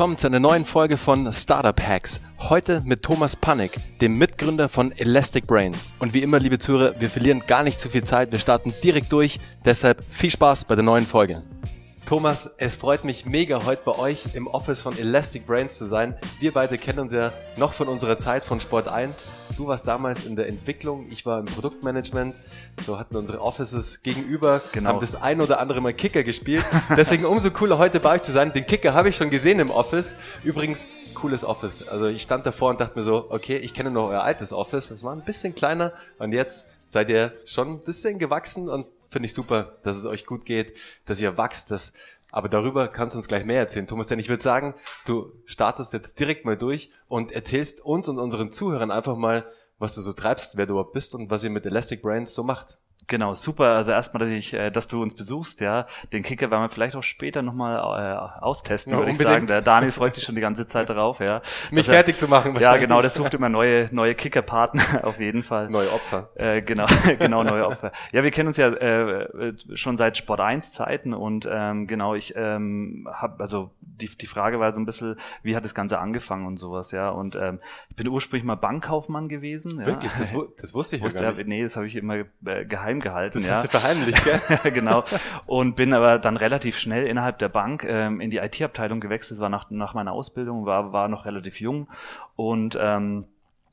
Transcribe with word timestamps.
Willkommen 0.00 0.16
zu 0.16 0.28
einer 0.28 0.40
neuen 0.40 0.64
Folge 0.64 0.96
von 0.96 1.30
Startup 1.30 1.78
Hacks. 1.78 2.22
Heute 2.38 2.80
mit 2.86 3.02
Thomas 3.02 3.36
Panik, 3.36 3.72
dem 4.00 4.16
Mitgründer 4.16 4.70
von 4.70 4.92
Elastic 4.92 5.46
Brains. 5.46 5.92
Und 5.98 6.14
wie 6.14 6.22
immer, 6.22 6.38
liebe 6.38 6.58
Zuhörer, 6.58 6.98
wir 6.98 7.10
verlieren 7.10 7.42
gar 7.46 7.62
nicht 7.62 7.78
zu 7.78 7.90
viel 7.90 8.02
Zeit. 8.02 8.32
Wir 8.32 8.38
starten 8.38 8.72
direkt 8.82 9.12
durch. 9.12 9.38
Deshalb 9.62 10.02
viel 10.08 10.30
Spaß 10.30 10.64
bei 10.64 10.74
der 10.74 10.84
neuen 10.84 11.04
Folge. 11.04 11.42
Thomas, 12.10 12.56
es 12.58 12.74
freut 12.74 13.04
mich 13.04 13.24
mega, 13.24 13.64
heute 13.64 13.82
bei 13.84 13.96
euch 13.96 14.34
im 14.34 14.48
Office 14.48 14.80
von 14.80 14.98
Elastic 14.98 15.46
Brains 15.46 15.78
zu 15.78 15.84
sein. 15.84 16.18
Wir 16.40 16.52
beide 16.52 16.76
kennen 16.76 16.98
uns 16.98 17.12
ja 17.12 17.32
noch 17.56 17.72
von 17.72 17.86
unserer 17.86 18.18
Zeit 18.18 18.44
von 18.44 18.58
Sport 18.58 18.88
1. 18.88 19.26
Du 19.56 19.68
warst 19.68 19.86
damals 19.86 20.24
in 20.24 20.34
der 20.34 20.48
Entwicklung, 20.48 21.06
ich 21.12 21.24
war 21.24 21.38
im 21.38 21.44
Produktmanagement. 21.44 22.34
So 22.84 22.98
hatten 22.98 23.14
unsere 23.14 23.40
Offices 23.40 24.02
gegenüber, 24.02 24.60
genau. 24.72 24.88
haben 24.88 25.00
das 25.00 25.14
ein 25.14 25.40
oder 25.40 25.60
andere 25.60 25.80
Mal 25.80 25.92
Kicker 25.94 26.24
gespielt. 26.24 26.64
Deswegen 26.96 27.26
umso 27.26 27.52
cooler, 27.52 27.78
heute 27.78 28.00
bei 28.00 28.16
euch 28.16 28.22
zu 28.22 28.32
sein. 28.32 28.52
Den 28.52 28.66
Kicker 28.66 28.92
habe 28.92 29.10
ich 29.10 29.16
schon 29.16 29.30
gesehen 29.30 29.60
im 29.60 29.70
Office. 29.70 30.16
Übrigens, 30.42 30.86
cooles 31.14 31.44
Office. 31.44 31.86
Also 31.86 32.08
ich 32.08 32.22
stand 32.22 32.44
davor 32.44 32.70
und 32.70 32.80
dachte 32.80 32.98
mir 32.98 33.04
so, 33.04 33.26
okay, 33.30 33.54
ich 33.54 33.72
kenne 33.72 33.92
noch 33.92 34.08
euer 34.08 34.24
altes 34.24 34.52
Office. 34.52 34.88
Das 34.88 35.04
war 35.04 35.14
ein 35.14 35.22
bisschen 35.22 35.54
kleiner 35.54 35.92
und 36.18 36.32
jetzt 36.32 36.66
seid 36.88 37.08
ihr 37.08 37.32
schon 37.44 37.74
ein 37.74 37.78
bisschen 37.78 38.18
gewachsen 38.18 38.68
und 38.68 38.88
finde 39.10 39.26
ich 39.26 39.34
super, 39.34 39.78
dass 39.82 39.96
es 39.96 40.06
euch 40.06 40.24
gut 40.24 40.44
geht, 40.44 40.74
dass 41.04 41.20
ihr 41.20 41.36
wachst, 41.36 41.70
dass, 41.70 41.92
aber 42.30 42.48
darüber 42.48 42.88
kannst 42.88 43.14
du 43.14 43.18
uns 43.18 43.28
gleich 43.28 43.44
mehr 43.44 43.58
erzählen, 43.58 43.86
Thomas, 43.86 44.06
denn 44.06 44.18
ich 44.18 44.28
würde 44.28 44.42
sagen, 44.42 44.74
du 45.04 45.32
startest 45.44 45.92
jetzt 45.92 46.18
direkt 46.18 46.44
mal 46.44 46.56
durch 46.56 46.90
und 47.08 47.32
erzählst 47.32 47.80
uns 47.84 48.08
und 48.08 48.18
unseren 48.18 48.52
Zuhörern 48.52 48.90
einfach 48.90 49.16
mal, 49.16 49.50
was 49.78 49.94
du 49.94 50.00
so 50.00 50.12
treibst, 50.12 50.56
wer 50.56 50.66
du 50.66 50.74
überhaupt 50.74 50.92
bist 50.92 51.14
und 51.14 51.30
was 51.30 51.42
ihr 51.42 51.50
mit 51.50 51.66
Elastic 51.66 52.02
Brains 52.02 52.34
so 52.34 52.44
macht. 52.44 52.78
Genau, 53.10 53.34
super. 53.34 53.74
Also 53.74 53.90
erstmal, 53.90 54.20
dass 54.20 54.28
ich, 54.28 54.54
äh, 54.54 54.70
dass 54.70 54.86
du 54.86 55.02
uns 55.02 55.16
besuchst, 55.16 55.60
ja. 55.60 55.86
Den 56.12 56.22
Kicker 56.22 56.48
werden 56.52 56.62
wir 56.62 56.68
vielleicht 56.68 56.94
auch 56.94 57.02
später 57.02 57.42
nochmal 57.42 57.76
äh, 57.76 58.40
austesten, 58.40 58.92
ja, 58.92 59.00
würde 59.00 59.10
ich 59.10 59.18
sagen. 59.18 59.48
Der 59.48 59.62
Daniel 59.62 59.90
freut 59.90 60.14
sich 60.14 60.22
schon 60.22 60.36
die 60.36 60.40
ganze 60.40 60.64
Zeit 60.68 60.88
darauf, 60.88 61.18
ja. 61.18 61.42
Mich 61.72 61.88
er, 61.88 61.94
fertig 61.94 62.20
zu 62.20 62.28
machen. 62.28 62.54
Ja, 62.60 62.76
genau, 62.76 63.00
der 63.00 63.10
sucht 63.10 63.34
immer 63.34 63.48
neue, 63.48 63.88
neue 63.90 64.14
Kicker-Partner, 64.14 65.00
auf 65.02 65.18
jeden 65.18 65.42
Fall. 65.42 65.68
Neue 65.70 65.92
Opfer. 65.92 66.28
Äh, 66.36 66.62
genau, 66.62 66.86
genau, 67.18 67.42
neue 67.42 67.66
Opfer. 67.66 67.90
Ja, 68.12 68.22
wir 68.22 68.30
kennen 68.30 68.46
uns 68.46 68.56
ja 68.58 68.68
äh, 68.68 69.54
schon 69.74 69.96
seit 69.96 70.16
Sport 70.16 70.38
1 70.38 70.70
Zeiten 70.70 71.12
und 71.12 71.48
ähm, 71.50 71.88
genau, 71.88 72.14
ich 72.14 72.34
ähm, 72.36 73.08
habe, 73.12 73.42
also 73.42 73.72
die, 73.80 74.06
die 74.06 74.28
Frage 74.28 74.60
war 74.60 74.70
so 74.70 74.78
ein 74.78 74.86
bisschen, 74.86 75.16
wie 75.42 75.56
hat 75.56 75.64
das 75.64 75.74
Ganze 75.74 75.98
angefangen 75.98 76.46
und 76.46 76.58
sowas, 76.58 76.92
ja. 76.92 77.10
Und 77.10 77.34
ähm, 77.34 77.58
ich 77.88 77.96
bin 77.96 78.06
ursprünglich 78.06 78.44
mal 78.44 78.54
Bankkaufmann 78.54 79.28
gewesen. 79.28 79.80
Ja. 79.80 79.86
Wirklich? 79.86 80.12
Das, 80.12 80.32
das 80.60 80.74
wusste 80.74 80.94
ich 80.94 81.02
ja 81.02 81.08
gar 81.08 81.32
nicht. 81.32 81.48
Nee, 81.48 81.64
das 81.64 81.74
habe 81.74 81.88
ich 81.88 81.96
immer 81.96 82.18
äh, 82.46 82.64
geheim 82.66 82.99
gehalten. 83.00 83.38
Das 83.38 83.46
ja. 83.46 83.54
hast 83.54 83.64
du 83.64 83.78
verheimlicht, 83.78 84.22
gell? 84.24 84.40
genau. 84.72 85.04
Und 85.46 85.76
bin 85.76 85.92
aber 85.92 86.18
dann 86.18 86.36
relativ 86.36 86.78
schnell 86.78 87.06
innerhalb 87.06 87.38
der 87.38 87.48
Bank 87.48 87.84
ähm, 87.84 88.20
in 88.20 88.30
die 88.30 88.38
IT-Abteilung 88.38 89.00
gewechselt. 89.00 89.38
Das 89.38 89.40
war 89.40 89.48
nach, 89.48 89.70
nach 89.70 89.94
meiner 89.94 90.12
Ausbildung, 90.12 90.66
war, 90.66 90.92
war 90.92 91.08
noch 91.08 91.24
relativ 91.24 91.60
jung 91.60 91.88
und 92.36 92.78
ähm, 92.80 93.26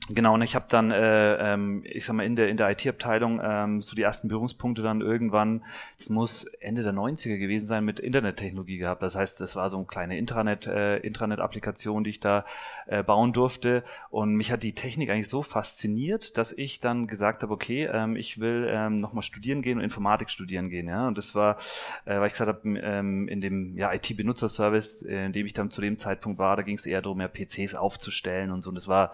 Genau, 0.10 0.36
und 0.36 0.42
ich 0.42 0.56
habe 0.56 0.66
dann, 0.70 0.92
äh, 0.92 1.54
ähm, 1.54 1.84
ich 1.84 2.06
sag 2.06 2.16
mal, 2.16 2.26
in 2.26 2.38
der, 2.38 2.48
in 2.48 2.56
der 2.56 2.70
IT-Abteilung 2.70 3.42
ähm, 3.44 3.82
so 3.82 3.94
die 3.94 4.04
ersten 4.04 4.30
Berührungspunkte 4.30 4.82
dann 4.82 5.02
irgendwann, 5.02 5.66
es 6.00 6.10
muss 6.10 6.46
Ende 6.46 6.82
der 6.84 6.94
90er 6.94 7.38
gewesen 7.38 7.68
sein, 7.68 7.84
mit 7.84 8.00
Internettechnologie 8.00 8.78
gehabt. 8.78 9.02
Das 9.02 9.18
heißt, 9.18 9.42
das 9.42 9.58
war 9.58 9.70
so 9.70 9.76
eine 9.76 9.86
kleine 9.86 10.18
Intranet, 10.18 10.66
äh, 10.66 10.98
Intranet-Applikation, 11.00 12.06
die 12.06 12.12
ich 12.12 12.20
da 12.22 12.46
äh, 12.86 13.04
bauen 13.04 13.34
durfte. 13.34 13.84
Und 14.10 14.36
mich 14.36 14.50
hat 14.50 14.64
die 14.64 14.74
Technik 14.74 15.10
eigentlich 15.10 15.28
so 15.28 15.44
fasziniert, 15.44 16.38
dass 16.38 16.54
ich 16.54 16.80
dann 16.80 17.08
gesagt 17.08 17.44
habe, 17.44 17.54
okay, 17.54 17.90
ähm, 17.92 18.16
ich 18.16 18.40
will 18.40 18.66
ähm, 18.70 19.02
nochmal 19.02 19.24
studieren 19.24 19.62
gehen 19.62 19.78
und 19.78 19.84
Informatik 19.84 20.30
studieren 20.30 20.70
gehen. 20.70 20.88
Ja? 20.88 21.10
Und 21.10 21.18
das 21.18 21.36
war, 21.36 21.58
äh, 22.06 22.18
weil 22.18 22.28
ich 22.28 22.34
gesagt 22.34 22.48
habe, 22.48 22.80
ähm, 22.80 23.28
in 23.28 23.42
dem 23.42 23.76
ja, 23.76 23.94
IT-Benutzerservice, 23.94 25.02
äh, 25.02 25.26
in 25.26 25.34
dem 25.34 25.46
ich 25.46 25.54
dann 25.54 25.70
zu 25.70 25.82
dem 25.82 25.98
Zeitpunkt 25.98 26.40
war, 26.40 26.56
da 26.56 26.62
ging 26.62 26.78
es 26.78 26.86
eher 26.86 27.02
darum, 27.02 27.20
ja, 27.20 27.28
PCs 27.28 27.76
aufzustellen 27.76 28.52
und 28.52 28.62
so. 28.62 28.70
Und 28.70 28.76
das 28.76 28.88
war 28.88 29.12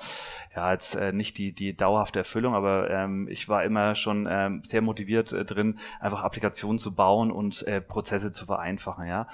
ja 0.56 0.83
jetzt 0.84 0.96
äh, 0.96 1.14
nicht 1.14 1.38
die, 1.38 1.54
die 1.54 1.76
dauerhafte 1.76 2.20
Erfüllung, 2.20 2.54
aber 2.54 2.90
ähm, 2.90 3.28
ich 3.30 3.48
war 3.50 3.64
immer 3.64 3.96
schon 3.96 4.28
ähm, 4.30 4.62
sehr 4.64 4.82
motiviert 4.82 5.32
äh, 5.32 5.46
drin, 5.46 5.80
einfach 6.00 6.24
Applikationen 6.24 6.80
zu 6.80 6.94
bauen 6.94 7.32
und 7.32 7.66
äh, 7.68 7.82
Prozesse 7.82 8.32
zu 8.32 8.46
vereinfachen, 8.46 9.08
ja. 9.08 9.28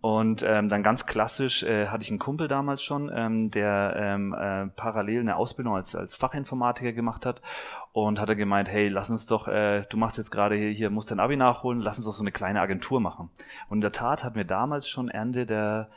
Und 0.00 0.44
ähm, 0.46 0.68
dann 0.68 0.84
ganz 0.84 1.06
klassisch 1.06 1.64
äh, 1.64 1.88
hatte 1.88 2.04
ich 2.04 2.10
einen 2.10 2.20
Kumpel 2.20 2.46
damals 2.46 2.84
schon, 2.84 3.10
ähm, 3.12 3.50
der 3.50 3.94
ähm, 3.96 4.32
äh, 4.32 4.68
parallel 4.68 5.22
eine 5.22 5.34
Ausbildung 5.34 5.74
als, 5.74 5.96
als 5.96 6.14
Fachinformatiker 6.14 6.92
gemacht 6.92 7.26
hat 7.26 7.42
und 7.90 8.20
hat 8.20 8.28
er 8.28 8.36
gemeint, 8.36 8.68
hey, 8.68 8.86
lass 8.86 9.10
uns 9.10 9.26
doch, 9.26 9.48
äh, 9.48 9.82
du 9.90 9.96
machst 9.96 10.16
jetzt 10.16 10.30
gerade 10.30 10.54
hier, 10.54 10.70
hier 10.70 10.90
musst 10.90 11.10
dein 11.10 11.18
Abi 11.18 11.34
nachholen, 11.34 11.80
lass 11.80 11.96
uns 11.96 12.06
doch 12.06 12.14
so 12.14 12.22
eine 12.22 12.30
kleine 12.30 12.60
Agentur 12.60 13.00
machen. 13.00 13.30
Und 13.68 13.78
in 13.78 13.80
der 13.80 13.90
Tat 13.90 14.22
hatten 14.22 14.36
wir 14.36 14.44
damals 14.44 14.88
schon 14.88 15.08
Ende 15.08 15.46
der 15.46 15.90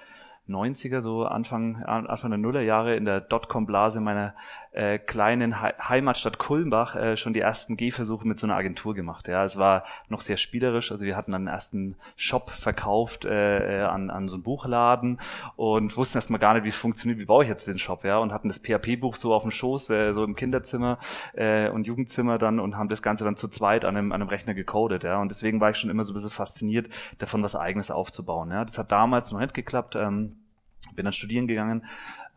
90er, 0.50 1.02
so 1.02 1.26
Anfang, 1.26 1.84
Anfang 1.84 2.32
der 2.32 2.38
Nullerjahre 2.38 2.96
in 2.96 3.06
der 3.06 3.22
Dotcom-Blase 3.22 4.02
meiner 4.02 4.36
äh, 4.72 5.00
kleinen 5.00 5.62
He 5.62 5.70
Heimatstadt 5.88 6.38
Kulmbach 6.38 6.96
äh, 6.96 7.18
schon 7.18 7.34
die 7.34 7.40
ersten 7.40 7.78
Gehversuche 7.78 8.28
mit 8.28 8.40
so 8.40 8.48
einer 8.48 8.56
Agentur 8.56 8.94
gemacht. 8.96 9.28
Ja, 9.28 9.44
es 9.44 9.58
war 9.58 9.84
noch 10.10 10.22
sehr 10.22 10.38
spielerisch. 10.38 10.92
Also 10.92 11.06
wir 11.06 11.16
hatten 11.16 11.34
einen 11.34 11.48
ersten 11.48 11.96
Shop 12.16 12.50
verkauft 12.50 13.26
äh, 13.26 13.80
äh 13.80 13.82
an, 13.82 14.10
an 14.10 14.30
so 14.30 14.36
einen 14.36 14.44
Buchladen 14.44 15.20
und 15.56 15.96
wussten 15.98 16.18
erstmal 16.18 16.40
gar 16.40 16.54
nicht, 16.54 16.64
wie 16.64 16.70
es 16.70 16.76
funktioniert, 16.76 17.20
wie 17.20 17.26
baue 17.26 17.44
ich 17.44 17.50
jetzt 17.50 17.68
den 17.68 17.78
Shop, 17.78 18.04
ja, 18.04 18.18
und 18.18 18.32
hatten 18.32 18.48
das 18.48 18.60
PHP-Buch 18.60 19.16
so 19.16 19.34
auf 19.34 19.44
dem 19.44 19.52
Schoß, 19.52 19.90
äh, 19.90 20.14
so 20.14 20.24
im 20.24 20.36
Kinderzimmer 20.36 21.00
äh, 21.34 21.70
und 21.70 21.86
Jugendzimmer 21.86 22.38
dann 22.38 22.60
und 22.60 22.78
haben 22.78 22.90
das 22.90 23.02
Ganze 23.02 23.24
dann 23.24 23.36
zu 23.36 23.48
zweit 23.48 23.86
an 23.86 23.98
einem, 23.98 24.12
an 24.12 24.22
einem 24.22 24.30
Rechner 24.30 24.54
gecodet, 24.54 25.04
ja. 25.04 25.22
Und 25.22 25.32
deswegen 25.32 25.60
war 25.62 25.70
ich 25.70 25.78
schon 25.78 25.90
immer 25.90 26.04
so 26.04 26.12
ein 26.12 26.16
bisschen 26.16 26.30
fasziniert, 26.30 26.90
davon 27.20 27.44
was 27.44 27.56
eigenes 27.56 27.92
aufzubauen. 27.92 28.52
Ja. 28.52 28.66
Das 28.66 28.78
hat 28.78 28.92
damals 28.92 29.32
noch 29.32 29.40
nicht 29.40 29.54
geklappt. 29.54 29.96
Ähm, 29.96 30.41
bin 30.96 31.06
dann 31.06 31.14
studieren 31.14 31.48
gegangen, 31.48 31.86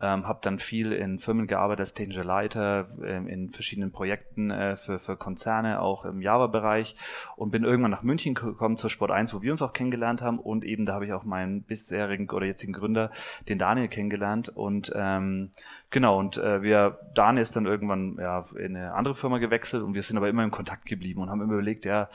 ähm, 0.01 0.27
habe 0.27 0.39
dann 0.41 0.59
viel 0.59 0.91
in 0.91 1.19
Firmen 1.19 1.47
gearbeitet 1.47 1.81
als 1.81 1.93
technischer 1.93 2.23
Leiter, 2.23 2.87
ähm, 3.03 3.27
in 3.27 3.49
verschiedenen 3.49 3.91
Projekten 3.91 4.51
äh, 4.51 4.75
für, 4.75 4.99
für 4.99 5.15
Konzerne, 5.15 5.81
auch 5.81 6.05
im 6.05 6.21
Java-Bereich 6.21 6.95
und 7.35 7.51
bin 7.51 7.63
irgendwann 7.63 7.91
nach 7.91 8.03
München 8.03 8.33
gekommen 8.33 8.77
zur 8.77 8.89
Sport 8.89 9.11
1, 9.11 9.33
wo 9.33 9.41
wir 9.41 9.51
uns 9.51 9.61
auch 9.61 9.73
kennengelernt 9.73 10.21
haben 10.21 10.39
und 10.39 10.65
eben 10.65 10.85
da 10.85 10.93
habe 10.93 11.05
ich 11.05 11.13
auch 11.13 11.23
meinen 11.23 11.63
bisherigen 11.63 12.29
oder 12.29 12.45
jetzigen 12.45 12.73
Gründer, 12.73 13.11
den 13.47 13.57
Daniel, 13.57 13.87
kennengelernt 13.87 14.49
und 14.49 14.91
ähm, 14.95 15.51
genau 15.89 16.19
und 16.19 16.37
äh, 16.37 16.61
wir, 16.61 16.99
Daniel 17.13 17.43
ist 17.43 17.55
dann 17.55 17.65
irgendwann 17.65 18.17
ja, 18.19 18.45
in 18.57 18.75
eine 18.75 18.93
andere 18.93 19.15
Firma 19.15 19.37
gewechselt 19.37 19.83
und 19.83 19.93
wir 19.93 20.03
sind 20.03 20.17
aber 20.17 20.27
immer 20.27 20.43
in 20.43 20.51
Kontakt 20.51 20.85
geblieben 20.85 21.21
und 21.21 21.29
haben 21.29 21.41
immer 21.41 21.53
überlegt, 21.53 21.85
ja, 21.85 22.09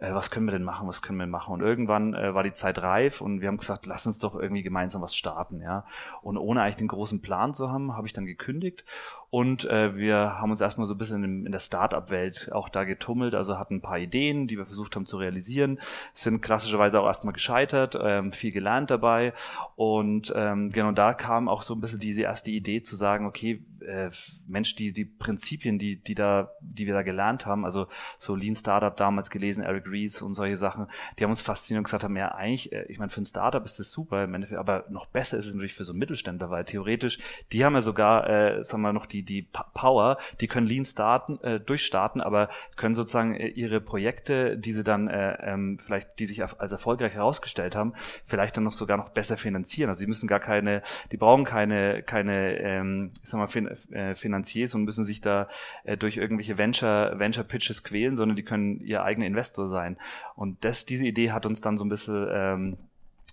äh, 0.00 0.12
was 0.12 0.30
können 0.30 0.46
wir 0.46 0.52
denn 0.52 0.62
machen, 0.62 0.86
was 0.86 1.02
können 1.02 1.18
wir 1.18 1.26
machen? 1.26 1.52
Und 1.52 1.60
irgendwann 1.60 2.14
äh, 2.14 2.34
war 2.34 2.42
die 2.42 2.52
Zeit 2.52 2.78
reif 2.78 3.20
und 3.20 3.40
wir 3.40 3.48
haben 3.48 3.56
gesagt, 3.56 3.86
lass 3.86 4.06
uns 4.06 4.18
doch 4.18 4.34
irgendwie 4.34 4.62
gemeinsam 4.62 5.02
was 5.02 5.16
starten, 5.16 5.60
ja. 5.60 5.84
Und 6.22 6.36
ohne 6.36 6.62
eigentlich 6.62 6.76
den 6.76 6.88
großen 6.88 7.20
Plan 7.24 7.54
zu 7.54 7.72
haben, 7.72 7.96
habe 7.96 8.06
ich 8.06 8.12
dann 8.12 8.26
gekündigt. 8.26 8.84
Und 9.30 9.64
äh, 9.64 9.96
wir 9.96 10.38
haben 10.38 10.52
uns 10.52 10.60
erstmal 10.60 10.86
so 10.86 10.94
ein 10.94 10.98
bisschen 10.98 11.24
in, 11.24 11.46
in 11.46 11.50
der 11.50 11.58
Startup-Welt 11.58 12.50
auch 12.52 12.68
da 12.68 12.84
getummelt, 12.84 13.34
also 13.34 13.58
hatten 13.58 13.76
ein 13.76 13.82
paar 13.82 13.98
Ideen, 13.98 14.46
die 14.46 14.56
wir 14.56 14.66
versucht 14.66 14.94
haben 14.94 15.06
zu 15.06 15.16
realisieren, 15.16 15.80
sind 16.12 16.40
klassischerweise 16.40 17.00
auch 17.00 17.06
erstmal 17.06 17.32
gescheitert, 17.32 17.98
ähm, 18.00 18.30
viel 18.30 18.52
gelernt 18.52 18.92
dabei. 18.92 19.32
Und 19.74 20.32
ähm, 20.36 20.70
genau 20.70 20.92
da 20.92 21.14
kam 21.14 21.48
auch 21.48 21.62
so 21.62 21.74
ein 21.74 21.80
bisschen 21.80 21.98
diese 21.98 22.22
erste 22.22 22.52
Idee 22.52 22.82
zu 22.82 22.94
sagen, 22.94 23.26
okay, 23.26 23.64
äh, 23.84 24.10
Mensch, 24.46 24.74
die, 24.76 24.92
die 24.92 25.04
Prinzipien, 25.04 25.78
die, 25.78 25.96
die 25.96 26.14
da, 26.14 26.50
die 26.60 26.86
wir 26.86 26.94
da 26.94 27.02
gelernt 27.02 27.46
haben, 27.46 27.64
also 27.64 27.86
so 28.18 28.34
Lean 28.34 28.56
Startup 28.56 28.96
damals 28.96 29.30
gelesen, 29.30 29.64
Eric 29.64 29.86
Ries 29.86 30.22
und 30.22 30.34
solche 30.34 30.56
Sachen, 30.56 30.86
die 31.18 31.24
haben 31.24 31.30
uns 31.30 31.40
fasziniert 31.40 31.78
und 31.78 31.84
gesagt 31.84 32.04
haben, 32.04 32.16
ja, 32.16 32.34
eigentlich, 32.34 32.72
äh, 32.72 32.84
ich 32.88 32.98
meine, 32.98 33.10
für 33.10 33.20
ein 33.20 33.26
Startup 33.26 33.64
ist 33.64 33.78
das 33.78 33.90
super, 33.90 34.24
im 34.24 34.34
Endeffekt, 34.34 34.58
aber 34.58 34.84
noch 34.88 35.06
besser 35.06 35.38
ist 35.38 35.46
es 35.46 35.54
natürlich 35.54 35.74
für 35.74 35.84
so 35.84 35.94
Mittelständler, 35.94 36.50
weil 36.50 36.64
theoretisch, 36.64 37.18
die 37.52 37.64
haben 37.64 37.74
ja 37.74 37.80
sogar, 37.80 38.28
äh, 38.28 38.64
sagen 38.64 38.82
wir 38.82 38.92
noch 38.92 39.06
die, 39.06 39.22
die 39.22 39.42
Power, 39.74 40.18
die 40.40 40.48
können 40.48 40.66
Lean 40.66 40.84
starten, 40.84 41.38
äh, 41.42 41.60
durchstarten, 41.60 42.20
aber 42.20 42.48
können 42.76 42.94
sozusagen 42.94 43.34
äh, 43.34 43.48
ihre 43.48 43.80
Projekte, 43.80 44.56
die 44.58 44.72
sie 44.72 44.84
dann 44.84 45.08
äh, 45.08 45.36
ähm, 45.42 45.78
vielleicht, 45.78 46.18
die 46.18 46.26
sich 46.26 46.42
als 46.42 46.72
erfolgreich 46.72 47.14
herausgestellt 47.14 47.76
haben, 47.76 47.94
vielleicht 48.24 48.56
dann 48.56 48.64
noch 48.64 48.72
sogar 48.72 48.96
noch 48.96 49.10
besser 49.10 49.36
finanzieren. 49.36 49.88
Also 49.88 50.00
sie 50.00 50.06
müssen 50.06 50.26
gar 50.26 50.40
keine, 50.40 50.82
die 51.12 51.16
brauchen 51.16 51.44
keine, 51.44 52.02
keine, 52.02 52.58
ähm, 52.58 53.12
ich 53.22 53.28
sag 53.28 53.38
mal, 53.38 53.46
fin 53.46 53.73
äh, 53.90 54.14
Finanziers 54.14 54.74
und 54.74 54.84
müssen 54.84 55.04
sich 55.04 55.20
da 55.20 55.48
äh, 55.84 55.96
durch 55.96 56.16
irgendwelche 56.16 56.58
Venture, 56.58 57.18
Venture 57.18 57.44
Pitches 57.44 57.82
quälen, 57.84 58.16
sondern 58.16 58.36
die 58.36 58.44
können 58.44 58.80
ihr 58.80 59.02
eigener 59.02 59.26
Investor 59.26 59.68
sein. 59.68 59.96
Und 60.36 60.64
das, 60.64 60.86
diese 60.86 61.06
Idee 61.06 61.32
hat 61.32 61.46
uns 61.46 61.60
dann 61.60 61.78
so 61.78 61.84
ein 61.84 61.88
bisschen, 61.88 62.28
ähm, 62.30 62.76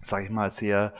sage 0.02 0.26
ich 0.26 0.30
mal, 0.30 0.50
sehr 0.50 0.94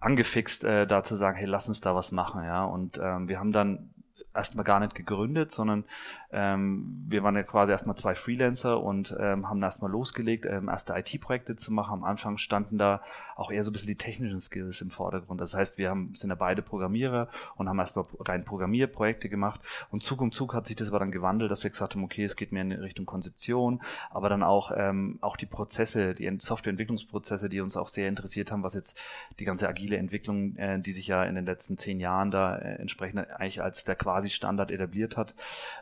angefixt, 0.00 0.64
äh, 0.64 0.86
da 0.86 1.02
zu 1.02 1.16
sagen, 1.16 1.36
hey, 1.36 1.46
lass 1.46 1.68
uns 1.68 1.80
da 1.80 1.94
was 1.94 2.12
machen, 2.12 2.44
ja. 2.44 2.64
Und 2.64 2.98
ähm, 3.02 3.28
wir 3.28 3.38
haben 3.38 3.52
dann 3.52 3.90
erstmal 4.36 4.64
gar 4.64 4.80
nicht 4.80 4.94
gegründet, 4.94 5.52
sondern 5.52 5.84
ähm, 6.30 7.04
wir 7.08 7.22
waren 7.22 7.34
ja 7.34 7.42
quasi 7.42 7.72
erstmal 7.72 7.96
zwei 7.96 8.14
Freelancer 8.14 8.80
und 8.80 9.16
ähm, 9.18 9.48
haben 9.48 9.62
erstmal 9.62 9.90
losgelegt, 9.90 10.46
ähm, 10.46 10.68
erste 10.68 10.94
IT-Projekte 10.94 11.56
zu 11.56 11.72
machen. 11.72 11.94
Am 11.94 12.04
Anfang 12.04 12.38
standen 12.38 12.78
da 12.78 13.02
auch 13.36 13.50
eher 13.50 13.64
so 13.64 13.70
ein 13.70 13.72
bisschen 13.72 13.88
die 13.88 13.96
technischen 13.96 14.40
Skills 14.40 14.80
im 14.80 14.90
Vordergrund. 14.90 15.40
Das 15.40 15.54
heißt, 15.54 15.78
wir 15.78 15.90
haben, 15.90 16.14
sind 16.14 16.30
ja 16.30 16.36
beide 16.36 16.62
Programmierer 16.62 17.28
und 17.56 17.68
haben 17.68 17.78
erstmal 17.78 18.06
rein 18.20 18.44
Programmierprojekte 18.44 19.28
gemacht. 19.28 19.60
Und 19.90 20.02
Zug 20.02 20.20
um 20.20 20.32
Zug 20.32 20.54
hat 20.54 20.66
sich 20.66 20.76
das 20.76 20.88
aber 20.88 20.98
dann 20.98 21.12
gewandelt, 21.12 21.50
dass 21.50 21.62
wir 21.62 21.70
gesagt 21.70 21.94
haben, 21.94 22.04
okay, 22.04 22.24
es 22.24 22.36
geht 22.36 22.52
mehr 22.52 22.62
in 22.62 22.72
Richtung 22.72 23.06
Konzeption, 23.06 23.80
aber 24.10 24.28
dann 24.28 24.42
auch, 24.42 24.72
ähm, 24.76 25.18
auch 25.20 25.36
die 25.36 25.46
Prozesse, 25.46 26.14
die 26.14 26.30
Softwareentwicklungsprozesse, 26.38 27.48
die 27.48 27.60
uns 27.60 27.76
auch 27.76 27.88
sehr 27.88 28.08
interessiert 28.08 28.52
haben, 28.52 28.62
was 28.62 28.74
jetzt 28.74 29.00
die 29.38 29.44
ganze 29.44 29.68
agile 29.68 29.96
Entwicklung, 29.96 30.56
äh, 30.56 30.80
die 30.80 30.92
sich 30.92 31.06
ja 31.06 31.24
in 31.24 31.34
den 31.34 31.46
letzten 31.46 31.76
zehn 31.78 32.00
Jahren 32.00 32.30
da 32.30 32.56
äh, 32.56 32.76
entsprechend 32.76 33.30
eigentlich 33.30 33.62
als 33.62 33.84
der 33.84 33.96
quasi 33.96 34.25
Standard 34.34 34.70
etabliert 34.70 35.16
hat, 35.16 35.34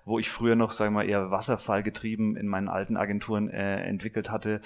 wo 0.04 0.18
ich 0.18 0.30
früher 0.30 0.56
noch, 0.56 0.72
sagen 0.72 0.94
wir 0.94 1.02
mal, 1.02 1.08
eher 1.08 1.30
Wasserfallgetrieben 1.30 2.36
in 2.36 2.46
meinen 2.46 2.68
alten 2.68 2.96
Agenturen 2.96 3.48
äh, 3.48 3.82
entwickelt 3.84 4.30
hatte. 4.30 4.60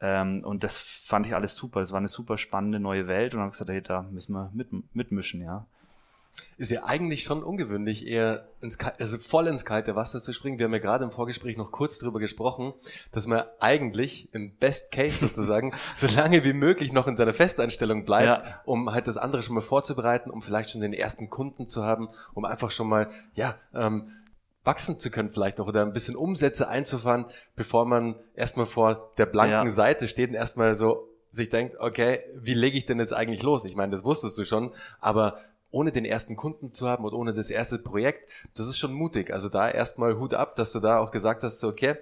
Ähm, 0.00 0.42
und 0.44 0.64
das 0.64 0.78
fand 0.78 1.26
ich 1.26 1.34
alles 1.34 1.54
super. 1.54 1.80
Es 1.80 1.92
war 1.92 1.98
eine 1.98 2.08
super 2.08 2.38
spannende 2.38 2.80
neue 2.80 3.06
Welt 3.06 3.34
und 3.34 3.40
habe 3.40 3.50
gesagt, 3.50 3.70
hey, 3.70 3.82
da 3.82 4.02
müssen 4.02 4.32
wir 4.34 4.50
mit, 4.54 4.68
mitmischen, 4.94 5.42
ja. 5.42 5.66
Ist 6.56 6.70
ja 6.70 6.84
eigentlich 6.84 7.24
schon 7.24 7.42
ungewöhnlich, 7.42 8.06
eher 8.06 8.48
ins, 8.60 8.78
also 8.78 9.18
voll 9.18 9.46
ins 9.46 9.64
kalte 9.64 9.96
Wasser 9.96 10.22
zu 10.22 10.32
springen. 10.32 10.58
Wir 10.58 10.66
haben 10.66 10.72
ja 10.72 10.78
gerade 10.78 11.04
im 11.04 11.10
Vorgespräch 11.10 11.56
noch 11.56 11.72
kurz 11.72 11.98
drüber 11.98 12.20
gesprochen, 12.20 12.74
dass 13.12 13.26
man 13.26 13.44
eigentlich 13.60 14.32
im 14.32 14.56
Best 14.56 14.92
Case 14.92 15.18
sozusagen 15.18 15.72
so 15.94 16.06
lange 16.06 16.44
wie 16.44 16.52
möglich 16.52 16.92
noch 16.92 17.06
in 17.06 17.16
seiner 17.16 17.34
Festeinstellung 17.34 18.04
bleibt, 18.04 18.44
ja. 18.44 18.60
um 18.64 18.92
halt 18.92 19.06
das 19.06 19.16
andere 19.16 19.42
schon 19.42 19.54
mal 19.54 19.60
vorzubereiten, 19.60 20.30
um 20.30 20.42
vielleicht 20.42 20.70
schon 20.70 20.80
den 20.80 20.92
ersten 20.92 21.30
Kunden 21.30 21.68
zu 21.68 21.84
haben, 21.84 22.08
um 22.34 22.44
einfach 22.44 22.70
schon 22.70 22.88
mal, 22.88 23.08
ja, 23.34 23.56
ähm, 23.74 24.10
wachsen 24.64 24.98
zu 24.98 25.10
können 25.10 25.30
vielleicht 25.30 25.60
auch 25.60 25.66
oder 25.66 25.82
ein 25.82 25.92
bisschen 25.92 26.16
Umsätze 26.16 26.68
einzufahren, 26.68 27.26
bevor 27.54 27.84
man 27.84 28.16
erstmal 28.34 28.66
vor 28.66 29.12
der 29.18 29.26
blanken 29.26 29.66
ja. 29.66 29.70
Seite 29.70 30.08
steht 30.08 30.30
und 30.30 30.36
erstmal 30.36 30.74
so 30.74 31.08
sich 31.30 31.48
denkt, 31.48 31.76
okay, 31.80 32.20
wie 32.36 32.54
lege 32.54 32.78
ich 32.78 32.86
denn 32.86 32.98
jetzt 32.98 33.12
eigentlich 33.12 33.42
los? 33.42 33.64
Ich 33.64 33.76
meine, 33.76 33.92
das 33.92 34.04
wusstest 34.04 34.38
du 34.38 34.44
schon, 34.44 34.72
aber 35.00 35.38
ohne 35.74 35.90
den 35.90 36.04
ersten 36.04 36.36
Kunden 36.36 36.72
zu 36.72 36.88
haben 36.88 37.04
und 37.04 37.12
ohne 37.12 37.34
das 37.34 37.50
erste 37.50 37.78
Projekt, 37.78 38.30
das 38.54 38.68
ist 38.68 38.78
schon 38.78 38.94
mutig. 38.94 39.32
Also 39.32 39.48
da 39.48 39.68
erstmal 39.68 40.18
Hut 40.18 40.32
ab, 40.32 40.54
dass 40.54 40.70
du 40.72 40.78
da 40.78 40.98
auch 40.98 41.10
gesagt 41.10 41.42
hast, 41.42 41.58
so, 41.58 41.68
okay, 41.68 41.96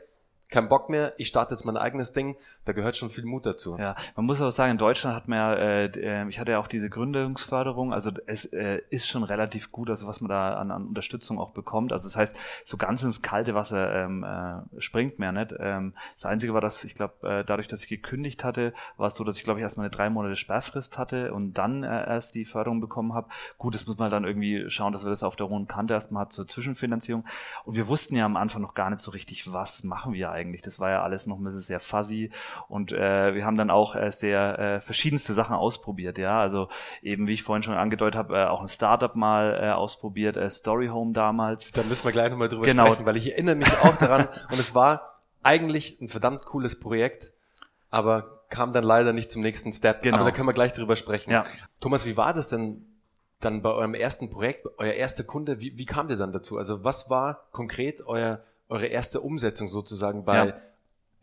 kein 0.53 0.69
Bock 0.69 0.91
mehr, 0.91 1.15
ich 1.17 1.29
starte 1.29 1.55
jetzt 1.55 1.65
mein 1.65 1.77
eigenes 1.77 2.13
Ding, 2.13 2.37
da 2.65 2.73
gehört 2.73 2.97
schon 2.97 3.11
viel 3.11 3.25
Mut 3.25 3.47
dazu. 3.47 3.77
Ja, 3.79 3.97
man 4.15 4.27
muss 4.27 4.41
aber 4.41 4.53
sagen, 4.53 4.73
in 4.73 4.79
Deutschland 4.79 5.17
hat 5.17 5.27
man 5.27 5.39
ja, 5.39 5.55
äh, 5.55 5.85
äh, 5.87 6.29
ich 6.29 6.39
hatte 6.39 6.53
ja 6.53 6.59
auch 6.59 6.69
diese 6.69 6.91
Gründungsförderung, 6.91 7.93
also 7.93 8.11
es 8.27 8.45
äh, 8.45 8.83
ist 8.91 9.09
schon 9.09 9.25
relativ 9.25 9.73
gut, 9.73 9.89
also 9.89 10.07
was 10.07 10.21
man 10.21 10.29
da 10.29 10.55
an, 10.57 10.71
an 10.71 10.87
Unterstützung 10.87 11.39
auch 11.39 11.51
bekommt. 11.51 11.93
Also 11.93 12.09
das 12.09 12.17
heißt, 12.17 12.37
so 12.65 12.77
ganz 12.77 13.03
ins 13.03 13.23
kalte 13.23 13.55
Wasser 13.55 14.05
ähm, 14.05 14.25
äh, 14.25 14.81
springt 14.81 15.19
ja 15.19 15.33
nicht. 15.33 15.55
Ähm, 15.59 15.95
das 16.15 16.27
Einzige 16.27 16.53
war, 16.53 16.61
dass 16.61 16.85
ich 16.85 16.95
glaube, 16.95 17.27
äh, 17.27 17.45
dadurch, 17.45 17.69
dass 17.69 17.83
ich 17.83 17.89
gekündigt 17.89 18.45
hatte, 18.45 18.75
war 18.99 19.09
es 19.09 19.15
so, 19.15 19.25
dass 19.25 19.39
ich 19.39 19.45
glaube 19.45 19.59
ich 19.59 19.63
erstmal 19.63 19.87
eine 19.87 19.91
drei 19.91 20.11
Monate 20.11 20.37
Sperrfrist 20.37 20.99
hatte 20.99 21.33
und 21.33 21.55
dann 21.55 21.83
äh, 21.83 22.07
erst 22.07 22.35
die 22.35 22.45
Förderung 22.45 22.81
bekommen 22.81 23.15
habe. 23.15 23.29
Gut, 23.57 23.75
das 23.75 23.87
muss 23.87 23.97
man 23.97 24.11
dann 24.11 24.25
irgendwie 24.25 24.69
schauen, 24.69 24.93
dass 24.93 25.05
wir 25.05 25.11
das 25.11 25.23
auf 25.23 25.37
der 25.37 25.49
hohen 25.49 25.67
Kante 25.67 25.95
erstmal 25.95 26.23
hat 26.23 26.33
zur 26.35 26.47
Zwischenfinanzierung. 26.47 27.25
Und 27.65 27.75
wir 27.75 27.89
wussten 27.89 28.17
ja 28.17 28.27
am 28.27 28.37
Anfang 28.37 28.61
noch 28.61 28.75
gar 28.75 28.91
nicht 28.91 29.01
so 29.01 29.11
richtig, 29.13 29.51
was 29.51 29.83
machen 29.83 30.13
wir 30.13 30.31
eigentlich 30.31 30.42
eigentlich. 30.43 30.62
Das 30.62 30.79
war 30.79 30.91
ja 30.91 31.03
alles 31.03 31.27
noch 31.27 31.39
ein 31.39 31.44
bisschen 31.44 31.61
sehr 31.61 31.81
fuzzy 31.81 32.31
und 32.69 32.93
äh, 32.93 33.35
wir 33.35 33.44
haben 33.47 33.56
dann 33.56 33.71
auch 33.71 33.94
äh, 33.94 34.11
sehr 34.11 34.59
äh, 34.59 34.81
verschiedenste 34.81 35.35
Sachen 35.35 35.55
ausprobiert, 35.55 36.19
ja. 36.19 36.41
Also 36.41 36.69
eben, 37.03 37.27
wie 37.27 37.33
ich 37.33 37.43
vorhin 37.43 37.62
schon 37.62 37.75
angedeutet 37.75 38.19
habe, 38.19 38.37
äh, 38.37 38.44
auch 38.47 38.61
ein 38.61 38.69
Startup 38.69 39.15
mal 39.17 39.59
äh, 39.61 39.71
ausprobiert, 39.71 40.37
äh, 40.37 40.50
Story 40.50 40.89
Home 40.89 41.12
damals. 41.12 41.73
Da 41.73 41.83
müssen 41.83 42.05
wir 42.05 42.12
gleich 42.12 42.31
nochmal 42.31 42.49
drüber 42.49 42.65
genau. 42.65 42.87
sprechen, 42.87 43.06
weil 43.06 43.17
ich 43.17 43.33
erinnere 43.33 43.55
mich 43.55 43.73
auch 43.83 43.97
daran 43.97 44.29
und 44.50 44.59
es 44.59 44.75
war 44.75 45.21
eigentlich 45.43 46.00
ein 46.00 46.09
verdammt 46.09 46.44
cooles 46.44 46.79
Projekt, 46.81 47.33
aber 47.91 48.43
kam 48.49 48.73
dann 48.73 48.85
leider 48.85 49.12
nicht 49.12 49.31
zum 49.31 49.43
nächsten 49.43 49.73
Step. 49.73 50.03
Genau. 50.03 50.17
Aber 50.17 50.27
da 50.27 50.31
können 50.31 50.47
wir 50.47 50.53
gleich 50.53 50.73
drüber 50.73 50.97
sprechen. 50.97 51.31
Ja. 51.31 51.44
Thomas, 51.81 52.05
wie 52.05 52.17
war 52.17 52.35
das 52.35 52.49
denn 52.49 52.87
dann 53.41 53.62
bei 53.62 53.71
eurem 53.71 53.94
ersten 53.94 54.31
Projekt, 54.31 54.67
euer 54.79 54.93
erster 54.93 55.25
Kunde? 55.25 55.61
Wie, 55.61 55.77
wie 55.77 55.87
kam 55.87 56.09
der 56.09 56.17
dann 56.17 56.33
dazu? 56.33 56.59
Also 56.59 56.85
was 56.85 57.11
war 57.11 57.49
konkret 57.50 58.06
euer 58.06 58.44
eure 58.73 58.87
erste 58.87 59.21
Umsetzung 59.21 59.69
sozusagen 59.69 60.25
bei 60.25 60.47
ja 60.47 60.55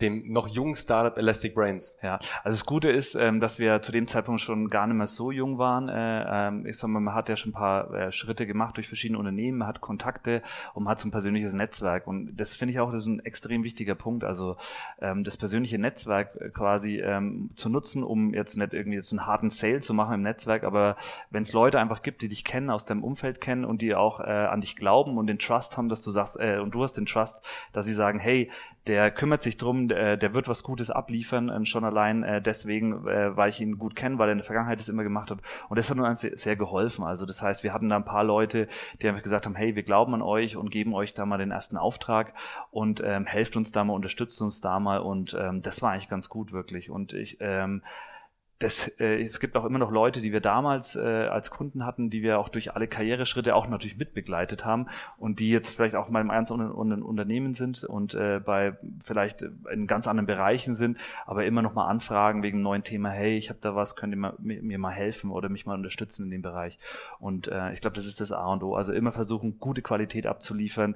dem 0.01 0.31
noch 0.31 0.47
jungen 0.47 0.75
Startup 0.75 1.17
Elastic 1.17 1.55
Brains. 1.55 1.97
Ja, 2.01 2.19
also 2.43 2.57
das 2.57 2.65
Gute 2.65 2.89
ist, 2.89 3.15
ähm, 3.15 3.39
dass 3.39 3.59
wir 3.59 3.81
zu 3.81 3.91
dem 3.91 4.07
Zeitpunkt 4.07 4.41
schon 4.41 4.67
gar 4.67 4.87
nicht 4.87 4.95
mehr 4.95 5.07
so 5.07 5.31
jung 5.31 5.57
waren. 5.57 5.89
Äh, 5.89 6.47
ähm, 6.47 6.65
ich 6.65 6.77
sag 6.77 6.89
mal, 6.89 6.99
man 6.99 7.13
hat 7.13 7.29
ja 7.29 7.35
schon 7.35 7.51
ein 7.51 7.53
paar 7.53 7.93
äh, 7.93 8.11
Schritte 8.11 8.45
gemacht 8.45 8.77
durch 8.77 8.87
verschiedene 8.87 9.19
Unternehmen, 9.19 9.59
man 9.59 9.67
hat 9.67 9.81
Kontakte 9.81 10.41
und 10.73 10.83
man 10.83 10.91
hat 10.91 10.99
so 10.99 11.07
ein 11.07 11.11
persönliches 11.11 11.53
Netzwerk. 11.53 12.07
Und 12.07 12.35
das 12.37 12.55
finde 12.55 12.73
ich 12.73 12.79
auch, 12.79 12.91
das 12.91 13.03
ist 13.03 13.07
ein 13.07 13.19
extrem 13.25 13.63
wichtiger 13.63 13.95
Punkt. 13.95 14.23
Also 14.23 14.55
ähm, 15.01 15.23
das 15.23 15.37
persönliche 15.37 15.79
Netzwerk 15.79 16.35
äh, 16.39 16.49
quasi 16.49 16.99
ähm, 16.99 17.51
zu 17.55 17.69
nutzen, 17.69 18.03
um 18.03 18.33
jetzt 18.33 18.57
nicht 18.57 18.73
irgendwie 18.73 18.97
jetzt 18.97 19.11
einen 19.11 19.25
harten 19.25 19.49
Sale 19.49 19.79
zu 19.81 19.93
machen 19.93 20.15
im 20.15 20.21
Netzwerk, 20.21 20.63
aber 20.63 20.95
wenn 21.29 21.43
es 21.43 21.53
Leute 21.53 21.79
einfach 21.79 22.01
gibt, 22.01 22.21
die 22.21 22.27
dich 22.27 22.43
kennen, 22.43 22.69
aus 22.69 22.85
deinem 22.85 23.03
Umfeld 23.03 23.41
kennen 23.41 23.65
und 23.65 23.81
die 23.81 23.95
auch 23.95 24.19
äh, 24.19 24.23
an 24.23 24.61
dich 24.61 24.75
glauben 24.75 25.17
und 25.17 25.27
den 25.27 25.39
Trust 25.39 25.77
haben, 25.77 25.89
dass 25.89 26.01
du 26.01 26.11
sagst, 26.11 26.39
äh, 26.39 26.59
und 26.59 26.71
du 26.71 26.83
hast 26.83 26.93
den 26.93 27.05
Trust, 27.05 27.41
dass 27.73 27.85
sie 27.85 27.93
sagen, 27.93 28.19
hey, 28.19 28.49
der 28.89 29.11
kümmert 29.11 29.43
sich 29.43 29.55
drum, 29.57 29.87
der, 29.87 30.17
der 30.17 30.33
wird 30.33 30.47
was 30.47 30.63
Gutes 30.63 30.89
abliefern, 30.89 31.51
ähm, 31.53 31.63
schon 31.63 31.85
allein 31.85 32.23
äh, 32.23 32.41
deswegen, 32.41 33.07
äh, 33.07 33.37
weil 33.37 33.51
ich 33.51 33.61
ihn 33.61 33.77
gut 33.77 33.95
kenne, 33.95 34.17
weil 34.17 34.29
er 34.29 34.31
in 34.31 34.39
der 34.39 34.45
Vergangenheit 34.45 34.79
das 34.79 34.89
immer 34.89 35.03
gemacht 35.03 35.29
hat. 35.29 35.37
Und 35.69 35.77
das 35.77 35.91
hat 35.91 35.99
uns 35.99 36.21
sehr, 36.21 36.35
sehr 36.39 36.55
geholfen. 36.55 37.05
Also 37.05 37.27
das 37.27 37.43
heißt, 37.43 37.63
wir 37.63 37.71
hatten 37.71 37.87
da 37.87 37.97
ein 37.97 38.03
paar 38.03 38.23
Leute, 38.23 38.67
die 38.99 39.07
einfach 39.07 39.21
gesagt 39.21 39.45
haben, 39.45 39.53
hey, 39.53 39.75
wir 39.75 39.83
glauben 39.83 40.15
an 40.15 40.23
euch 40.23 40.57
und 40.57 40.71
geben 40.71 40.95
euch 40.95 41.13
da 41.13 41.27
mal 41.27 41.37
den 41.37 41.51
ersten 41.51 41.77
Auftrag 41.77 42.33
und 42.71 42.99
ähm, 43.05 43.27
helft 43.27 43.55
uns 43.55 43.71
da 43.71 43.83
mal, 43.83 43.93
unterstützt 43.93 44.41
uns 44.41 44.59
da 44.59 44.79
mal. 44.79 44.97
Und 44.97 45.37
ähm, 45.39 45.61
das 45.61 45.83
war 45.83 45.91
eigentlich 45.91 46.09
ganz 46.09 46.27
gut, 46.27 46.51
wirklich. 46.51 46.89
Und 46.89 47.13
ich 47.13 47.37
ähm, 47.41 47.83
das, 48.59 48.89
äh, 48.99 49.21
es 49.21 49.39
gibt 49.39 49.55
auch 49.55 49.63
immer 49.63 49.79
noch 49.79 49.89
Leute, 49.89 50.21
die 50.21 50.33
wir 50.33 50.41
damals 50.41 50.97
äh, 50.97 50.99
als 50.99 51.49
Kunden 51.49 51.85
hatten, 51.85 52.09
die 52.09 52.21
wir 52.21 52.39
auch 52.39 52.49
durch 52.49 52.75
alle 52.75 52.89
Karriereschritte 52.89 53.55
auch 53.55 53.67
natürlich 53.67 53.97
mitbegleitet 53.97 54.65
haben 54.65 54.87
und 55.17 55.39
die 55.39 55.49
jetzt 55.49 55.75
vielleicht 55.75 55.95
auch 55.95 56.09
mal 56.09 56.19
im 56.19 56.29
anderen 56.29 57.01
Unternehmen 57.01 57.53
sind 57.53 57.85
und 57.85 58.15
äh, 58.15 58.41
bei 58.43 58.77
vielleicht 59.01 59.45
in 59.71 59.87
ganz 59.87 60.07
anderen 60.07 60.27
Bereichen 60.27 60.75
sind, 60.75 60.97
aber 61.25 61.45
immer 61.45 61.61
noch 61.61 61.73
mal 61.73 61.87
anfragen 61.87 62.43
wegen 62.43 62.57
einem 62.57 62.63
neuen 62.63 62.83
Thema, 62.83 63.09
hey, 63.09 63.37
ich 63.37 63.49
habe 63.49 63.59
da 63.61 63.75
was, 63.75 63.95
könnt 63.95 64.13
ihr 64.13 64.19
mal, 64.19 64.33
mir 64.39 64.77
mal 64.77 64.91
helfen 64.91 65.31
oder 65.31 65.47
mich 65.47 65.65
mal 65.65 65.75
unterstützen 65.75 66.25
in 66.25 66.31
dem 66.31 66.41
Bereich. 66.41 66.77
Und 67.19 67.47
äh, 67.47 67.73
ich 67.73 67.79
glaube, 67.79 67.95
das 67.95 68.05
ist 68.05 68.19
das 68.19 68.33
A 68.33 68.45
und 68.47 68.61
O. 68.63 68.75
Also 68.75 68.91
immer 68.91 69.13
versuchen, 69.13 69.59
gute 69.59 69.81
Qualität 69.81 70.27
abzuliefern, 70.27 70.95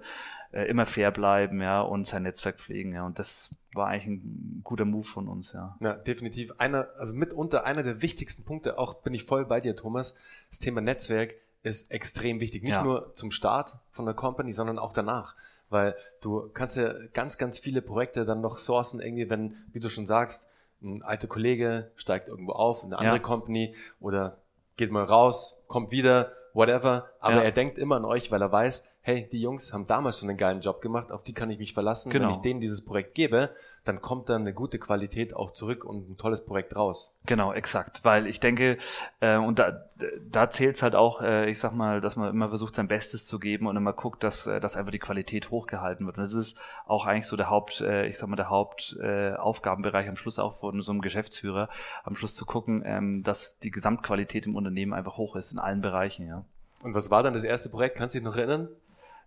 äh, 0.53 0.65
immer 0.65 0.85
fair 0.85 1.11
bleiben, 1.11 1.61
ja, 1.61 1.81
und 1.81 2.07
sein 2.07 2.23
Netzwerk 2.23 2.59
pflegen, 2.59 2.93
ja. 2.93 3.05
Und 3.05 3.19
das 3.19 3.49
war 3.73 3.87
eigentlich 3.87 4.07
ein 4.07 4.61
guter 4.63 4.85
Move 4.85 5.05
von 5.05 5.27
uns, 5.27 5.51
ja. 5.51 5.75
Ja, 5.81 5.93
definitiv. 5.93 6.53
Einer, 6.59 6.89
also 6.97 7.13
mitunter 7.13 7.65
einer 7.65 7.83
der 7.83 8.01
wichtigsten 8.01 8.45
Punkte, 8.45 8.77
auch 8.77 8.95
bin 8.95 9.13
ich 9.13 9.23
voll 9.23 9.45
bei 9.45 9.59
dir, 9.59 9.75
Thomas. 9.75 10.15
Das 10.49 10.59
Thema 10.59 10.79
Netzwerk 10.79 11.33
ist 11.63 11.91
extrem 11.91 12.39
wichtig. 12.39 12.63
Nicht 12.63 12.73
ja. 12.73 12.83
nur 12.83 13.15
zum 13.15 13.31
Start 13.31 13.77
von 13.89 14.05
der 14.05 14.13
Company, 14.13 14.53
sondern 14.53 14.77
auch 14.77 14.93
danach. 14.93 15.35
Weil 15.69 15.95
du 16.21 16.49
kannst 16.53 16.77
ja 16.77 16.93
ganz, 17.13 17.37
ganz 17.39 17.57
viele 17.57 17.81
Projekte 17.81 18.25
dann 18.25 18.41
noch 18.41 18.59
sourcen, 18.59 19.01
irgendwie, 19.01 19.29
wenn, 19.29 19.55
wie 19.71 19.79
du 19.79 19.89
schon 19.89 20.05
sagst, 20.05 20.49
ein 20.83 21.01
alter 21.01 21.27
Kollege 21.27 21.91
steigt 21.95 22.27
irgendwo 22.27 22.51
auf, 22.51 22.83
eine 22.83 22.99
andere 22.99 23.15
ja. 23.15 23.21
Company 23.21 23.75
oder 23.99 24.37
geht 24.75 24.91
mal 24.91 25.03
raus, 25.03 25.63
kommt 25.67 25.91
wieder, 25.91 26.33
whatever. 26.53 27.09
Aber 27.19 27.37
ja. 27.37 27.41
er 27.41 27.51
denkt 27.51 27.79
immer 27.79 27.95
an 27.95 28.05
euch, 28.05 28.31
weil 28.31 28.41
er 28.41 28.51
weiß, 28.51 28.92
hey, 29.05 29.27
die 29.29 29.41
Jungs 29.41 29.73
haben 29.73 29.83
damals 29.83 30.19
schon 30.19 30.29
einen 30.29 30.37
geilen 30.37 30.61
Job 30.61 30.81
gemacht, 30.81 31.11
auf 31.11 31.23
die 31.23 31.33
kann 31.33 31.51
ich 31.51 31.59
mich 31.59 31.73
verlassen. 31.73 32.09
Genau. 32.09 32.27
Wenn 32.27 32.35
ich 32.35 32.41
denen 32.41 32.61
dieses 32.61 32.85
Projekt 32.85 33.15
gebe, 33.15 33.49
dann 33.83 34.01
kommt 34.01 34.29
dann 34.29 34.41
eine 34.41 34.53
gute 34.53 34.79
Qualität 34.79 35.35
auch 35.35 35.51
zurück 35.51 35.83
und 35.83 36.09
ein 36.09 36.17
tolles 36.17 36.45
Projekt 36.45 36.73
raus. 36.77 37.19
Genau, 37.25 37.51
exakt. 37.51 37.99
Weil 38.05 38.27
ich 38.27 38.39
denke, 38.39 38.77
äh, 39.19 39.35
und 39.35 39.59
da, 39.59 39.89
da 40.31 40.49
zählt 40.49 40.77
es 40.77 40.83
halt 40.83 40.95
auch, 40.95 41.21
äh, 41.21 41.49
ich 41.49 41.59
sag 41.59 41.73
mal, 41.73 41.99
dass 41.99 42.15
man 42.15 42.29
immer 42.29 42.47
versucht, 42.47 42.75
sein 42.75 42.87
Bestes 42.87 43.25
zu 43.25 43.39
geben 43.39 43.67
und 43.67 43.75
immer 43.75 43.91
guckt, 43.91 44.23
dass, 44.23 44.47
äh, 44.47 44.61
dass 44.61 44.77
einfach 44.77 44.93
die 44.93 44.99
Qualität 44.99 45.51
hochgehalten 45.51 46.05
wird. 46.05 46.17
Und 46.17 46.23
das 46.23 46.33
ist 46.33 46.57
auch 46.87 47.05
eigentlich 47.05 47.27
so 47.27 47.35
der 47.35 47.49
Haupt, 47.49 47.81
äh, 47.81 48.07
ich 48.07 48.17
sag 48.17 48.29
mal, 48.29 48.37
der 48.37 48.49
Hauptaufgabenbereich 48.49 50.05
äh, 50.05 50.09
am 50.09 50.15
Schluss 50.15 50.39
auch 50.39 50.53
von 50.53 50.81
so 50.81 50.93
einem 50.93 51.01
Geschäftsführer, 51.01 51.67
am 52.05 52.15
Schluss 52.15 52.35
zu 52.35 52.45
gucken, 52.45 52.83
ähm, 52.85 53.21
dass 53.21 53.59
die 53.59 53.71
Gesamtqualität 53.71 54.45
im 54.45 54.55
Unternehmen 54.55 54.93
einfach 54.93 55.17
hoch 55.17 55.35
ist 55.35 55.51
in 55.51 55.59
allen 55.59 55.81
Bereichen, 55.81 56.25
ja. 56.25 56.45
Und 56.83 56.93
was 56.93 57.09
war 57.09 57.23
dann 57.23 57.33
das 57.33 57.45
erste 57.45 57.69
Projekt? 57.69 57.97
Kannst 57.97 58.13
du 58.13 58.19
dich 58.19 58.25
noch 58.25 58.35
erinnern? 58.35 58.67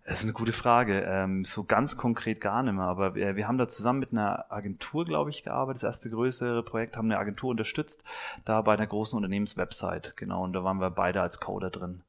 Das 0.07 0.19
ist 0.19 0.23
eine 0.23 0.31
gute 0.31 0.53
Frage. 0.53 1.01
Ähm, 1.01 1.43
so 1.43 1.65
ganz 1.65 1.97
konkret 1.97 2.39
gar 2.39 2.63
nicht 2.63 2.75
mehr. 2.75 2.85
Aber 2.85 3.13
wir, 3.15 3.35
wir 3.35 3.45
haben 3.45 3.57
da 3.57 3.67
zusammen 3.67 3.99
mit 3.99 4.13
einer 4.13 4.49
Agentur, 4.49 5.03
glaube 5.03 5.31
ich, 5.31 5.43
gearbeitet. 5.43 5.83
Das 5.83 5.95
erste 5.95 6.09
größere 6.09 6.63
Projekt 6.63 6.95
haben 6.95 7.11
eine 7.11 7.19
Agentur 7.19 7.49
unterstützt, 7.49 8.05
da 8.45 8.61
bei 8.61 8.73
einer 8.73 8.87
großen 8.87 9.17
Unternehmenswebsite. 9.17 10.13
Genau. 10.15 10.45
Und 10.45 10.53
da 10.53 10.63
waren 10.63 10.79
wir 10.79 10.91
beide 10.91 11.21
als 11.21 11.41
Coder 11.41 11.69
drin. 11.69 12.03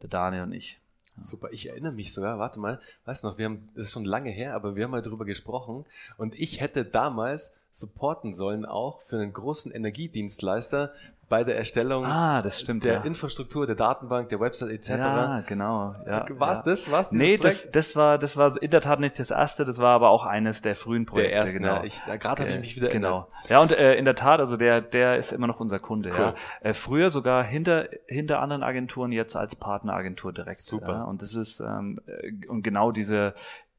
Der 0.00 0.08
Daniel 0.08 0.44
und 0.44 0.52
ich. 0.54 0.80
Ja. 1.18 1.24
Super, 1.24 1.48
ich 1.52 1.68
erinnere 1.68 1.92
mich 1.92 2.14
sogar, 2.14 2.38
warte 2.38 2.58
mal, 2.58 2.80
weißt 3.04 3.24
noch, 3.24 3.36
wir 3.36 3.44
haben, 3.44 3.68
das 3.74 3.88
ist 3.88 3.92
schon 3.92 4.06
lange 4.06 4.30
her, 4.30 4.54
aber 4.54 4.74
wir 4.74 4.84
haben 4.84 4.90
mal 4.90 5.02
drüber 5.02 5.26
gesprochen 5.26 5.84
und 6.16 6.34
ich 6.40 6.62
hätte 6.62 6.86
damals 6.86 7.54
supporten 7.70 8.32
sollen 8.32 8.64
auch 8.64 9.02
für 9.02 9.16
einen 9.16 9.34
großen 9.34 9.72
Energiedienstleister 9.72 10.94
bei 11.32 11.44
der 11.44 11.56
Erstellung 11.56 12.04
ah, 12.04 12.42
das 12.42 12.60
stimmt, 12.60 12.84
der 12.84 12.92
ja. 12.92 13.00
Infrastruktur, 13.04 13.64
der 13.64 13.74
Datenbank, 13.74 14.28
der 14.28 14.38
Website 14.38 14.68
etc. 14.68 14.90
Ja, 14.90 15.42
genau. 15.46 15.94
Ja, 16.06 16.26
War's 16.38 16.58
ja. 16.58 16.72
das? 16.72 16.90
War's 16.90 17.10
nee, 17.12 17.38
das, 17.38 17.70
das 17.70 17.96
war 17.96 18.18
das 18.18 18.36
war 18.36 18.62
in 18.62 18.70
der 18.70 18.82
Tat 18.82 19.00
nicht 19.00 19.18
das 19.18 19.30
erste, 19.30 19.64
das 19.64 19.78
war 19.78 19.94
aber 19.94 20.10
auch 20.10 20.26
eines 20.26 20.60
der 20.60 20.76
frühen 20.76 21.06
Projekte. 21.06 21.30
Der 21.30 21.38
erste, 21.38 21.58
genau. 21.58 21.82
Ja, 22.06 22.16
gerade 22.16 22.42
habe 22.42 22.52
ich 22.52 22.60
mich 22.60 22.76
wieder 22.76 22.88
Genau. 22.88 23.08
erinnert. 23.08 23.48
Ja, 23.48 23.60
und 23.62 23.72
äh, 23.72 23.94
in 23.94 24.04
der 24.04 24.14
Tat, 24.14 24.40
also 24.40 24.58
der 24.58 24.82
der 24.82 25.16
ist 25.16 25.32
immer 25.32 25.46
noch 25.46 25.58
unser 25.58 25.78
Kunde. 25.78 26.10
Cool. 26.10 26.18
Ja. 26.18 26.34
Äh, 26.60 26.74
früher 26.74 27.08
sogar 27.08 27.42
hinter 27.44 27.88
hinter 28.06 28.42
anderen 28.42 28.62
Agenturen, 28.62 29.10
jetzt 29.10 29.34
als 29.34 29.56
Partneragentur 29.56 30.34
direkt. 30.34 30.58
Super. 30.60 30.92
Ja. 30.92 31.04
Und 31.04 31.22
das 31.22 31.34
ist 31.34 31.60
ähm, 31.60 31.98
äh, 32.06 32.46
und 32.46 32.60
genau 32.62 32.92
diese 32.92 33.32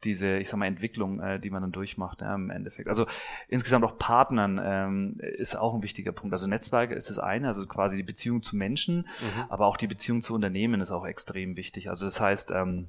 diese, 0.04 0.38
ich 0.38 0.50
sag 0.50 0.58
mal, 0.58 0.66
Entwicklung, 0.66 1.20
äh, 1.20 1.40
die 1.40 1.50
man 1.50 1.62
dann 1.62 1.72
durchmacht 1.72 2.22
ja, 2.22 2.36
im 2.36 2.50
Endeffekt. 2.50 2.90
Also 2.90 3.06
insgesamt 3.48 3.86
auch 3.86 3.98
Partnern 3.98 4.60
ähm, 4.64 5.18
ist 5.20 5.56
auch 5.56 5.74
ein 5.74 5.84
wichtiger 5.84 6.12
Punkt. 6.12 6.34
Also 6.34 6.48
Netzwerke 6.48 6.94
ist 6.94 7.10
das 7.10 7.20
eine, 7.20 7.48
also 7.48 7.66
quasi 7.66 7.98
die 7.98 8.04
Beziehung 8.04 8.44
zu 8.44 8.56
Menschen, 8.56 9.08
aber 9.50 9.66
auch 9.68 9.78
die 9.78 9.88
Beziehung 9.88 10.22
zu 10.22 10.34
Unternehmen 10.34 10.82
ist 10.82 10.92
auch 10.92 11.06
extrem 11.06 11.56
wichtig. 11.56 11.90
Also 11.90 12.06
das 12.06 12.20
heißt, 12.20 12.52
ähm, 12.52 12.88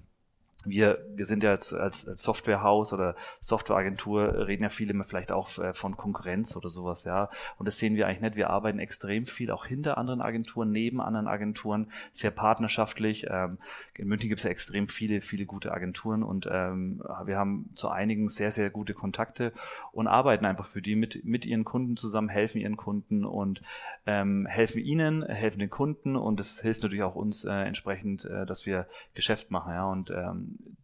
wir, 0.64 1.04
wir 1.14 1.24
sind 1.24 1.42
ja 1.42 1.50
als, 1.50 1.72
als, 1.72 2.08
als 2.08 2.22
Softwarehaus 2.22 2.92
oder 2.92 3.14
Softwareagentur, 3.40 4.46
reden 4.46 4.62
ja 4.62 4.68
viele 4.68 4.92
immer 4.92 5.04
vielleicht 5.04 5.32
auch 5.32 5.58
äh, 5.58 5.72
von 5.72 5.96
Konkurrenz 5.96 6.56
oder 6.56 6.68
sowas, 6.68 7.04
ja. 7.04 7.28
Und 7.58 7.66
das 7.66 7.78
sehen 7.78 7.96
wir 7.96 8.06
eigentlich 8.06 8.20
nicht. 8.20 8.36
Wir 8.36 8.50
arbeiten 8.50 8.78
extrem 8.78 9.26
viel 9.26 9.50
auch 9.50 9.66
hinter 9.66 9.98
anderen 9.98 10.20
Agenturen, 10.20 10.70
neben 10.70 11.00
anderen 11.00 11.28
Agenturen, 11.28 11.88
sehr 12.12 12.30
partnerschaftlich. 12.30 13.26
Ähm, 13.30 13.58
in 13.94 14.08
München 14.08 14.28
gibt 14.28 14.40
es 14.40 14.44
ja 14.44 14.50
extrem 14.50 14.88
viele, 14.88 15.20
viele 15.20 15.46
gute 15.46 15.72
Agenturen 15.72 16.22
und 16.22 16.48
ähm, 16.50 17.02
wir 17.24 17.36
haben 17.36 17.70
zu 17.74 17.88
einigen 17.88 18.28
sehr, 18.28 18.50
sehr 18.50 18.70
gute 18.70 18.94
Kontakte 18.94 19.52
und 19.92 20.06
arbeiten 20.06 20.44
einfach 20.44 20.66
für 20.66 20.82
die 20.82 20.96
mit, 20.96 21.24
mit 21.24 21.46
ihren 21.46 21.64
Kunden 21.64 21.96
zusammen, 21.96 22.28
helfen 22.28 22.60
ihren 22.60 22.76
Kunden 22.76 23.24
und 23.24 23.62
ähm, 24.06 24.46
helfen 24.46 24.80
ihnen, 24.80 25.22
helfen 25.22 25.60
den 25.60 25.70
Kunden 25.70 26.16
und 26.16 26.40
es 26.40 26.60
hilft 26.60 26.82
natürlich 26.82 27.02
auch 27.02 27.14
uns 27.14 27.44
äh, 27.44 27.52
entsprechend, 27.52 28.24
äh, 28.24 28.46
dass 28.46 28.66
wir 28.66 28.86
Geschäft 29.14 29.50
machen, 29.50 29.72
ja. 29.72 29.86
Und 29.86 30.10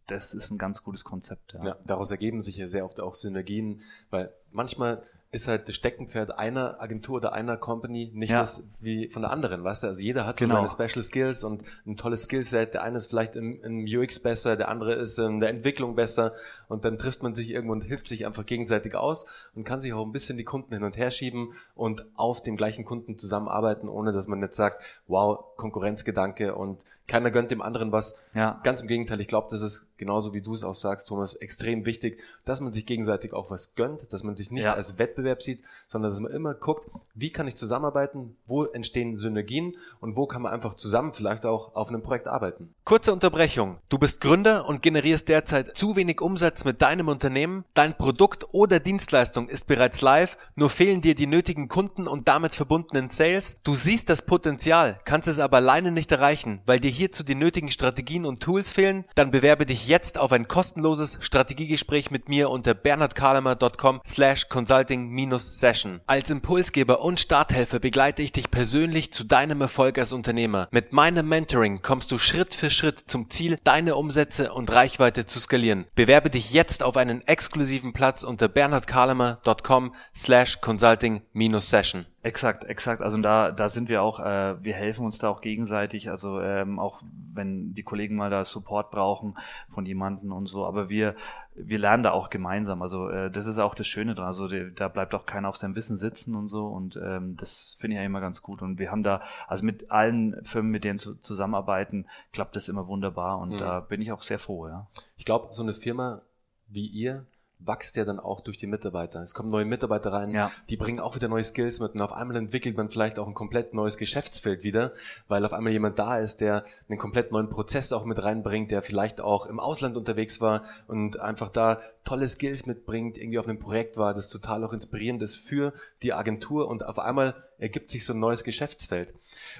das 0.07 0.33
ist 0.33 0.51
ein 0.51 0.57
ganz 0.57 0.83
gutes 0.83 1.03
Konzept. 1.03 1.53
Ja. 1.53 1.63
Ja, 1.65 1.77
daraus 1.85 2.11
ergeben 2.11 2.41
sich 2.41 2.57
ja 2.57 2.67
sehr 2.67 2.85
oft 2.85 2.99
auch 2.99 3.15
Synergien, 3.15 3.81
weil 4.09 4.33
manchmal 4.51 5.03
ist 5.33 5.47
halt 5.47 5.69
das 5.69 5.75
Steckenpferd 5.75 6.37
einer 6.37 6.81
Agentur 6.81 7.15
oder 7.15 7.31
einer 7.31 7.55
Company 7.55 8.11
nicht 8.13 8.31
Ja. 8.31 8.41
das 8.41 8.67
wie 8.81 9.07
von 9.07 9.21
der 9.21 9.31
anderen, 9.31 9.63
weißt 9.63 9.83
du? 9.83 9.87
Also 9.87 10.01
jeder 10.01 10.25
hat 10.25 10.37
so 10.39 10.45
Genau. 10.45 10.65
seine 10.67 10.89
Special 10.89 11.01
Skills 11.01 11.45
und 11.45 11.63
ein 11.87 11.95
tolles 11.95 12.23
Skillset. 12.23 12.73
Der 12.73 12.81
eine 12.83 12.97
ist 12.97 13.05
vielleicht 13.09 13.37
im, 13.37 13.61
im 13.63 13.85
UX 13.85 14.19
besser, 14.19 14.57
der 14.57 14.67
andere 14.67 14.91
ist 14.91 15.17
in 15.19 15.39
der 15.39 15.47
Entwicklung 15.49 15.95
besser 15.95 16.33
und 16.67 16.83
dann 16.83 16.97
trifft 16.97 17.23
man 17.23 17.33
sich 17.33 17.49
irgendwo 17.49 17.71
und 17.71 17.81
hilft 17.85 18.09
sich 18.09 18.25
einfach 18.25 18.45
gegenseitig 18.45 18.93
aus 18.95 19.25
und 19.55 19.63
kann 19.63 19.79
sich 19.79 19.93
auch 19.93 20.05
ein 20.05 20.11
bisschen 20.11 20.37
die 20.37 20.43
Kunden 20.43 20.73
hin 20.73 20.83
und 20.83 20.97
her 20.97 21.11
schieben 21.11 21.53
und 21.75 22.05
auf 22.15 22.43
dem 22.43 22.57
gleichen 22.57 22.83
Kunden 22.83 23.17
zusammenarbeiten, 23.17 23.87
ohne 23.87 24.11
dass 24.11 24.27
man 24.27 24.41
jetzt 24.41 24.57
sagt, 24.57 24.83
wow, 25.07 25.55
Konkurrenzgedanke 25.55 26.55
und 26.55 26.83
keiner 27.11 27.29
gönnt 27.29 27.51
dem 27.51 27.61
anderen 27.61 27.91
was. 27.91 28.15
Ja. 28.33 28.61
Ganz 28.63 28.79
im 28.79 28.87
Gegenteil, 28.87 29.19
ich 29.19 29.27
glaube, 29.27 29.47
das 29.51 29.61
ist 29.61 29.85
genauso 29.97 30.33
wie 30.33 30.41
du 30.41 30.53
es 30.53 30.63
auch 30.63 30.73
sagst, 30.75 31.09
Thomas, 31.09 31.33
extrem 31.35 31.85
wichtig, 31.85 32.21
dass 32.45 32.61
man 32.61 32.71
sich 32.71 32.85
gegenseitig 32.85 33.33
auch 33.33 33.51
was 33.51 33.75
gönnt, 33.75 34.11
dass 34.13 34.23
man 34.23 34.35
sich 34.37 34.49
nicht 34.49 34.63
Ja. 34.63 34.73
als 34.73 34.97
Wettbewerb 34.97 35.43
sieht, 35.43 35.61
sondern 35.89 36.09
dass 36.09 36.19
man 36.21 36.31
immer 36.31 36.53
guckt, 36.53 36.89
wie 37.13 37.31
kann 37.31 37.47
ich 37.47 37.55
zusammenarbeiten, 37.55 38.37
wo 38.47 38.63
entstehen 38.63 39.17
Synergien 39.17 39.75
und 39.99 40.15
wo 40.15 40.25
kann 40.25 40.41
man 40.41 40.53
einfach 40.53 40.73
zusammen 40.75 41.13
vielleicht 41.13 41.45
auch 41.45 41.75
auf 41.75 41.89
einem 41.89 42.01
Projekt 42.01 42.27
arbeiten. 42.27 42.73
Kurze 42.85 43.11
Unterbrechung. 43.11 43.77
Du 43.89 43.97
bist 43.97 44.21
Gründer 44.21 44.67
und 44.67 44.81
generierst 44.81 45.27
derzeit 45.27 45.77
zu 45.77 45.95
wenig 45.97 46.21
Umsatz 46.21 46.63
mit 46.63 46.81
deinem 46.81 47.09
Unternehmen. 47.09 47.65
Dein 47.73 47.95
Produkt 47.95 48.47
oder 48.53 48.79
Dienstleistung 48.79 49.49
ist 49.49 49.67
bereits 49.67 50.01
live, 50.01 50.37
nur 50.55 50.69
fehlen 50.69 51.01
dir 51.01 51.13
die 51.13 51.27
nötigen 51.27 51.67
Kunden 51.67 52.07
und 52.07 52.27
damit 52.29 52.55
verbundenen 52.55 53.09
Sales. 53.09 53.59
Du 53.63 53.75
siehst 53.75 54.09
das 54.09 54.21
Potenzial, 54.21 54.99
kannst 55.05 55.27
es 55.27 55.39
aber 55.39 55.57
alleine 55.57 55.91
nicht 55.91 56.11
erreichen, 56.11 56.61
weil 56.65 56.79
dir 56.79 56.89
hierzu 57.01 57.23
die 57.23 57.33
nötigen 57.33 57.71
Strategien 57.71 58.25
und 58.27 58.41
Tools 58.41 58.73
fehlen. 58.73 59.05
Dann 59.15 59.31
bewerbe 59.31 59.65
dich 59.65 59.87
jetzt 59.87 60.19
auf 60.19 60.31
ein 60.31 60.47
kostenloses 60.47 61.17
Strategiegespräch 61.19 62.11
mit 62.11 62.29
mir 62.29 62.51
unter 62.51 62.75
bernhardkalemer.com 62.75 64.01
slash 64.05 64.49
consulting-session. 64.49 66.01
Als 66.05 66.29
Impulsgeber 66.29 67.01
und 67.01 67.19
Starthelfer 67.19 67.79
begleite 67.79 68.21
ich 68.21 68.31
dich 68.31 68.51
persönlich 68.51 69.11
zu 69.11 69.23
deinem 69.23 69.61
Erfolg 69.61 69.97
als 69.97 70.13
Unternehmer. 70.13 70.67
Mit 70.69 70.93
meinem 70.93 71.27
Mentoring 71.27 71.81
kommst 71.81 72.11
du 72.11 72.19
Schritt 72.19 72.53
für 72.53 72.69
Schritt 72.69 72.99
zum 73.07 73.31
Ziel, 73.31 73.57
deine 73.63 73.95
Umsätze 73.95 74.53
und 74.53 74.71
Reichweite 74.71 75.25
zu 75.25 75.39
skalieren. 75.39 75.87
Bewerbe 75.95 76.29
dich 76.29 76.51
jetzt 76.51 76.83
auf 76.83 76.97
einen 76.97 77.27
exklusiven 77.27 77.93
Platz 77.93 78.23
unter 78.23 78.47
bernhardkalemer.com 78.47 79.95
slash 80.15 80.61
consulting-session. 80.61 82.05
Exakt, 82.23 82.65
exakt. 82.65 83.01
Also 83.01 83.17
da, 83.17 83.51
da 83.51 83.67
sind 83.67 83.89
wir 83.89 84.03
auch, 84.03 84.19
äh, 84.19 84.63
wir 84.63 84.73
helfen 84.73 85.05
uns 85.05 85.17
da 85.17 85.27
auch 85.29 85.41
gegenseitig. 85.41 86.09
Also 86.11 86.39
ähm, 86.39 86.77
auch 86.77 87.01
wenn 87.33 87.73
die 87.73 87.81
Kollegen 87.81 88.15
mal 88.15 88.29
da 88.29 88.45
Support 88.45 88.91
brauchen 88.91 89.35
von 89.69 89.87
jemandem 89.87 90.31
und 90.31 90.45
so. 90.45 90.65
Aber 90.67 90.87
wir, 90.87 91.15
wir 91.55 91.79
lernen 91.79 92.03
da 92.03 92.11
auch 92.11 92.29
gemeinsam. 92.29 92.83
Also 92.83 93.09
äh, 93.09 93.31
das 93.31 93.47
ist 93.47 93.57
auch 93.57 93.73
das 93.73 93.87
Schöne 93.87 94.13
dran. 94.13 94.27
Also 94.27 94.47
die, 94.47 94.71
da 94.75 94.87
bleibt 94.87 95.15
auch 95.15 95.25
keiner 95.25 95.49
auf 95.49 95.57
seinem 95.57 95.75
Wissen 95.75 95.97
sitzen 95.97 96.35
und 96.35 96.47
so. 96.47 96.67
Und 96.67 96.95
ähm, 97.03 97.37
das 97.37 97.75
finde 97.79 97.95
ich 97.95 97.99
ja 97.99 98.05
immer 98.05 98.21
ganz 98.21 98.43
gut. 98.43 98.61
Und 98.61 98.77
wir 98.77 98.91
haben 98.91 99.01
da, 99.01 99.21
also 99.47 99.65
mit 99.65 99.89
allen 99.89 100.45
Firmen, 100.45 100.71
mit 100.71 100.83
denen 100.83 100.99
zu, 100.99 101.15
zusammenarbeiten, 101.15 102.05
klappt 102.33 102.55
das 102.55 102.69
immer 102.69 102.85
wunderbar. 102.87 103.39
Und 103.39 103.53
Mhm. 103.53 103.57
da 103.57 103.79
bin 103.79 103.99
ich 103.99 104.11
auch 104.11 104.21
sehr 104.21 104.37
froh, 104.39 104.67
ja. 104.67 104.85
Ich 105.17 105.25
glaube, 105.25 105.47
so 105.53 105.63
eine 105.63 105.73
Firma 105.73 106.21
wie 106.67 106.85
ihr 106.85 107.25
wächst 107.65 107.95
ja 107.95 108.05
dann 108.05 108.19
auch 108.19 108.41
durch 108.41 108.57
die 108.57 108.67
Mitarbeiter. 108.67 109.21
Es 109.21 109.33
kommen 109.33 109.49
neue 109.49 109.65
Mitarbeiter 109.65 110.11
rein, 110.11 110.31
Ja. 110.31 110.51
die 110.69 110.77
bringen 110.77 110.99
auch 110.99 111.15
wieder 111.15 111.27
neue 111.27 111.43
Skills 111.43 111.79
mit 111.79 111.93
und 111.93 112.01
auf 112.01 112.13
einmal 112.13 112.37
entwickelt 112.37 112.75
man 112.77 112.89
vielleicht 112.89 113.19
auch 113.19 113.27
ein 113.27 113.33
komplett 113.33 113.73
neues 113.73 113.97
Geschäftsfeld 113.97 114.63
wieder, 114.63 114.93
weil 115.27 115.45
auf 115.45 115.53
einmal 115.53 115.71
jemand 115.71 115.99
da 115.99 116.17
ist, 116.17 116.41
der 116.41 116.63
einen 116.89 116.97
komplett 116.97 117.31
neuen 117.31 117.49
Prozess 117.49 117.93
auch 117.93 118.05
mit 118.05 118.21
reinbringt, 118.23 118.71
der 118.71 118.81
vielleicht 118.81 119.21
auch 119.21 119.45
im 119.45 119.59
Ausland 119.59 119.97
unterwegs 119.97 120.41
war 120.41 120.63
und 120.87 121.19
einfach 121.19 121.49
da 121.49 121.81
tolle 122.03 122.27
Skills 122.27 122.65
mitbringt, 122.65 123.17
irgendwie 123.17 123.39
auf 123.39 123.47
einem 123.47 123.59
Projekt 123.59 123.97
war, 123.97 124.13
das 124.13 124.27
total 124.27 124.63
auch 124.63 124.73
inspirierend 124.73 125.21
ist 125.21 125.35
für 125.35 125.73
die 126.01 126.13
Agentur 126.13 126.67
und 126.67 126.85
auf 126.85 126.99
einmal 126.99 127.35
ergibt 127.59 127.89
sich 127.91 128.05
so 128.05 128.13
ein 128.13 128.19
neues 128.19 128.43
Geschäftsfeld. 128.43 129.13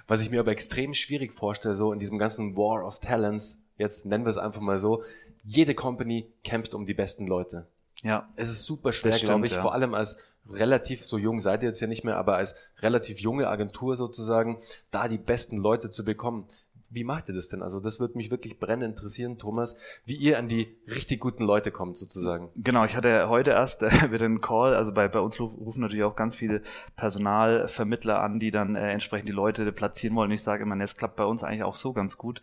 Was 0.07 0.21
ich 0.21 0.31
mir 0.31 0.39
aber 0.39 0.51
extrem 0.51 0.93
schwierig 0.95 1.33
vorstelle, 1.33 1.75
so 1.75 1.93
in 1.93 1.99
diesem 1.99 2.17
ganzen 2.17 2.57
War 2.57 2.83
of 2.85 2.99
Talents, 2.99 3.59
jetzt 3.77 4.07
nennen 4.07 4.25
wir 4.25 4.31
es 4.31 4.37
einfach 4.39 4.61
mal 4.61 4.79
so, 4.79 5.03
jede 5.43 5.75
Company 5.75 6.27
kämpft 6.43 6.73
um 6.73 6.85
die 6.85 6.93
besten 6.93 7.27
Leute. 7.27 7.67
Ja, 8.03 8.29
Es 8.35 8.49
ist 8.49 8.65
super 8.65 8.93
schwer, 8.93 9.13
stimmt, 9.13 9.29
glaube 9.29 9.45
ich, 9.45 9.53
ja. 9.53 9.61
vor 9.61 9.73
allem 9.73 9.93
als 9.93 10.17
relativ, 10.49 11.05
so 11.05 11.17
jung 11.17 11.39
seid 11.39 11.61
ihr 11.61 11.69
jetzt 11.69 11.79
ja 11.81 11.87
nicht 11.87 12.03
mehr, 12.03 12.17
aber 12.17 12.35
als 12.35 12.55
relativ 12.79 13.19
junge 13.19 13.47
Agentur 13.47 13.95
sozusagen, 13.95 14.59
da 14.89 15.07
die 15.07 15.19
besten 15.19 15.57
Leute 15.57 15.89
zu 15.91 16.03
bekommen. 16.03 16.47
Wie 16.93 17.05
macht 17.05 17.29
ihr 17.29 17.33
das 17.35 17.47
denn? 17.47 17.63
Also 17.63 17.79
das 17.79 18.01
würde 18.01 18.17
mich 18.17 18.31
wirklich 18.31 18.59
brennend 18.59 18.83
interessieren, 18.83 19.37
Thomas, 19.37 19.77
wie 20.05 20.15
ihr 20.15 20.37
an 20.37 20.49
die 20.49 20.77
richtig 20.87 21.21
guten 21.21 21.45
Leute 21.45 21.71
kommt 21.71 21.97
sozusagen. 21.97 22.49
Genau, 22.55 22.83
ich 22.83 22.95
hatte 22.97 23.29
heute 23.29 23.51
erst 23.51 23.81
äh, 23.81 23.89
wieder 24.11 24.25
einen 24.25 24.41
Call, 24.41 24.75
also 24.75 24.91
bei, 24.93 25.07
bei 25.07 25.21
uns 25.21 25.39
ruf- 25.39 25.57
rufen 25.57 25.79
natürlich 25.81 26.03
auch 26.03 26.17
ganz 26.17 26.35
viele 26.35 26.61
Personalvermittler 26.97 28.21
an, 28.21 28.39
die 28.39 28.51
dann 28.51 28.75
äh, 28.75 28.91
entsprechend 28.91 29.29
die 29.29 29.33
Leute 29.33 29.71
platzieren 29.71 30.15
wollen. 30.15 30.31
Ich 30.31 30.43
sage 30.43 30.63
immer, 30.63 30.79
es 30.81 30.97
klappt 30.97 31.15
bei 31.15 31.23
uns 31.25 31.43
eigentlich 31.43 31.63
auch 31.63 31.75
so 31.75 31.93
ganz 31.93 32.17
gut. 32.17 32.41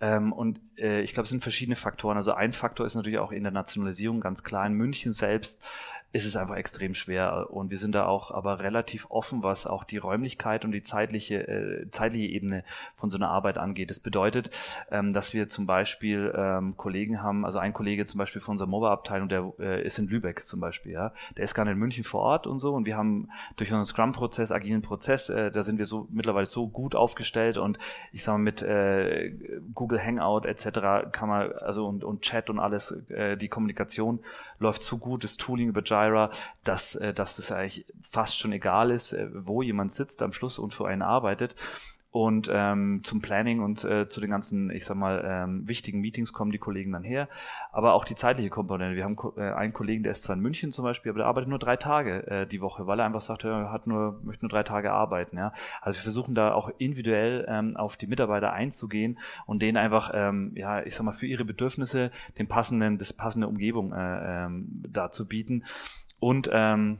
Ähm, 0.00 0.32
und 0.32 0.60
äh, 0.76 1.00
ich 1.00 1.12
glaube, 1.12 1.24
es 1.24 1.30
sind 1.30 1.42
verschiedene 1.42 1.76
Faktoren. 1.76 2.16
Also 2.16 2.32
ein 2.32 2.52
Faktor 2.52 2.86
ist 2.86 2.94
natürlich 2.94 3.18
auch 3.18 3.32
Internationalisierung, 3.32 4.20
ganz 4.20 4.44
klar. 4.44 4.66
In 4.66 4.74
München 4.74 5.12
selbst 5.12 5.60
ist 6.10 6.24
es 6.24 6.36
einfach 6.36 6.56
extrem 6.56 6.94
schwer 6.94 7.48
und 7.50 7.70
wir 7.70 7.76
sind 7.76 7.94
da 7.94 8.06
auch 8.06 8.30
aber 8.30 8.60
relativ 8.60 9.06
offen, 9.10 9.42
was 9.42 9.66
auch 9.66 9.84
die 9.84 9.98
Räumlichkeit 9.98 10.64
und 10.64 10.72
die 10.72 10.82
zeitliche, 10.82 11.46
äh, 11.46 11.90
zeitliche 11.90 12.26
Ebene 12.26 12.64
von 12.94 13.10
so 13.10 13.18
einer 13.18 13.28
Arbeit 13.28 13.58
angeht. 13.58 13.90
Das 13.90 14.00
bedeutet, 14.00 14.50
ähm, 14.90 15.12
dass 15.12 15.34
wir 15.34 15.50
zum 15.50 15.66
Beispiel 15.66 16.32
ähm, 16.34 16.78
Kollegen 16.78 17.22
haben, 17.22 17.44
also 17.44 17.58
ein 17.58 17.74
Kollege 17.74 18.06
zum 18.06 18.16
Beispiel 18.16 18.40
von 18.40 18.52
unserer 18.52 18.68
Mobile-Abteilung, 18.68 19.28
der 19.28 19.52
äh, 19.58 19.84
ist 19.84 19.98
in 19.98 20.08
Lübeck 20.08 20.46
zum 20.46 20.60
Beispiel, 20.60 20.92
ja, 20.92 21.12
der 21.36 21.44
ist 21.44 21.54
gar 21.54 21.66
nicht 21.66 21.74
in 21.74 21.78
München 21.78 22.04
vor 22.04 22.22
Ort 22.22 22.46
und 22.46 22.58
so 22.58 22.74
und 22.74 22.86
wir 22.86 22.96
haben 22.96 23.28
durch 23.56 23.70
unseren 23.70 23.84
Scrum-Prozess, 23.84 24.50
agilen 24.50 24.80
Prozess, 24.80 25.28
äh, 25.28 25.50
da 25.50 25.62
sind 25.62 25.78
wir 25.78 25.84
so 25.84 26.08
mittlerweile 26.10 26.46
so 26.46 26.68
gut 26.68 26.94
aufgestellt 26.94 27.58
und 27.58 27.78
ich 28.12 28.24
sage 28.24 28.38
mal 28.38 28.44
mit 28.44 28.62
äh, 28.62 29.34
Google 29.74 30.02
Hangout 30.02 30.46
etc. 30.46 31.12
kann 31.12 31.28
man 31.28 31.52
also 31.52 31.86
und, 31.86 32.02
und 32.02 32.22
Chat 32.22 32.48
und 32.48 32.58
alles, 32.58 32.92
äh, 33.10 33.36
die 33.36 33.48
Kommunikation 33.48 34.20
läuft 34.58 34.82
so 34.82 34.98
gut, 34.98 35.24
das 35.24 35.36
Tooling 35.36 35.68
über 35.68 35.82
Jira, 35.82 36.30
dass, 36.64 36.94
äh, 36.94 37.14
dass 37.14 37.38
es 37.38 37.52
eigentlich 37.52 37.86
fast 38.02 38.38
schon 38.38 38.52
egal 38.52 38.90
ist, 38.90 39.12
äh, 39.12 39.28
wo 39.32 39.62
jemand 39.62 39.92
sitzt 39.92 40.22
am 40.22 40.32
Schluss 40.32 40.58
und 40.58 40.74
für 40.74 40.86
einen 40.86 41.02
arbeitet. 41.02 41.54
Und 42.18 42.50
ähm, 42.52 43.02
zum 43.04 43.22
Planning 43.22 43.60
und 43.60 43.84
äh, 43.84 44.08
zu 44.08 44.20
den 44.20 44.30
ganzen, 44.30 44.70
ich 44.70 44.84
sag 44.84 44.96
mal, 44.96 45.22
ähm, 45.24 45.68
wichtigen 45.68 46.00
Meetings 46.00 46.32
kommen 46.32 46.50
die 46.50 46.58
Kollegen 46.58 46.90
dann 46.90 47.04
her. 47.04 47.28
Aber 47.70 47.94
auch 47.94 48.04
die 48.04 48.16
zeitliche 48.16 48.50
Komponente. 48.50 48.96
Wir 48.96 49.04
haben 49.04 49.16
äh, 49.36 49.52
einen 49.52 49.72
Kollegen, 49.72 50.02
der 50.02 50.10
ist 50.10 50.24
zwar 50.24 50.34
in 50.34 50.42
München 50.42 50.72
zum 50.72 50.82
Beispiel, 50.82 51.10
aber 51.10 51.18
der 51.18 51.28
arbeitet 51.28 51.48
nur 51.48 51.60
drei 51.60 51.76
Tage 51.76 52.26
äh, 52.26 52.44
die 52.44 52.60
Woche, 52.60 52.88
weil 52.88 52.98
er 52.98 53.06
einfach 53.06 53.20
sagt, 53.20 53.44
er 53.44 53.70
hat 53.70 53.86
nur, 53.86 54.20
möchte 54.24 54.44
nur 54.44 54.50
drei 54.50 54.64
Tage 54.64 54.90
arbeiten. 54.90 55.38
Ja? 55.38 55.52
Also 55.80 55.96
wir 56.00 56.02
versuchen 56.02 56.34
da 56.34 56.54
auch 56.54 56.72
individuell 56.78 57.46
ähm, 57.48 57.76
auf 57.76 57.96
die 57.96 58.08
Mitarbeiter 58.08 58.52
einzugehen 58.52 59.20
und 59.46 59.62
denen 59.62 59.76
einfach, 59.76 60.10
ähm, 60.12 60.50
ja, 60.56 60.82
ich 60.82 60.96
sag 60.96 61.04
mal, 61.04 61.12
für 61.12 61.26
ihre 61.26 61.44
Bedürfnisse 61.44 62.10
den 62.36 62.48
passenden, 62.48 62.98
das 62.98 63.12
passende 63.12 63.46
Umgebung 63.46 63.92
äh, 63.92 64.46
ähm, 64.46 64.82
da 64.88 65.12
zu 65.12 65.28
bieten. 65.28 65.62
Und 66.18 66.50
ähm, 66.52 66.98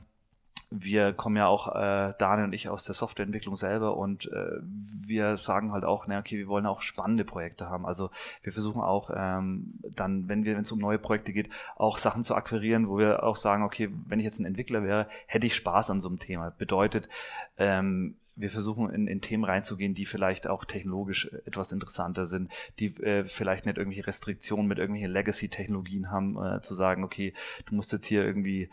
wir 0.71 1.15
kommen 1.15 1.37
ja 1.37 1.47
auch, 1.47 1.75
äh, 1.75 2.13
Daniel 2.19 2.47
und 2.47 2.53
ich, 2.53 2.69
aus 2.69 2.85
der 2.85 2.95
Softwareentwicklung 2.95 3.57
selber 3.57 3.97
und 3.97 4.31
äh, 4.31 4.59
wir 4.61 5.37
sagen 5.39 5.73
halt 5.73 5.85
auch, 5.85 6.07
na 6.07 6.19
okay, 6.19 6.37
wir 6.37 6.49
wollen 6.49 6.67
auch 6.67 6.83
spannende 6.83 7.25
Projekte 7.25 7.71
haben. 7.71 7.87
Also 7.87 8.11
wir 8.43 8.53
versuchen 8.53 8.83
auch 8.83 9.11
ähm, 9.15 9.75
dann, 9.95 10.29
wenn 10.29 10.47
es 10.47 10.71
um 10.71 10.79
neue 10.79 10.99
Projekte 10.99 11.33
geht, 11.33 11.49
auch 11.77 11.97
Sachen 11.97 12.23
zu 12.23 12.35
akquirieren, 12.35 12.89
wo 12.89 12.99
wir 12.99 13.23
auch 13.23 13.37
sagen, 13.37 13.63
okay, 13.63 13.89
wenn 14.07 14.19
ich 14.19 14.27
jetzt 14.27 14.41
ein 14.41 14.45
Entwickler 14.45 14.83
wäre, 14.83 15.09
hätte 15.27 15.47
ich 15.47 15.57
Spaß 15.57 15.91
an 15.91 16.01
so 16.01 16.09
einem 16.09 16.19
Thema. 16.19 16.51
Bedeutet, 16.51 17.09
ähm, 17.57 18.17
wir 18.39 18.51
versuchen 18.51 18.91
in, 18.91 19.09
in 19.09 19.21
Themen 19.21 19.45
reinzugehen, 19.45 19.95
die 19.95 20.07
vielleicht 20.07 20.47
auch 20.47 20.65
technologisch 20.65 21.31
etwas 21.45 21.73
interessanter 21.73 22.27
sind, 22.27 22.53
die 22.79 22.95
äh, 23.03 23.25
vielleicht 23.25 23.67
nicht 23.67 23.79
irgendwelche 23.79 24.07
Restriktionen 24.07 24.69
mit 24.69 24.79
irgendwelchen 24.79 25.13
Legacy-Technologien 25.13 26.11
haben, 26.11 26.37
äh, 26.37 26.61
zu 26.61 26.75
sagen, 26.75 27.03
okay, 27.03 27.33
du 27.67 27.75
musst 27.75 27.93
jetzt 27.93 28.07
hier 28.07 28.25
irgendwie 28.25 28.71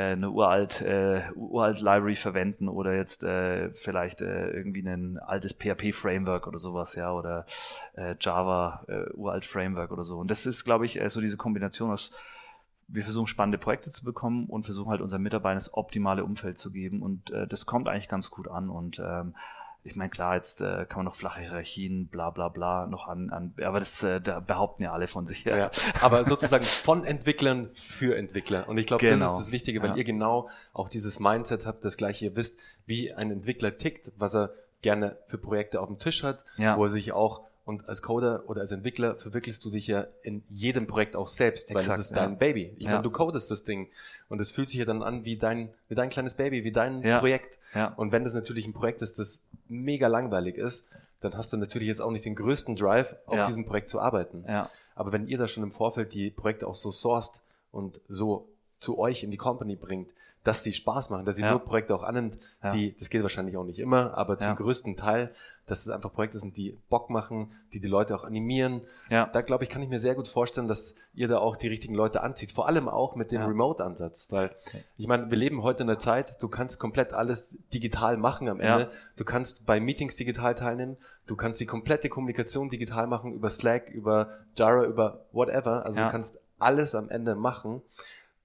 eine 0.00 0.30
uralt, 0.30 0.80
äh, 0.80 1.22
uralt 1.34 1.80
Library 1.80 2.16
verwenden 2.16 2.68
oder 2.68 2.94
jetzt 2.94 3.22
äh, 3.22 3.72
vielleicht 3.72 4.22
äh, 4.22 4.50
irgendwie 4.50 4.80
ein 4.80 5.18
altes 5.18 5.54
PHP-Framework 5.54 6.46
oder 6.46 6.58
sowas, 6.58 6.94
ja, 6.96 7.12
oder 7.12 7.46
äh, 7.94 8.16
Java, 8.20 8.84
äh, 8.88 9.10
uralt 9.12 9.44
Framework 9.44 9.92
oder 9.92 10.04
so. 10.04 10.18
Und 10.18 10.30
das 10.30 10.46
ist, 10.46 10.64
glaube 10.64 10.84
ich, 10.84 11.00
äh, 11.00 11.08
so 11.08 11.20
diese 11.20 11.36
Kombination 11.36 11.90
aus 11.90 12.10
wir 12.88 13.02
versuchen 13.02 13.26
spannende 13.26 13.58
Projekte 13.58 13.90
zu 13.90 14.04
bekommen 14.04 14.46
und 14.46 14.64
versuchen 14.64 14.90
halt 14.90 15.00
unseren 15.00 15.22
Mitarbeitern 15.22 15.56
das 15.56 15.72
optimale 15.72 16.24
Umfeld 16.24 16.58
zu 16.58 16.70
geben 16.70 17.02
und 17.02 17.30
äh, 17.30 17.46
das 17.46 17.66
kommt 17.66 17.88
eigentlich 17.88 18.08
ganz 18.08 18.30
gut 18.30 18.48
an 18.48 18.68
und 18.68 18.98
ähm, 18.98 19.34
ich 19.86 19.96
meine, 19.96 20.08
klar, 20.08 20.34
jetzt 20.34 20.62
äh, 20.62 20.86
kann 20.88 21.00
man 21.00 21.04
noch 21.04 21.14
flache 21.14 21.42
Hierarchien, 21.42 22.08
bla 22.08 22.30
bla 22.30 22.48
bla 22.48 22.86
noch 22.86 23.06
an, 23.06 23.28
an 23.28 23.54
aber 23.62 23.80
das 23.80 24.02
äh, 24.02 24.18
da 24.18 24.40
behaupten 24.40 24.82
ja 24.82 24.92
alle 24.92 25.06
von 25.06 25.26
sich. 25.26 25.44
Ja. 25.44 25.56
ja 25.56 25.70
aber 26.00 26.24
sozusagen 26.24 26.64
von 26.64 27.04
Entwicklern 27.04 27.68
für 27.74 28.16
Entwickler. 28.16 28.66
Und 28.66 28.78
ich 28.78 28.86
glaube, 28.86 29.04
genau. 29.04 29.18
das 29.18 29.32
ist 29.32 29.46
das 29.46 29.52
Wichtige, 29.52 29.82
weil 29.82 29.90
ja. 29.90 29.96
ihr 29.96 30.04
genau 30.04 30.48
auch 30.72 30.88
dieses 30.88 31.20
Mindset 31.20 31.66
habt, 31.66 31.84
das 31.84 31.98
gleiche 31.98 32.24
ihr 32.24 32.36
wisst, 32.36 32.58
wie 32.86 33.12
ein 33.12 33.30
Entwickler 33.30 33.76
tickt, 33.76 34.10
was 34.16 34.34
er 34.34 34.54
gerne 34.80 35.18
für 35.26 35.36
Projekte 35.36 35.80
auf 35.80 35.88
dem 35.88 35.98
Tisch 35.98 36.22
hat, 36.22 36.44
ja. 36.56 36.78
wo 36.78 36.84
er 36.84 36.88
sich 36.88 37.12
auch 37.12 37.42
und 37.64 37.88
als 37.88 38.02
Coder 38.02 38.44
oder 38.46 38.60
als 38.60 38.72
Entwickler 38.72 39.16
verwirklichst 39.16 39.64
du 39.64 39.70
dich 39.70 39.86
ja 39.86 40.06
in 40.22 40.42
jedem 40.48 40.86
Projekt 40.86 41.16
auch 41.16 41.28
selbst, 41.28 41.70
Exakt, 41.70 41.88
weil 41.88 41.94
es 41.94 42.06
ist 42.06 42.10
ja. 42.10 42.16
dein 42.16 42.38
Baby. 42.38 42.74
Ich 42.76 42.84
ja. 42.84 42.90
meine, 42.90 43.02
du 43.02 43.10
codest 43.10 43.50
das 43.50 43.64
Ding 43.64 43.88
und 44.28 44.40
es 44.40 44.50
fühlt 44.50 44.68
sich 44.68 44.78
ja 44.78 44.84
dann 44.84 45.02
an 45.02 45.24
wie 45.24 45.36
dein, 45.36 45.72
wie 45.88 45.94
dein 45.94 46.10
kleines 46.10 46.34
Baby, 46.34 46.64
wie 46.64 46.72
dein 46.72 47.02
ja. 47.02 47.20
Projekt. 47.20 47.58
Und 47.96 48.12
wenn 48.12 48.24
das 48.24 48.34
natürlich 48.34 48.66
ein 48.66 48.74
Projekt 48.74 49.00
ist, 49.00 49.18
das 49.18 49.42
mega 49.68 50.08
langweilig 50.08 50.56
ist, 50.56 50.88
dann 51.20 51.36
hast 51.36 51.52
du 51.52 51.56
natürlich 51.56 51.88
jetzt 51.88 52.02
auch 52.02 52.10
nicht 52.10 52.26
den 52.26 52.34
größten 52.34 52.76
Drive, 52.76 53.16
auf 53.26 53.44
diesem 53.44 53.64
Projekt 53.64 53.88
zu 53.88 53.98
arbeiten. 53.98 54.44
Aber 54.94 55.12
wenn 55.12 55.26
ihr 55.26 55.38
da 55.38 55.48
schon 55.48 55.62
im 55.62 55.72
Vorfeld 55.72 56.12
die 56.12 56.30
Projekte 56.30 56.66
auch 56.66 56.76
so 56.76 56.92
sourced 56.92 57.40
und 57.72 58.00
so 58.08 58.48
zu 58.78 58.98
euch 58.98 59.22
in 59.22 59.30
die 59.30 59.38
Company 59.38 59.76
bringt, 59.76 60.10
dass 60.44 60.62
sie 60.62 60.74
Spaß 60.74 61.10
machen, 61.10 61.24
dass 61.24 61.36
sie 61.36 61.42
ja. 61.42 61.50
nur 61.50 61.64
Projekte 61.64 61.94
auch 61.94 62.02
annimmt, 62.02 62.38
ja. 62.62 62.70
die, 62.70 62.94
das 62.96 63.08
geht 63.08 63.22
wahrscheinlich 63.22 63.56
auch 63.56 63.64
nicht 63.64 63.78
immer, 63.78 64.16
aber 64.16 64.38
zum 64.38 64.50
ja. 64.50 64.54
größten 64.54 64.96
Teil, 64.96 65.32
dass 65.66 65.80
es 65.80 65.88
einfach 65.88 66.12
Projekte 66.12 66.38
sind, 66.38 66.58
die 66.58 66.78
Bock 66.90 67.08
machen, 67.08 67.50
die 67.72 67.80
die 67.80 67.88
Leute 67.88 68.14
auch 68.14 68.24
animieren. 68.24 68.82
Ja. 69.08 69.26
Da 69.26 69.40
glaube 69.40 69.64
ich, 69.64 69.70
kann 69.70 69.82
ich 69.82 69.88
mir 69.88 69.98
sehr 69.98 70.14
gut 70.14 70.28
vorstellen, 70.28 70.68
dass 70.68 70.94
ihr 71.14 71.28
da 71.28 71.38
auch 71.38 71.56
die 71.56 71.68
richtigen 71.68 71.94
Leute 71.94 72.22
anzieht. 72.22 72.52
Vor 72.52 72.68
allem 72.68 72.90
auch 72.90 73.16
mit 73.16 73.32
dem 73.32 73.40
Remote-Ansatz, 73.42 74.26
weil 74.30 74.54
okay. 74.66 74.84
ich 74.98 75.06
meine, 75.06 75.30
wir 75.30 75.38
leben 75.38 75.62
heute 75.62 75.82
in 75.84 75.86
der 75.86 75.98
Zeit, 75.98 76.42
du 76.42 76.48
kannst 76.48 76.78
komplett 76.78 77.14
alles 77.14 77.56
digital 77.72 78.18
machen 78.18 78.48
am 78.48 78.60
Ende. 78.60 78.90
Du 79.16 79.24
kannst 79.24 79.64
bei 79.64 79.80
Meetings 79.80 80.16
digital 80.16 80.54
teilnehmen, 80.54 80.98
du 81.26 81.36
kannst 81.36 81.58
die 81.60 81.66
komplette 81.66 82.10
Kommunikation 82.10 82.68
digital 82.68 83.06
machen 83.06 83.32
über 83.32 83.48
Slack, 83.48 83.88
über 83.88 84.28
Jira, 84.56 84.84
über 84.84 85.24
whatever. 85.32 85.86
Also 85.86 86.00
du 86.00 86.10
kannst 86.10 86.38
alles 86.58 86.94
am 86.94 87.08
Ende 87.08 87.34
machen. 87.34 87.80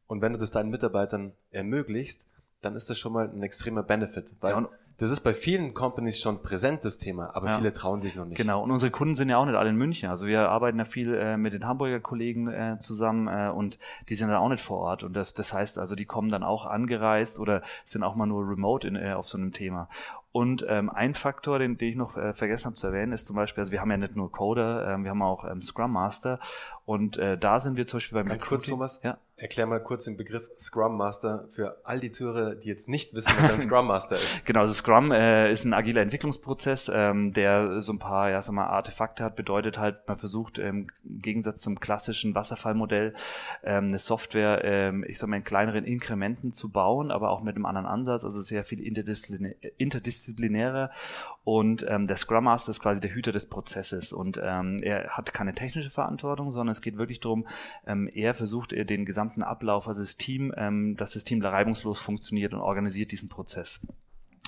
Und 0.10 0.22
wenn 0.24 0.34
du 0.34 0.40
das 0.40 0.50
deinen 0.50 0.72
Mitarbeitern 0.72 1.34
ermöglicht, 1.52 2.26
dann 2.62 2.76
ist 2.76 2.90
das 2.90 2.98
schon 2.98 3.14
mal 3.14 3.30
ein 3.30 3.44
extremer 3.44 3.84
Benefit. 3.84 4.34
Weil 4.42 4.54
ja, 4.54 4.70
das 4.98 5.12
ist 5.12 5.22
bei 5.22 5.34
vielen 5.34 5.74
Companies 5.76 6.20
schon 6.20 6.42
präsent, 6.42 6.84
das 6.84 6.98
Thema, 6.98 7.34
aber 7.36 7.48
ja. 7.48 7.58
viele 7.58 7.72
trauen 7.72 8.02
sich 8.02 8.16
noch 8.16 8.26
nicht. 8.26 8.38
Genau, 8.38 8.64
und 8.64 8.72
unsere 8.72 8.92
Kunden 8.92 9.16
sind 9.16 9.30
ja 9.30 9.38
auch 9.38 9.46
nicht 9.46 9.56
alle 9.56 9.70
in 9.70 9.78
München. 9.78 10.10
Also 10.10 10.26
wir 10.26 10.50
arbeiten 10.50 10.80
ja 10.80 10.86
viel 10.86 11.14
äh, 11.14 11.38
mit 11.38 11.54
den 11.54 11.66
Hamburger 11.66 12.00
Kollegen 12.00 12.50
äh, 12.50 12.78
zusammen 12.80 13.28
äh, 13.28 13.50
und 13.50 13.78
die 14.10 14.16
sind 14.16 14.30
dann 14.30 14.38
auch 14.38 14.50
nicht 14.50 14.64
vor 14.64 14.80
Ort. 14.80 15.04
Und 15.04 15.14
das, 15.14 15.36
das 15.36 15.54
heißt 15.54 15.78
also, 15.78 15.96
die 15.96 16.06
kommen 16.06 16.30
dann 16.30 16.44
auch 16.44 16.66
angereist 16.66 17.40
oder 17.40 17.62
sind 17.86 18.04
auch 18.04 18.16
mal 18.16 18.26
nur 18.26 18.50
remote 18.50 18.88
in, 18.88 18.96
äh, 18.96 19.14
auf 19.14 19.30
so 19.30 19.38
einem 19.38 19.54
Thema. 19.54 19.90
Und 20.32 20.66
ähm, 20.68 20.90
ein 20.90 21.14
Faktor, 21.14 21.60
den, 21.60 21.78
den 21.78 21.90
ich 21.90 21.96
noch 21.96 22.18
äh, 22.18 22.34
vergessen 22.34 22.66
habe 22.66 22.76
zu 22.76 22.88
erwähnen, 22.88 23.14
ist 23.14 23.26
zum 23.26 23.36
Beispiel, 23.36 23.62
also 23.62 23.72
wir 23.72 23.82
haben 23.82 23.90
ja 23.92 23.98
nicht 23.98 24.16
nur 24.16 24.32
Coder, 24.32 24.88
ähm, 24.88 25.04
wir 25.04 25.12
haben 25.12 25.22
auch 25.22 25.46
ähm, 25.46 25.62
Scrum 25.62 25.94
Master 25.94 26.40
und 26.86 27.18
äh, 27.18 27.38
da 27.38 27.60
sind 27.60 27.78
wir 27.78 27.88
zum 27.88 27.98
Beispiel 27.98 28.18
beim 28.18 28.28
Ganz 28.28 28.46
kurz, 28.46 28.68
Thomas, 28.68 29.02
ja? 29.02 29.18
Erklär 29.42 29.66
mal 29.66 29.82
kurz 29.82 30.04
den 30.04 30.18
Begriff 30.18 30.44
Scrum 30.58 30.98
Master 30.98 31.48
für 31.52 31.82
all 31.84 32.00
die 32.00 32.12
Zuhörer, 32.12 32.56
die 32.56 32.68
jetzt 32.68 32.90
nicht 32.90 33.14
wissen, 33.14 33.32
was 33.40 33.52
ein 33.52 33.62
Scrum 33.62 33.88
Master 33.88 34.16
ist. 34.16 34.46
Genau, 34.46 34.62
also 34.62 34.74
Scrum 34.74 35.12
äh, 35.12 35.52
ist 35.52 35.66
ein 35.66 35.74
agiler 35.74 36.02
Entwicklungsprozess, 36.02 36.92
ähm, 36.94 37.34
der 37.34 37.82
so 37.82 37.94
ein 37.94 38.00
paar, 38.00 38.30
ja, 38.30 38.42
sag 38.42 38.54
mal, 38.54 38.68
Artefakte 38.68 39.24
hat, 39.24 39.36
bedeutet 39.36 39.78
halt, 39.78 40.08
man 40.08 40.18
versucht 40.18 40.60
ähm, 40.60 40.88
im 41.04 41.22
Gegensatz 41.22 41.62
zum 41.62 41.80
klassischen 41.80 42.36
Wasserfallmodell 42.36 43.14
ähm, 43.64 43.88
eine 43.88 44.00
Software, 44.00 44.64
ähm, 44.64 45.06
ich 45.08 45.20
sag 45.20 45.30
mal, 45.30 45.38
in 45.38 45.44
kleineren 45.44 45.86
Inkrementen 45.86 46.54
zu 46.54 46.72
bauen, 46.72 47.12
aber 47.12 47.30
auch 47.30 47.42
mit 47.42 47.56
einem 47.56 47.66
anderen 47.66 47.88
Ansatz, 47.88 48.24
also 48.24 48.42
sehr 48.42 48.64
viel 48.64 48.82
interdisziplinär 48.82 49.56
interdisziplinärer 49.78 50.92
und 51.44 51.86
ähm, 51.88 52.08
der 52.08 52.18
Scrum 52.18 52.44
Master 52.44 52.72
ist 52.72 52.80
quasi 52.80 53.02
der 53.02 53.14
Hüter 53.14 53.32
des 53.32 53.48
Prozesses 53.48 54.14
und 54.14 54.40
ähm, 54.44 54.80
er 54.84 55.10
hat 55.10 55.34
keine 55.34 55.54
technische 55.54 55.90
Verantwortung, 55.90 56.52
sondern 56.52 56.72
es 56.72 56.82
geht 56.82 56.98
wirklich 56.98 57.20
darum, 57.20 57.48
ähm, 57.88 58.10
er 58.14 58.34
versucht 58.34 58.74
er 58.74 58.86
den 58.86 59.06
gesamten 59.06 59.29
Ablauf, 59.44 59.88
also 59.88 60.02
das 60.02 60.18
Team, 60.18 60.54
ähm, 60.58 60.96
dass 60.98 61.12
das 61.12 61.24
Team 61.24 61.42
da 61.42 61.50
reibungslos 61.50 62.00
funktioniert 62.00 62.54
und 62.54 62.60
organisiert 62.60 63.12
diesen 63.12 63.30
Prozess. 63.30 63.80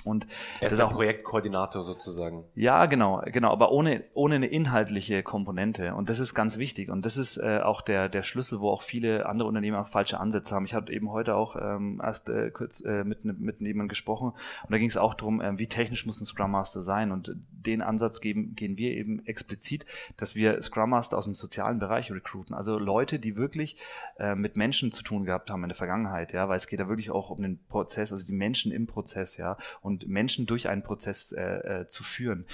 Und 0.04 0.26
er 0.60 0.72
ist 0.72 0.80
der 0.80 0.86
Projektkoordinator 0.86 1.84
sozusagen. 1.84 2.46
Ja, 2.56 2.86
genau, 2.88 3.22
genau, 3.26 3.52
aber 3.52 3.72
ohne 3.72 4.04
ohne 4.14 4.36
eine 4.36 4.48
inhaltliche 4.48 5.22
Komponente. 5.24 5.94
Und 5.94 6.10
das 6.10 6.20
ist 6.20 6.34
ganz 6.34 6.58
wichtig. 6.58 6.90
Und 6.90 7.06
das 7.06 7.18
ist 7.18 7.38
äh, 7.38 7.60
auch 7.64 7.82
der 7.82 8.10
der 8.10 8.24
Schlüssel, 8.24 8.62
wo 8.62 8.70
auch 8.70 8.82
viele 8.82 9.28
andere 9.28 9.48
Unternehmer 9.48 9.86
falsche 9.86 10.20
Ansätze 10.20 10.56
haben. 10.56 10.66
Ich 10.66 10.74
habe 10.74 10.92
eben 10.92 11.12
heute 11.12 11.36
auch 11.36 11.56
ähm, 11.56 12.02
erst 12.04 12.30
äh, 12.30 12.50
kurz 12.52 12.82
äh, 12.82 13.04
mit 13.04 13.26
mit 13.26 13.62
jemandem 13.62 13.90
gesprochen. 13.90 14.30
Und 14.30 14.72
da 14.72 14.78
ging 14.78 14.90
es 14.90 14.98
auch 14.98 15.14
darum, 15.14 15.40
äh, 15.40 15.58
wie 15.58 15.68
technisch 15.68 16.06
muss 16.06 16.20
ein 16.20 16.26
Scrum 16.26 16.52
Master 16.52 16.82
sein. 16.82 17.12
Und 17.12 17.36
den 17.52 17.82
Ansatz 17.82 18.22
geben 18.22 18.56
gehen 18.56 18.78
wir 18.78 18.92
eben 18.92 19.24
explizit, 19.26 19.86
dass 20.18 20.36
wir 20.36 20.62
Scrum 20.62 20.90
Master 20.90 21.18
aus 21.18 21.26
dem 21.26 21.36
sozialen 21.36 21.80
Bereich 21.80 22.12
recruiten, 22.12 22.54
also 22.54 22.80
Leute, 22.80 23.20
die 23.20 23.36
wirklich 23.36 23.78
äh, 24.18 24.36
mit 24.36 24.56
Menschen 24.56 24.92
zu 24.92 25.04
tun 25.04 25.26
gehabt 25.26 25.52
haben 25.52 25.64
in 25.64 25.70
der 25.70 25.76
Vergangenheit, 25.76 26.34
ja, 26.34 26.50
weil 26.50 26.58
es 26.58 26.68
geht 26.68 26.80
da 26.80 26.88
wirklich 26.88 27.12
auch 27.12 27.30
um 27.30 27.42
den 27.42 27.60
Prozess, 27.68 28.12
also 28.12 28.26
die 28.26 28.34
Menschen 28.34 28.72
im 28.72 28.88
Prozess, 28.88 29.38
ja 29.38 29.58
und 29.82 30.08
Menschen 30.08 30.46
durch 30.46 30.70
einen 30.70 30.84
Prozess 30.84 31.32
äh, 31.32 31.42
äh, 31.82 31.88
zu 31.88 32.04
führen. 32.04 32.46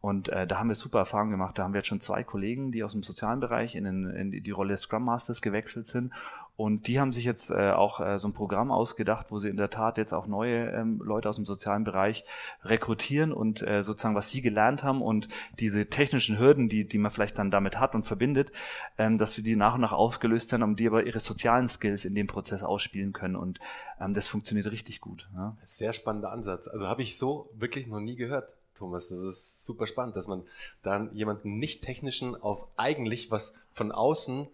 Und 0.00 0.30
äh, 0.30 0.46
da 0.46 0.58
haben 0.58 0.68
wir 0.68 0.74
super 0.74 1.00
Erfahrungen 1.00 1.30
gemacht. 1.30 1.58
Da 1.58 1.64
haben 1.64 1.74
wir 1.74 1.80
jetzt 1.80 1.88
schon 1.88 2.00
zwei 2.00 2.24
Kollegen, 2.24 2.72
die 2.72 2.82
aus 2.82 2.92
dem 2.92 3.02
sozialen 3.02 3.38
Bereich 3.38 3.74
in, 3.74 3.84
den, 3.84 4.06
in 4.06 4.30
die 4.30 4.50
Rolle 4.50 4.72
des 4.72 4.82
Scrum 4.82 5.04
Masters 5.04 5.42
gewechselt 5.42 5.86
sind. 5.86 6.12
Und 6.56 6.86
die 6.86 7.00
haben 7.00 7.12
sich 7.12 7.24
jetzt 7.24 7.50
äh, 7.50 7.70
auch 7.70 8.00
äh, 8.00 8.18
so 8.18 8.28
ein 8.28 8.32
Programm 8.32 8.70
ausgedacht, 8.70 9.26
wo 9.30 9.38
sie 9.38 9.48
in 9.48 9.56
der 9.56 9.70
Tat 9.70 9.96
jetzt 9.98 10.12
auch 10.12 10.26
neue 10.26 10.70
ähm, 10.70 11.00
Leute 11.02 11.28
aus 11.28 11.36
dem 11.36 11.46
sozialen 11.46 11.84
Bereich 11.84 12.24
rekrutieren 12.64 13.32
und 13.32 13.62
äh, 13.62 13.82
sozusagen, 13.82 14.14
was 14.14 14.30
sie 14.30 14.42
gelernt 14.42 14.84
haben 14.84 15.02
und 15.02 15.28
diese 15.58 15.86
technischen 15.86 16.38
Hürden, 16.38 16.68
die, 16.68 16.86
die 16.86 16.98
man 16.98 17.10
vielleicht 17.10 17.38
dann 17.38 17.50
damit 17.50 17.78
hat 17.80 17.94
und 17.94 18.04
verbindet, 18.04 18.52
ähm, 18.98 19.18
dass 19.18 19.36
wir 19.36 19.44
die 19.44 19.56
nach 19.56 19.74
und 19.74 19.80
nach 19.80 19.92
aufgelöst 19.92 20.52
haben, 20.52 20.62
um 20.62 20.76
die 20.76 20.86
aber 20.86 21.06
ihre 21.06 21.20
sozialen 21.20 21.68
Skills 21.68 22.04
in 22.04 22.14
dem 22.14 22.26
Prozess 22.26 22.62
ausspielen 22.62 23.12
können. 23.12 23.36
Und 23.36 23.58
ähm, 24.00 24.14
das 24.14 24.28
funktioniert 24.28 24.70
richtig 24.70 25.00
gut. 25.00 25.28
Ja. 25.34 25.56
Sehr 25.62 25.92
spannender 25.92 26.30
Ansatz. 26.30 26.68
Also 26.68 26.88
habe 26.88 27.02
ich 27.02 27.16
so 27.16 27.50
wirklich 27.54 27.86
noch 27.86 28.00
nie 28.00 28.16
gehört. 28.16 28.54
Thomas. 28.74 29.08
Das 29.08 29.20
ist 29.20 29.64
super 29.64 29.86
spannend, 29.86 30.16
dass 30.16 30.26
man 30.26 30.42
dann 30.82 31.14
jemanden 31.14 31.58
nicht 31.58 31.82
technischen 31.82 32.34
auf 32.34 32.66
eigentlich 32.76 33.30
was 33.30 33.56
von 33.74 33.92
außen 33.92 34.48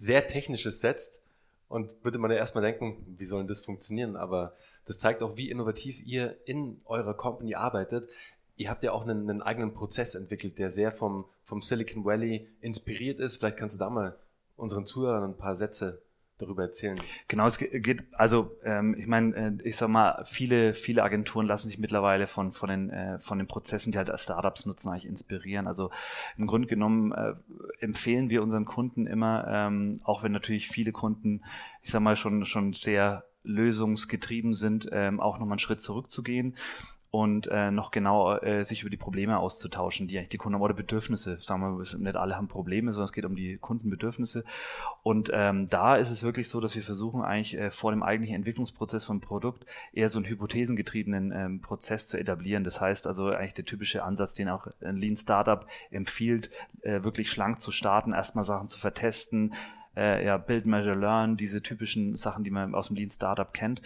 sehr 0.00 0.26
technisches 0.26 0.80
setzt. 0.80 1.22
Und 1.68 1.94
würde 2.02 2.18
man 2.18 2.32
ja 2.32 2.38
erstmal 2.38 2.64
denken, 2.64 3.04
wie 3.18 3.24
soll 3.26 3.40
denn 3.40 3.48
das 3.48 3.60
funktionieren? 3.60 4.16
Aber 4.16 4.56
das 4.86 4.98
zeigt 4.98 5.22
auch, 5.22 5.36
wie 5.36 5.50
innovativ 5.50 6.04
ihr 6.04 6.36
in 6.46 6.80
eurer 6.86 7.14
Company 7.14 7.54
arbeitet. 7.54 8.08
Ihr 8.56 8.70
habt 8.70 8.82
ja 8.82 8.92
auch 8.92 9.04
einen, 9.04 9.28
einen 9.28 9.42
eigenen 9.42 9.74
Prozess 9.74 10.16
entwickelt, 10.16 10.58
der 10.58 10.70
sehr 10.70 10.90
vom, 10.90 11.26
vom 11.44 11.62
Silicon 11.62 12.04
Valley 12.04 12.48
inspiriert 12.60 13.20
ist. 13.20 13.36
Vielleicht 13.36 13.58
kannst 13.58 13.76
du 13.76 13.78
da 13.78 13.90
mal 13.90 14.18
unseren 14.56 14.86
Zuhörern 14.86 15.22
ein 15.22 15.36
paar 15.36 15.54
Sätze 15.54 16.02
darüber 16.40 16.62
erzählen? 16.62 17.00
Genau, 17.28 17.46
es 17.46 17.58
geht, 17.58 18.04
also 18.12 18.56
ähm, 18.64 18.96
ich 18.98 19.06
meine, 19.06 19.36
äh, 19.36 19.52
ich 19.62 19.76
sag 19.76 19.88
mal, 19.88 20.24
viele, 20.24 20.74
viele 20.74 21.02
Agenturen 21.02 21.46
lassen 21.46 21.68
sich 21.68 21.78
mittlerweile 21.78 22.26
von, 22.26 22.52
von, 22.52 22.68
den, 22.68 22.90
äh, 22.90 23.18
von 23.18 23.38
den 23.38 23.46
Prozessen, 23.46 23.92
die 23.92 23.98
halt 23.98 24.10
Startups 24.18 24.66
nutzen, 24.66 24.88
eigentlich 24.88 25.06
inspirieren. 25.06 25.66
Also 25.66 25.90
im 26.36 26.46
Grunde 26.46 26.68
genommen 26.68 27.12
äh, 27.12 27.34
empfehlen 27.80 28.30
wir 28.30 28.42
unseren 28.42 28.64
Kunden 28.64 29.06
immer, 29.06 29.46
ähm, 29.48 29.98
auch 30.04 30.22
wenn 30.22 30.32
natürlich 30.32 30.68
viele 30.68 30.92
Kunden, 30.92 31.42
ich 31.82 31.90
sag 31.90 32.00
mal, 32.00 32.16
schon, 32.16 32.44
schon 32.44 32.72
sehr 32.72 33.24
lösungsgetrieben 33.42 34.52
sind, 34.52 34.88
ähm, 34.92 35.20
auch 35.20 35.38
nochmal 35.38 35.52
einen 35.52 35.58
Schritt 35.60 35.80
zurückzugehen 35.80 36.56
und 37.10 37.48
äh, 37.48 37.72
noch 37.72 37.90
genau 37.90 38.36
äh, 38.36 38.64
sich 38.64 38.82
über 38.82 38.90
die 38.90 38.96
Probleme 38.96 39.38
auszutauschen, 39.38 40.06
die 40.06 40.16
eigentlich 40.16 40.28
die 40.28 40.38
Kunden 40.38 40.54
haben 40.54 40.62
oder 40.62 40.74
Bedürfnisse. 40.74 41.38
Sagen 41.40 41.62
wir, 41.62 41.98
nicht 41.98 42.16
alle 42.16 42.36
haben 42.36 42.46
Probleme, 42.46 42.92
sondern 42.92 43.06
es 43.06 43.12
geht 43.12 43.24
um 43.24 43.34
die 43.34 43.56
Kundenbedürfnisse. 43.56 44.44
Und 45.02 45.30
ähm, 45.34 45.66
da 45.66 45.96
ist 45.96 46.10
es 46.10 46.22
wirklich 46.22 46.48
so, 46.48 46.60
dass 46.60 46.76
wir 46.76 46.84
versuchen 46.84 47.22
eigentlich 47.22 47.58
äh, 47.58 47.72
vor 47.72 47.90
dem 47.90 48.04
eigentlichen 48.04 48.36
Entwicklungsprozess 48.36 49.04
vom 49.04 49.20
Produkt 49.20 49.66
eher 49.92 50.08
so 50.08 50.18
einen 50.18 50.28
hypothesengetriebenen 50.28 51.32
ähm, 51.32 51.60
Prozess 51.60 52.06
zu 52.06 52.16
etablieren. 52.16 52.62
Das 52.62 52.80
heißt 52.80 53.08
also 53.08 53.26
eigentlich 53.26 53.54
der 53.54 53.64
typische 53.64 54.04
Ansatz, 54.04 54.34
den 54.34 54.48
auch 54.48 54.68
ein 54.80 54.96
Lean 54.96 55.16
Startup 55.16 55.66
empfiehlt, 55.90 56.50
äh, 56.82 57.02
wirklich 57.02 57.30
schlank 57.30 57.60
zu 57.60 57.72
starten, 57.72 58.12
erstmal 58.12 58.44
Sachen 58.44 58.68
zu 58.68 58.78
vertesten, 58.78 59.54
äh, 59.96 60.24
ja, 60.24 60.36
Build, 60.36 60.66
Measure, 60.66 60.94
Learn, 60.94 61.36
diese 61.36 61.60
typischen 61.60 62.14
Sachen, 62.14 62.44
die 62.44 62.50
man 62.50 62.74
aus 62.76 62.86
dem 62.86 62.96
Lean 62.96 63.10
Startup 63.10 63.52
kennt. 63.52 63.82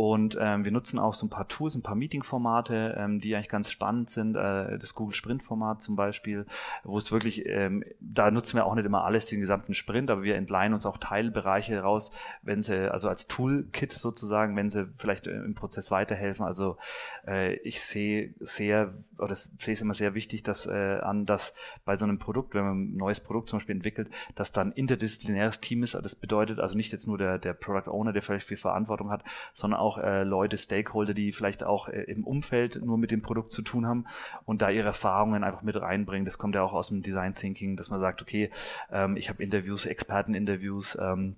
Und 0.00 0.38
ähm, 0.40 0.64
wir 0.64 0.72
nutzen 0.72 0.98
auch 0.98 1.12
so 1.12 1.26
ein 1.26 1.28
paar 1.28 1.46
Tools, 1.46 1.74
ein 1.74 1.82
paar 1.82 1.94
Meeting-Formate, 1.94 2.96
ähm, 2.96 3.20
die 3.20 3.34
eigentlich 3.34 3.50
ganz 3.50 3.70
spannend 3.70 4.08
sind. 4.08 4.34
Äh, 4.34 4.78
das 4.78 4.94
Google 4.94 5.14
Sprint-Format 5.14 5.82
zum 5.82 5.94
Beispiel, 5.94 6.46
wo 6.84 6.96
es 6.96 7.12
wirklich, 7.12 7.44
ähm, 7.44 7.84
da 8.00 8.30
nutzen 8.30 8.56
wir 8.56 8.64
auch 8.64 8.74
nicht 8.74 8.86
immer 8.86 9.04
alles, 9.04 9.26
den 9.26 9.40
gesamten 9.40 9.74
Sprint, 9.74 10.10
aber 10.10 10.22
wir 10.22 10.36
entleihen 10.36 10.72
uns 10.72 10.86
auch 10.86 10.96
Teilbereiche 10.96 11.80
raus, 11.80 12.12
wenn 12.40 12.62
sie, 12.62 12.90
also 12.90 13.10
als 13.10 13.26
Toolkit 13.26 13.92
sozusagen, 13.92 14.56
wenn 14.56 14.70
sie 14.70 14.88
vielleicht 14.96 15.26
äh, 15.26 15.32
im 15.32 15.54
Prozess 15.54 15.90
weiterhelfen. 15.90 16.46
Also 16.46 16.78
äh, 17.26 17.56
ich 17.56 17.82
sehe 17.82 18.32
sehr, 18.40 18.94
oder 19.18 19.34
sehe 19.34 19.74
es 19.74 19.82
immer 19.82 19.92
sehr 19.92 20.14
wichtig, 20.14 20.42
dass 20.42 20.64
äh, 20.64 21.00
an, 21.02 21.26
dass 21.26 21.52
bei 21.84 21.94
so 21.94 22.06
einem 22.06 22.18
Produkt, 22.18 22.54
wenn 22.54 22.64
man 22.64 22.82
ein 22.84 22.96
neues 22.96 23.20
Produkt 23.20 23.50
zum 23.50 23.58
Beispiel 23.58 23.76
entwickelt, 23.76 24.08
dass 24.34 24.50
dann 24.50 24.72
interdisziplinäres 24.72 25.60
Team 25.60 25.82
ist. 25.82 25.92
Das 25.92 26.14
bedeutet 26.14 26.58
also 26.58 26.74
nicht 26.74 26.90
jetzt 26.90 27.06
nur 27.06 27.18
der, 27.18 27.38
der 27.38 27.52
Product 27.52 27.90
Owner, 27.90 28.14
der 28.14 28.22
vielleicht 28.22 28.46
viel 28.46 28.56
Verantwortung 28.56 29.10
hat, 29.10 29.24
sondern 29.52 29.78
auch 29.78 29.89
auch 29.90 29.98
äh, 29.98 30.22
Leute, 30.22 30.56
Stakeholder, 30.56 31.14
die 31.14 31.32
vielleicht 31.32 31.64
auch 31.64 31.88
äh, 31.88 32.02
im 32.02 32.24
Umfeld 32.24 32.80
nur 32.84 32.96
mit 32.96 33.10
dem 33.10 33.22
Produkt 33.22 33.52
zu 33.52 33.62
tun 33.62 33.86
haben 33.86 34.06
und 34.44 34.62
da 34.62 34.70
ihre 34.70 34.86
Erfahrungen 34.86 35.42
einfach 35.42 35.62
mit 35.62 35.80
reinbringen. 35.80 36.24
Das 36.24 36.38
kommt 36.38 36.54
ja 36.54 36.62
auch 36.62 36.72
aus 36.72 36.88
dem 36.88 37.02
Design 37.02 37.34
Thinking, 37.34 37.76
dass 37.76 37.90
man 37.90 38.00
sagt, 38.00 38.22
okay, 38.22 38.50
ähm, 38.92 39.16
ich 39.16 39.28
habe 39.28 39.42
Interviews, 39.42 39.86
Experteninterviews, 39.86 40.96
ähm, 41.00 41.36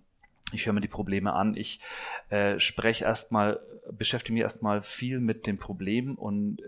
ich 0.53 0.67
höre 0.67 0.75
mir 0.75 0.83
die 0.83 0.89
Probleme 0.89 1.33
an, 1.33 1.57
ich 1.57 1.81
äh, 2.29 2.59
spreche 2.59 3.05
erstmal, 3.05 3.61
beschäftige 3.91 4.35
mich 4.35 4.43
erstmal 4.43 4.83
viel 4.83 5.21
mit 5.21 5.47
dem 5.47 5.57
Problem 5.57 6.15
und 6.17 6.61
äh, 6.61 6.65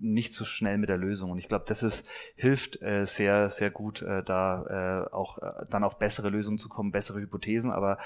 nicht 0.00 0.34
so 0.34 0.44
schnell 0.44 0.78
mit 0.78 0.88
der 0.88 0.96
Lösung. 0.96 1.30
Und 1.30 1.38
ich 1.38 1.46
glaube, 1.46 1.64
das 1.68 1.84
ist, 1.84 2.08
hilft 2.34 2.82
äh, 2.82 3.06
sehr, 3.06 3.48
sehr 3.50 3.70
gut, 3.70 4.02
äh, 4.02 4.24
da 4.24 5.06
äh, 5.06 5.14
auch 5.14 5.38
äh, 5.38 5.66
dann 5.70 5.84
auf 5.84 6.00
bessere 6.00 6.30
Lösungen 6.30 6.58
zu 6.58 6.68
kommen, 6.68 6.90
bessere 6.90 7.20
Hypothesen, 7.20 7.70
aber 7.70 7.98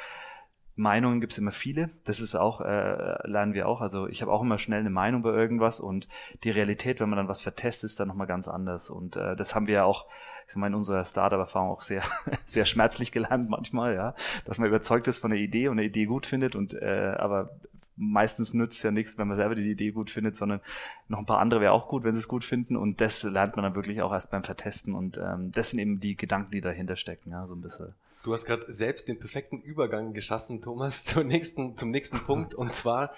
Meinungen 0.76 1.22
gibt 1.22 1.32
es 1.32 1.38
immer 1.38 1.52
viele. 1.52 1.88
Das 2.04 2.20
ist 2.20 2.34
auch, 2.34 2.60
äh, 2.60 3.26
lernen 3.26 3.54
wir 3.54 3.66
auch. 3.66 3.80
Also 3.80 4.06
ich 4.08 4.20
habe 4.20 4.30
auch 4.30 4.42
immer 4.42 4.58
schnell 4.58 4.80
eine 4.80 4.90
Meinung 4.90 5.22
bei 5.22 5.30
irgendwas 5.30 5.80
und 5.80 6.06
die 6.44 6.50
Realität, 6.50 7.00
wenn 7.00 7.08
man 7.08 7.16
dann 7.16 7.28
was 7.28 7.40
vertestet, 7.40 7.90
ist 7.90 7.98
dann 7.98 8.08
nochmal 8.08 8.26
ganz 8.26 8.46
anders. 8.46 8.90
Und 8.90 9.16
äh, 9.16 9.34
das 9.36 9.54
haben 9.54 9.66
wir 9.66 9.74
ja 9.74 9.84
auch, 9.84 10.06
ich 10.46 10.52
sag 10.52 10.58
mal, 10.58 10.66
in 10.66 10.74
unserer 10.74 11.04
Startup-Erfahrung 11.04 11.70
auch 11.70 11.80
sehr, 11.80 12.02
sehr 12.46 12.66
schmerzlich 12.66 13.10
gelernt 13.10 13.48
manchmal, 13.48 13.94
ja, 13.94 14.14
dass 14.44 14.58
man 14.58 14.68
überzeugt 14.68 15.08
ist 15.08 15.18
von 15.18 15.30
der 15.30 15.40
Idee 15.40 15.68
und 15.68 15.78
eine 15.78 15.86
Idee 15.86 16.04
gut 16.04 16.26
findet 16.26 16.54
und 16.54 16.74
äh, 16.74 17.16
aber 17.18 17.50
meistens 17.96 18.52
nützt 18.52 18.82
ja 18.84 18.90
nichts, 18.90 19.16
wenn 19.16 19.28
man 19.28 19.38
selber 19.38 19.54
die 19.54 19.70
Idee 19.70 19.90
gut 19.92 20.10
findet, 20.10 20.36
sondern 20.36 20.60
noch 21.08 21.18
ein 21.18 21.26
paar 21.26 21.38
andere 21.38 21.62
wäre 21.62 21.72
auch 21.72 21.88
gut, 21.88 22.04
wenn 22.04 22.12
sie 22.12 22.20
es 22.20 22.28
gut 22.28 22.44
finden. 22.44 22.76
Und 22.76 23.00
das 23.00 23.22
lernt 23.22 23.56
man 23.56 23.62
dann 23.62 23.74
wirklich 23.74 24.02
auch 24.02 24.12
erst 24.12 24.30
beim 24.30 24.44
Vertesten. 24.44 24.94
Und 24.94 25.16
ähm, 25.16 25.50
das 25.52 25.70
sind 25.70 25.78
eben 25.78 26.00
die 26.00 26.16
Gedanken, 26.16 26.50
die 26.50 26.60
dahinter 26.60 26.96
stecken, 26.96 27.30
ja, 27.30 27.46
so 27.46 27.54
ein 27.54 27.62
bisschen. 27.62 27.94
Du 28.26 28.32
hast 28.32 28.44
gerade 28.44 28.74
selbst 28.74 29.06
den 29.06 29.20
perfekten 29.20 29.60
Übergang 29.60 30.12
geschaffen, 30.12 30.60
Thomas, 30.60 31.04
zum 31.04 31.28
nächsten, 31.28 31.76
zum 31.76 31.92
nächsten 31.92 32.18
Punkt 32.18 32.56
und 32.56 32.74
zwar 32.74 33.12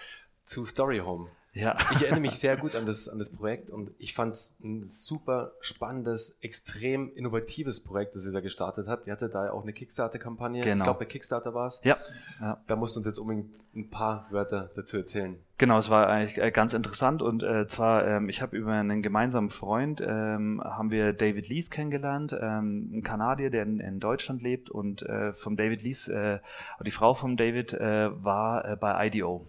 zu 0.45 0.67
Story 0.67 0.99
Home. 0.99 1.31
Ja. 1.59 1.77
Ich 1.93 2.03
erinnere 2.03 2.21
mich 2.21 2.33
sehr 2.39 2.57
gut 2.57 2.75
an 2.77 2.87
das, 2.87 3.09
an 3.09 3.19
das 3.19 3.31
Projekt 3.31 3.71
und 3.71 3.91
ich 3.99 4.15
fand 4.15 4.35
es 4.35 4.57
ein 4.63 4.85
super 4.85 5.53
spannendes, 5.61 6.39
extrem 6.41 7.13
innovatives 7.15 7.83
Projekt, 7.83 8.15
das 8.15 8.25
ihr 8.27 8.33
da 8.33 8.41
gestartet 8.41 8.87
habt. 8.87 9.07
Ihr 9.07 9.13
hattet 9.13 9.35
da 9.35 9.47
ja 9.47 9.53
auch 9.53 9.63
eine 9.63 9.73
Kickstarter-Kampagne. 9.73 10.63
Genau. 10.63 10.77
Ich 10.77 10.85
glaube, 10.85 11.01
bei 11.01 11.05
Kickstarter 11.07 11.55
war 11.55 11.67
es. 11.67 11.81
Ja. 11.83 11.97
ja. 12.41 12.63
Da 12.67 12.77
musst 12.77 12.95
du 12.95 13.01
uns 13.01 13.07
jetzt 13.07 13.19
unbedingt 13.19 13.57
ein 13.75 13.91
paar 13.91 14.27
Wörter 14.31 14.71
dazu 14.77 14.97
erzählen. 14.97 15.39
Genau, 15.59 15.79
es 15.79 15.91
war 15.91 16.07
eigentlich 16.07 16.39
äh, 16.39 16.53
ganz 16.53 16.73
interessant 16.73 17.21
und 17.21 17.43
äh, 17.43 17.67
zwar, 17.67 18.07
ähm, 18.07 18.29
ich 18.29 18.43
habe 18.43 18.57
über 18.57 18.73
einen 18.73 19.03
gemeinsamen 19.03 19.51
Freund, 19.51 20.01
ähm, 20.01 20.63
haben 20.65 20.93
wir 20.93 21.13
David 21.13 21.49
Lees 21.49 21.71
kennengelernt, 21.71 22.37
ähm, 22.41 22.91
ein 22.93 23.03
Kanadier, 23.03 23.51
der 23.51 23.65
in, 23.65 23.81
in 23.81 23.99
Deutschland 23.99 24.41
lebt 24.41 24.71
und 24.71 25.03
äh, 25.03 25.33
vom 25.33 25.57
David 25.57 25.83
Lees, 25.83 26.07
äh, 26.07 26.39
die 26.87 26.93
Frau 26.93 27.15
von 27.15 27.37
David 27.37 27.73
äh, 27.73 28.11
war 28.25 28.65
äh, 28.65 28.77
bei 28.77 29.09
IDO. 29.09 29.49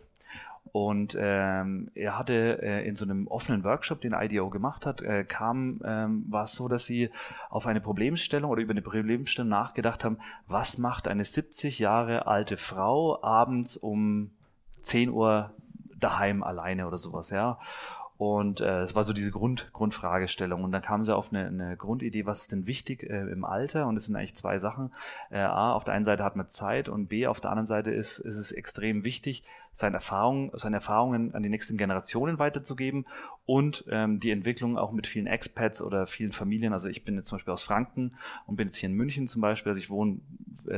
Und 0.72 1.18
ähm, 1.20 1.90
er 1.96 2.18
hatte 2.18 2.62
äh, 2.62 2.88
in 2.88 2.96
so 2.96 3.06
einem 3.06 3.28
offenen 3.28 3.64
Workshop, 3.64 4.02
den 4.02 4.14
IDO 4.14 4.50
gemacht 4.50 4.86
hat, 4.86 5.02
äh, 5.02 5.24
kam, 5.24 5.82
ähm, 5.84 6.26
war 6.30 6.46
es 6.46 6.54
so, 6.54 6.68
dass 6.68 6.86
sie 6.86 7.10
auf 7.50 7.66
eine 7.66 7.82
Problemstellung 7.82 8.52
oder 8.52 8.62
über 8.62 8.72
eine 8.72 8.82
Problemstellung 8.82 9.50
nachgedacht 9.50 10.04
haben, 10.04 10.18
was 10.48 10.78
macht 10.78 11.08
eine 11.08 11.26
70 11.26 11.80
Jahre 11.80 12.28
alte 12.28 12.58
Frau 12.58 13.24
abends 13.24 13.78
um 13.78 14.32
10 14.82 15.10
Uhr 15.10 15.52
daheim 16.00 16.44
alleine 16.44 16.88
oder 16.88 16.98
sowas, 16.98 17.30
ja. 17.30 17.60
Und 18.20 18.60
äh, 18.60 18.82
es 18.82 18.96
war 18.96 19.06
so 19.06 19.14
diese 19.14 19.32
Grund, 19.32 19.72
Grundfragestellung. 19.72 20.66
Und 20.66 20.74
dann 20.74 20.82
kamen 20.82 21.06
sie 21.06 21.16
auf 21.16 21.32
eine, 21.32 21.48
eine 21.48 21.78
Grundidee, 21.78 22.26
was 22.26 22.42
ist 22.42 22.52
denn 22.52 22.68
wichtig 22.68 23.04
äh, 23.04 23.22
im 23.32 23.46
Alter? 23.46 23.88
Und 23.88 23.96
es 23.96 24.08
sind 24.08 24.16
eigentlich 24.18 24.36
zwei 24.36 24.60
Sachen. 24.60 24.92
Äh, 25.32 25.40
A, 25.40 25.72
auf 25.72 25.86
der 25.86 25.94
einen 25.94 26.04
Seite 26.04 26.26
hat 26.26 26.36
man 26.36 26.50
Zeit 26.50 26.90
und 26.90 27.08
B, 27.08 27.28
auf 27.28 27.40
der 27.40 27.52
anderen 27.52 27.66
Seite 27.66 27.92
ist, 27.92 28.20
ist 28.20 28.36
es 28.36 28.52
extrem 28.52 29.06
wichtig, 29.06 29.46
seine 29.80 29.96
Erfahrungen, 29.96 30.52
seine 30.56 30.78
Erfahrungen 30.78 31.34
an 31.34 31.42
die 31.42 31.48
nächsten 31.48 31.78
Generationen 31.78 32.38
weiterzugeben 32.38 33.06
und 33.46 33.86
ähm, 33.90 34.20
die 34.20 34.32
Entwicklung 34.32 34.78
auch 34.78 34.92
mit 34.92 35.08
vielen 35.08 35.26
Expats 35.26 35.82
oder 35.82 36.06
vielen 36.06 36.34
Familien. 36.34 36.74
Also 36.74 36.90
ich 36.90 37.06
bin 37.06 37.16
jetzt 37.16 37.28
zum 37.28 37.38
Beispiel 37.38 37.54
aus 37.54 37.64
Franken 37.64 38.16
und 38.46 38.58
bin 38.58 38.68
jetzt 38.68 38.76
hier 38.76 38.90
in 38.90 38.96
München 38.96 39.28
zum 39.28 39.42
Beispiel. 39.42 39.70
Also 39.70 39.80
ich 39.80 39.90
wohne 39.90 40.20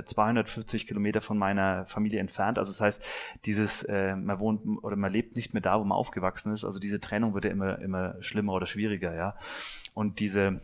250 0.05 0.83
äh, 0.83 0.87
Kilometer 0.87 1.19
von 1.19 1.37
meiner 1.37 1.87
Familie 1.87 2.19
entfernt. 2.19 2.59
Also 2.59 2.71
das 2.71 2.79
heißt, 2.79 3.03
dieses, 3.45 3.81
äh, 3.83 4.15
man 4.15 4.39
wohnt 4.39 4.83
oder 4.83 4.95
man 4.95 5.11
lebt 5.11 5.35
nicht 5.35 5.53
mehr 5.53 5.61
da, 5.61 5.79
wo 5.79 5.83
man 5.83 5.97
aufgewachsen 5.97 6.53
ist. 6.53 6.63
Also 6.63 6.77
diese 6.77 6.99
Trennung 6.99 7.33
wird 7.33 7.45
ja 7.45 7.51
immer, 7.51 7.79
immer 7.79 8.21
schlimmer 8.21 8.53
oder 8.53 8.67
schwieriger, 8.67 9.15
ja. 9.15 9.35
Und 9.95 10.19
diese, 10.19 10.61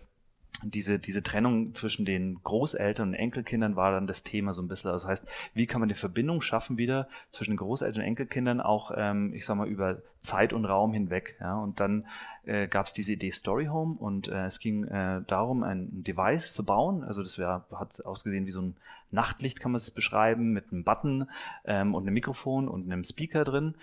diese, 0.64 0.98
diese 1.00 1.22
Trennung 1.22 1.76
zwischen 1.76 2.06
den 2.06 2.42
Großeltern 2.44 3.10
und 3.10 3.14
Enkelkindern 3.14 3.76
war 3.76 3.92
dann 3.92 4.08
das 4.08 4.24
Thema 4.24 4.54
so 4.54 4.62
ein 4.62 4.68
bisschen. 4.68 4.90
Also 4.90 5.08
das 5.08 5.12
heißt, 5.12 5.30
wie 5.54 5.68
kann 5.68 5.80
man 5.80 5.90
die 5.90 5.96
Verbindung 5.96 6.42
schaffen 6.42 6.78
wieder 6.78 7.08
zwischen 7.32 7.56
Großeltern 7.56 8.02
und 8.02 8.08
Enkelkindern 8.08 8.60
auch, 8.60 8.92
ähm, 8.96 9.34
ich 9.34 9.46
sag 9.46 9.56
mal, 9.56 9.68
über 9.68 10.02
Zeit 10.22 10.54
und 10.54 10.66
Raum 10.66 10.94
hinweg. 10.94 11.38
Ja? 11.40 11.58
Und 11.58 11.80
dann 11.80 12.08
äh, 12.46 12.68
gab 12.68 12.88
es 12.88 12.94
diese 12.94 13.14
Idee 13.14 13.32
Story 13.32 13.66
Home 13.66 13.96
und 14.00 14.30
äh, 14.30 14.46
es 14.46 14.60
ging 14.60 14.84
äh, 14.86 15.22
darum, 15.28 15.64
ein 15.64 16.04
Device 16.04 16.54
zu 16.54 16.66
bauen. 16.66 17.04
Also 17.04 17.22
das 17.22 17.38
wär, 17.38 17.66
hat 17.72 18.04
ausgesehen 18.04 18.46
wie 18.48 18.52
so 18.52 18.62
ein 18.62 18.76
Nachtlicht, 19.12 19.60
kann 19.60 19.72
man 19.72 19.78
es 19.78 19.92
beschreiben, 19.92 20.52
mit 20.52 20.72
einem 20.72 20.84
Button 20.84 21.30
ähm, 21.66 21.94
und 21.94 22.04
einem 22.04 22.14
Mikrofon 22.14 22.68
und 22.68 22.92
einem 22.92 23.04
Speaker 23.04 23.44
drin. 23.44 23.76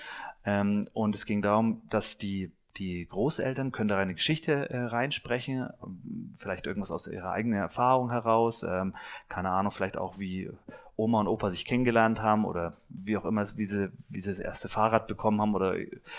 Ähm, 0.44 0.86
und 0.92 1.14
es 1.14 1.24
ging 1.24 1.40
darum, 1.40 1.82
dass 1.88 2.18
die 2.18 2.50
die 2.76 3.06
Großeltern 3.06 3.72
können 3.72 3.88
da 3.88 3.98
eine 3.98 4.14
Geschichte 4.14 4.70
äh, 4.70 4.78
reinsprechen, 4.78 5.68
vielleicht 6.36 6.66
irgendwas 6.66 6.90
aus 6.90 7.06
ihrer 7.06 7.30
eigenen 7.30 7.58
Erfahrung 7.58 8.10
heraus, 8.10 8.62
ähm, 8.62 8.94
keine 9.28 9.50
Ahnung, 9.50 9.72
vielleicht 9.72 9.96
auch 9.96 10.18
wie 10.18 10.50
Oma 10.96 11.20
und 11.20 11.28
Opa 11.28 11.50
sich 11.50 11.64
kennengelernt 11.64 12.22
haben 12.22 12.44
oder 12.44 12.74
wie 12.88 13.16
auch 13.16 13.24
immer, 13.24 13.44
wie 13.56 13.64
sie, 13.64 13.90
wie 14.08 14.20
sie 14.20 14.30
das 14.30 14.38
erste 14.38 14.68
Fahrrad 14.68 15.08
bekommen 15.08 15.40
haben 15.40 15.54
oder 15.54 15.74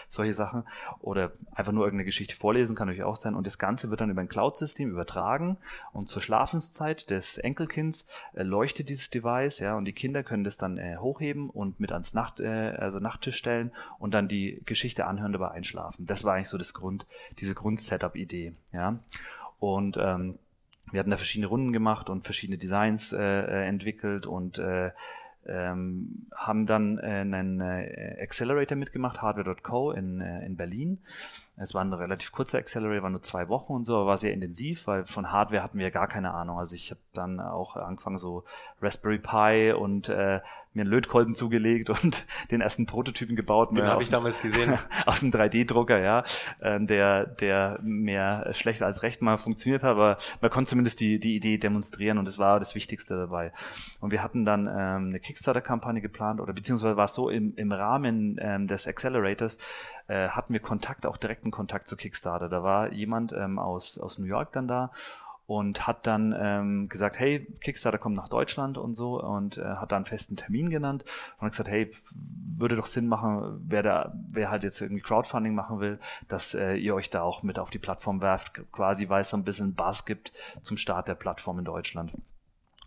solche 0.09 0.33
Sachen 0.33 0.63
oder 0.99 1.31
einfach 1.53 1.71
nur 1.71 1.85
irgendeine 1.85 2.05
Geschichte 2.05 2.35
vorlesen, 2.35 2.75
kann 2.75 2.87
natürlich 2.87 3.05
auch 3.05 3.15
sein. 3.15 3.35
Und 3.35 3.47
das 3.47 3.57
Ganze 3.57 3.89
wird 3.89 4.01
dann 4.01 4.09
über 4.09 4.21
ein 4.21 4.27
Cloud-System 4.27 4.89
übertragen 4.89 5.57
und 5.93 6.09
zur 6.09 6.21
Schlafenszeit 6.21 7.09
des 7.09 7.37
Enkelkinds 7.37 8.05
äh, 8.33 8.43
leuchtet 8.43 8.89
dieses 8.89 9.09
Device, 9.09 9.59
ja, 9.59 9.75
und 9.77 9.85
die 9.85 9.93
Kinder 9.93 10.23
können 10.23 10.43
das 10.43 10.57
dann 10.57 10.77
äh, 10.77 10.97
hochheben 10.97 11.49
und 11.49 11.79
mit 11.79 11.91
ans 11.91 12.13
Nacht, 12.13 12.39
äh, 12.39 12.75
also 12.77 12.99
Nachttisch 12.99 13.37
stellen 13.37 13.71
und 13.97 14.13
dann 14.13 14.27
die 14.27 14.61
Geschichte 14.65 15.05
anhören, 15.05 15.31
dabei 15.31 15.51
einschlafen. 15.51 16.05
Das 16.05 16.23
war 16.23 16.33
eigentlich 16.33 16.49
so 16.49 16.57
das 16.57 16.73
Grund, 16.73 17.05
diese 17.39 17.53
Grund-Setup-Idee, 17.55 18.53
ja. 18.73 18.99
Und 19.59 19.97
ähm, 19.99 20.37
wir 20.91 20.99
hatten 20.99 21.11
da 21.11 21.17
verschiedene 21.17 21.47
Runden 21.47 21.73
gemacht 21.73 22.09
und 22.09 22.25
verschiedene 22.25 22.57
Designs 22.57 23.11
äh, 23.11 23.19
äh, 23.19 23.67
entwickelt 23.67 24.27
und 24.27 24.59
äh, 24.59 24.91
ähm, 25.47 26.27
haben 26.33 26.65
dann 26.65 26.97
äh, 26.97 27.01
einen 27.01 27.61
äh, 27.61 28.17
Accelerator 28.21 28.77
mitgemacht, 28.77 29.21
hardware.co 29.21 29.91
in, 29.91 30.21
äh, 30.21 30.45
in 30.45 30.57
Berlin. 30.57 30.99
Es 31.57 31.73
war 31.73 31.83
ein 31.83 31.93
relativ 31.93 32.31
kurzer 32.31 32.57
Accelerator, 32.57 33.03
war 33.03 33.09
nur 33.09 33.21
zwei 33.21 33.47
Wochen 33.47 33.73
und 33.73 33.85
so, 33.85 33.95
aber 33.95 34.07
war 34.07 34.17
sehr 34.17 34.33
intensiv, 34.33 34.87
weil 34.87 35.05
von 35.05 35.31
Hardware 35.31 35.63
hatten 35.63 35.77
wir 35.77 35.85
ja 35.85 35.91
gar 35.91 36.07
keine 36.07 36.33
Ahnung. 36.33 36.59
Also 36.59 36.75
ich 36.75 36.91
habe 36.91 36.99
dann 37.13 37.39
auch 37.39 37.77
angefangen, 37.77 38.17
so 38.17 38.43
Raspberry 38.81 39.19
Pi 39.19 39.71
und 39.71 40.09
äh, 40.09 40.41
mir 40.75 40.81
einen 40.81 40.89
Lötkolben 40.89 41.35
zugelegt 41.35 41.89
und 41.89 42.25
den 42.51 42.61
ersten 42.61 42.85
Prototypen 42.85 43.35
gebaut. 43.35 43.75
Den 43.75 43.85
habe 43.85 44.03
ich 44.03 44.09
damals 44.09 44.41
gesehen. 44.41 44.77
aus 45.05 45.23
einem 45.23 45.31
3D-Drucker, 45.31 45.99
ja, 45.99 46.23
ähm, 46.61 46.87
der, 46.87 47.25
der 47.25 47.79
mehr 47.81 48.53
schlecht 48.53 48.83
als 48.83 49.01
recht 49.01 49.21
mal 49.21 49.37
funktioniert 49.37 49.83
hat, 49.83 49.91
aber 49.91 50.17
man 50.41 50.51
konnte 50.51 50.69
zumindest 50.69 50.99
die, 50.99 51.19
die 51.19 51.35
Idee 51.35 51.57
demonstrieren 51.57 52.17
und 52.17 52.27
das 52.27 52.37
war 52.37 52.59
das 52.59 52.75
Wichtigste 52.75 53.15
dabei. 53.15 53.51
Und 54.01 54.11
wir 54.11 54.21
hatten 54.21 54.45
dann 54.45 54.67
ähm, 54.67 55.09
eine 55.09 55.19
Kickstarter-Kampagne 55.19 56.01
geplant 56.01 56.41
oder 56.41 56.53
beziehungsweise 56.53 56.97
war 56.97 57.05
es 57.05 57.13
so, 57.13 57.29
im, 57.29 57.55
im 57.55 57.71
Rahmen 57.71 58.37
ähm, 58.41 58.67
des 58.67 58.87
Accelerators 58.87 59.57
äh, 60.07 60.29
hatten 60.29 60.53
wir 60.53 60.59
Kontakt, 60.59 61.05
auch 61.05 61.17
direkten 61.45 61.51
Kontakt 61.51 61.87
zu 61.87 61.95
Kickstarter. 61.95 62.49
Da 62.49 62.63
war 62.63 62.91
jemand 62.91 63.33
ähm, 63.33 63.59
aus, 63.59 63.97
aus 63.97 64.17
New 64.17 64.25
York 64.25 64.51
dann 64.53 64.67
da 64.67 64.91
und 65.47 65.85
hat 65.85 66.07
dann 66.07 66.35
ähm, 66.37 66.89
gesagt, 66.89 67.19
hey, 67.19 67.45
Kickstarter 67.61 67.99
kommt 67.99 68.15
nach 68.15 68.29
Deutschland 68.29 68.79
und 68.79 68.95
so 68.95 69.21
und 69.21 69.59
äh, 69.59 69.63
hat 69.63 69.91
dann 69.91 69.97
einen 69.97 70.05
festen 70.05 70.35
Termin 70.35 70.71
genannt 70.71 71.05
und 71.37 71.45
hat 71.45 71.51
gesagt, 71.51 71.69
hey, 71.69 71.91
würde 72.57 72.75
doch 72.75 72.87
Sinn 72.87 73.07
machen, 73.07 73.61
wer 73.67 73.83
da, 73.83 74.13
wer 74.33 74.49
halt 74.49 74.63
jetzt 74.63 74.81
irgendwie 74.81 75.03
Crowdfunding 75.03 75.53
machen 75.53 75.79
will, 75.79 75.99
dass 76.27 76.55
äh, 76.55 76.75
ihr 76.75 76.95
euch 76.95 77.11
da 77.11 77.21
auch 77.21 77.43
mit 77.43 77.59
auf 77.59 77.69
die 77.69 77.77
Plattform 77.77 78.21
werft, 78.21 78.59
quasi 78.71 79.09
weil 79.09 79.21
es 79.21 79.29
so 79.29 79.37
ein 79.37 79.43
bisschen 79.43 79.75
Bass 79.75 80.05
gibt 80.05 80.31
zum 80.63 80.77
Start 80.77 81.07
der 81.07 81.15
Plattform 81.15 81.59
in 81.59 81.65
Deutschland. 81.65 82.13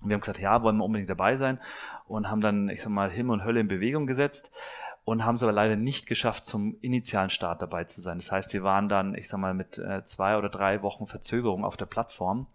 Und 0.01 0.09
wir 0.09 0.15
haben 0.15 0.21
gesagt, 0.21 0.41
ja, 0.41 0.63
wollen 0.63 0.77
wir 0.77 0.85
unbedingt 0.85 1.11
dabei 1.11 1.37
sein 1.37 1.61
und 2.07 2.29
haben 2.29 2.41
dann, 2.41 2.69
ich 2.69 2.83
sag 2.83 2.91
mal, 2.91 3.11
Himmel 3.11 3.35
und 3.35 3.45
Hölle 3.45 3.61
in 3.61 3.69
Bewegung 3.69 4.07
gesetzt 4.07 4.51
und 5.09 5.25
haben 5.25 5.37
es 5.37 5.43
aber 5.43 5.53
leider 5.53 5.75
nicht 5.75 6.07
geschafft, 6.07 6.45
zum 6.45 6.77
initialen 6.83 7.31
Start 7.31 7.63
dabei 7.63 7.85
zu 7.85 8.03
sein. 8.03 8.19
Das 8.19 8.31
heißt, 8.31 8.53
wir 8.53 8.63
waren 8.63 8.91
dann, 8.91 9.15
ich 9.15 9.27
sag 9.27 9.41
mal, 9.41 9.55
mit 9.55 9.79
äh, 9.79 10.05
zwei 10.05 10.37
oder 10.37 10.51
drei 10.51 10.83
Wochen 10.83 11.07
Verzögerung 11.07 11.65
auf 11.65 11.79
der 11.79 11.87
Plattform. 11.87 12.47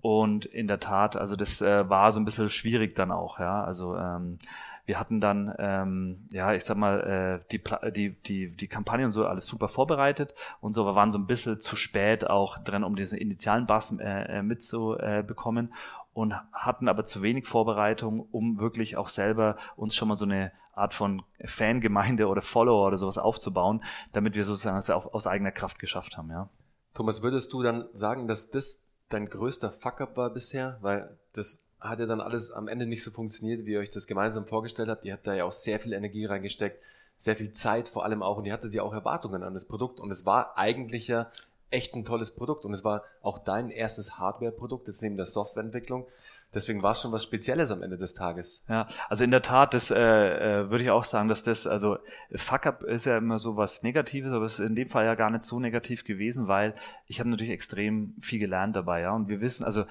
Und 0.00 0.46
in 0.46 0.66
der 0.66 0.80
Tat, 0.80 1.16
also 1.16 1.36
das 1.36 1.62
äh, 1.62 1.88
war 1.88 2.10
so 2.10 2.18
ein 2.18 2.24
bisschen 2.24 2.50
schwierig 2.50 2.96
dann 2.96 3.12
auch, 3.12 3.38
ja. 3.38 3.62
Also 3.62 3.96
ähm, 3.96 4.38
wir 4.84 4.98
hatten 4.98 5.20
dann, 5.20 5.54
ähm, 5.60 6.26
ja, 6.32 6.54
ich 6.54 6.64
sag 6.64 6.76
mal, 6.76 7.00
äh, 7.00 7.44
die, 7.52 7.62
die, 7.92 8.16
die, 8.22 8.56
die 8.56 8.68
Kampagne 8.68 9.04
und 9.04 9.12
so 9.12 9.24
alles 9.24 9.46
super 9.46 9.68
vorbereitet 9.68 10.34
und 10.60 10.72
so, 10.72 10.86
wir 10.86 10.96
waren 10.96 11.12
so 11.12 11.18
ein 11.18 11.26
bisschen 11.28 11.60
zu 11.60 11.76
spät 11.76 12.28
auch 12.28 12.58
drin, 12.58 12.82
um 12.82 12.96
diesen 12.96 13.16
initialen 13.16 13.66
Bass 13.66 13.94
äh, 14.00 14.38
äh 14.38 14.42
mitzubekommen 14.42 15.72
und 16.16 16.34
hatten 16.50 16.88
aber 16.88 17.04
zu 17.04 17.20
wenig 17.20 17.46
Vorbereitung, 17.46 18.20
um 18.30 18.58
wirklich 18.58 18.96
auch 18.96 19.10
selber 19.10 19.56
uns 19.76 19.94
schon 19.94 20.08
mal 20.08 20.16
so 20.16 20.24
eine 20.24 20.50
Art 20.72 20.94
von 20.94 21.22
Fangemeinde 21.44 22.28
oder 22.28 22.40
Follower 22.40 22.86
oder 22.86 22.96
sowas 22.96 23.18
aufzubauen, 23.18 23.84
damit 24.14 24.34
wir 24.34 24.44
sozusagen 24.44 24.76
das 24.76 24.88
aus 24.88 25.26
eigener 25.26 25.52
Kraft 25.52 25.78
geschafft 25.78 26.16
haben, 26.16 26.30
ja. 26.30 26.48
Thomas, 26.94 27.22
würdest 27.22 27.52
du 27.52 27.62
dann 27.62 27.88
sagen, 27.92 28.28
dass 28.28 28.50
das 28.50 28.86
dein 29.10 29.28
größter 29.28 29.70
Fuck-up 29.70 30.16
war 30.16 30.30
bisher? 30.30 30.78
Weil 30.80 31.18
das 31.34 31.66
hat 31.80 31.98
ja 31.98 32.06
dann 32.06 32.22
alles 32.22 32.50
am 32.50 32.66
Ende 32.66 32.86
nicht 32.86 33.04
so 33.04 33.10
funktioniert, 33.10 33.66
wie 33.66 33.72
ihr 33.72 33.80
euch 33.80 33.90
das 33.90 34.06
gemeinsam 34.06 34.46
vorgestellt 34.46 34.88
habt. 34.88 35.04
Ihr 35.04 35.12
habt 35.12 35.26
da 35.26 35.34
ja 35.34 35.44
auch 35.44 35.52
sehr 35.52 35.80
viel 35.80 35.92
Energie 35.92 36.24
reingesteckt, 36.24 36.82
sehr 37.18 37.36
viel 37.36 37.52
Zeit 37.52 37.90
vor 37.90 38.06
allem 38.06 38.22
auch 38.22 38.38
und 38.38 38.46
ihr 38.46 38.54
hattet 38.54 38.72
ja 38.72 38.82
auch 38.82 38.94
Erwartungen 38.94 39.42
an 39.42 39.52
das 39.52 39.66
Produkt 39.66 40.00
und 40.00 40.10
es 40.10 40.24
war 40.24 40.56
eigentlich 40.56 41.08
ja 41.08 41.30
echt 41.70 41.94
ein 41.94 42.04
tolles 42.04 42.34
Produkt 42.34 42.64
und 42.64 42.72
es 42.72 42.84
war 42.84 43.02
auch 43.22 43.38
dein 43.38 43.70
erstes 43.70 44.18
Hardware-Produkt, 44.18 44.86
jetzt 44.86 45.02
neben 45.02 45.16
der 45.16 45.26
Softwareentwicklung. 45.26 46.06
Deswegen 46.54 46.82
war 46.82 46.92
es 46.92 47.00
schon 47.00 47.12
was 47.12 47.24
Spezielles 47.24 47.70
am 47.70 47.82
Ende 47.82 47.98
des 47.98 48.14
Tages. 48.14 48.64
Ja, 48.68 48.86
also 49.08 49.24
in 49.24 49.30
der 49.30 49.42
Tat, 49.42 49.74
das 49.74 49.90
äh, 49.90 49.96
äh, 49.96 50.70
würde 50.70 50.84
ich 50.84 50.90
auch 50.90 51.04
sagen, 51.04 51.28
dass 51.28 51.42
das, 51.42 51.66
also 51.66 51.98
Fuck-up 52.34 52.82
ist 52.82 53.04
ja 53.04 53.18
immer 53.18 53.38
so 53.38 53.56
was 53.56 53.82
Negatives, 53.82 54.32
aber 54.32 54.44
es 54.44 54.58
ist 54.58 54.66
in 54.66 54.76
dem 54.76 54.88
Fall 54.88 55.04
ja 55.04 55.16
gar 55.16 55.30
nicht 55.30 55.42
so 55.42 55.58
negativ 55.58 56.04
gewesen, 56.04 56.46
weil 56.46 56.74
ich 57.06 57.18
habe 57.18 57.28
natürlich 57.28 57.52
extrem 57.52 58.14
viel 58.20 58.38
gelernt 58.38 58.76
dabei, 58.76 59.00
ja. 59.00 59.12
Und 59.12 59.28
wir 59.28 59.40
wissen, 59.40 59.64
also 59.64 59.84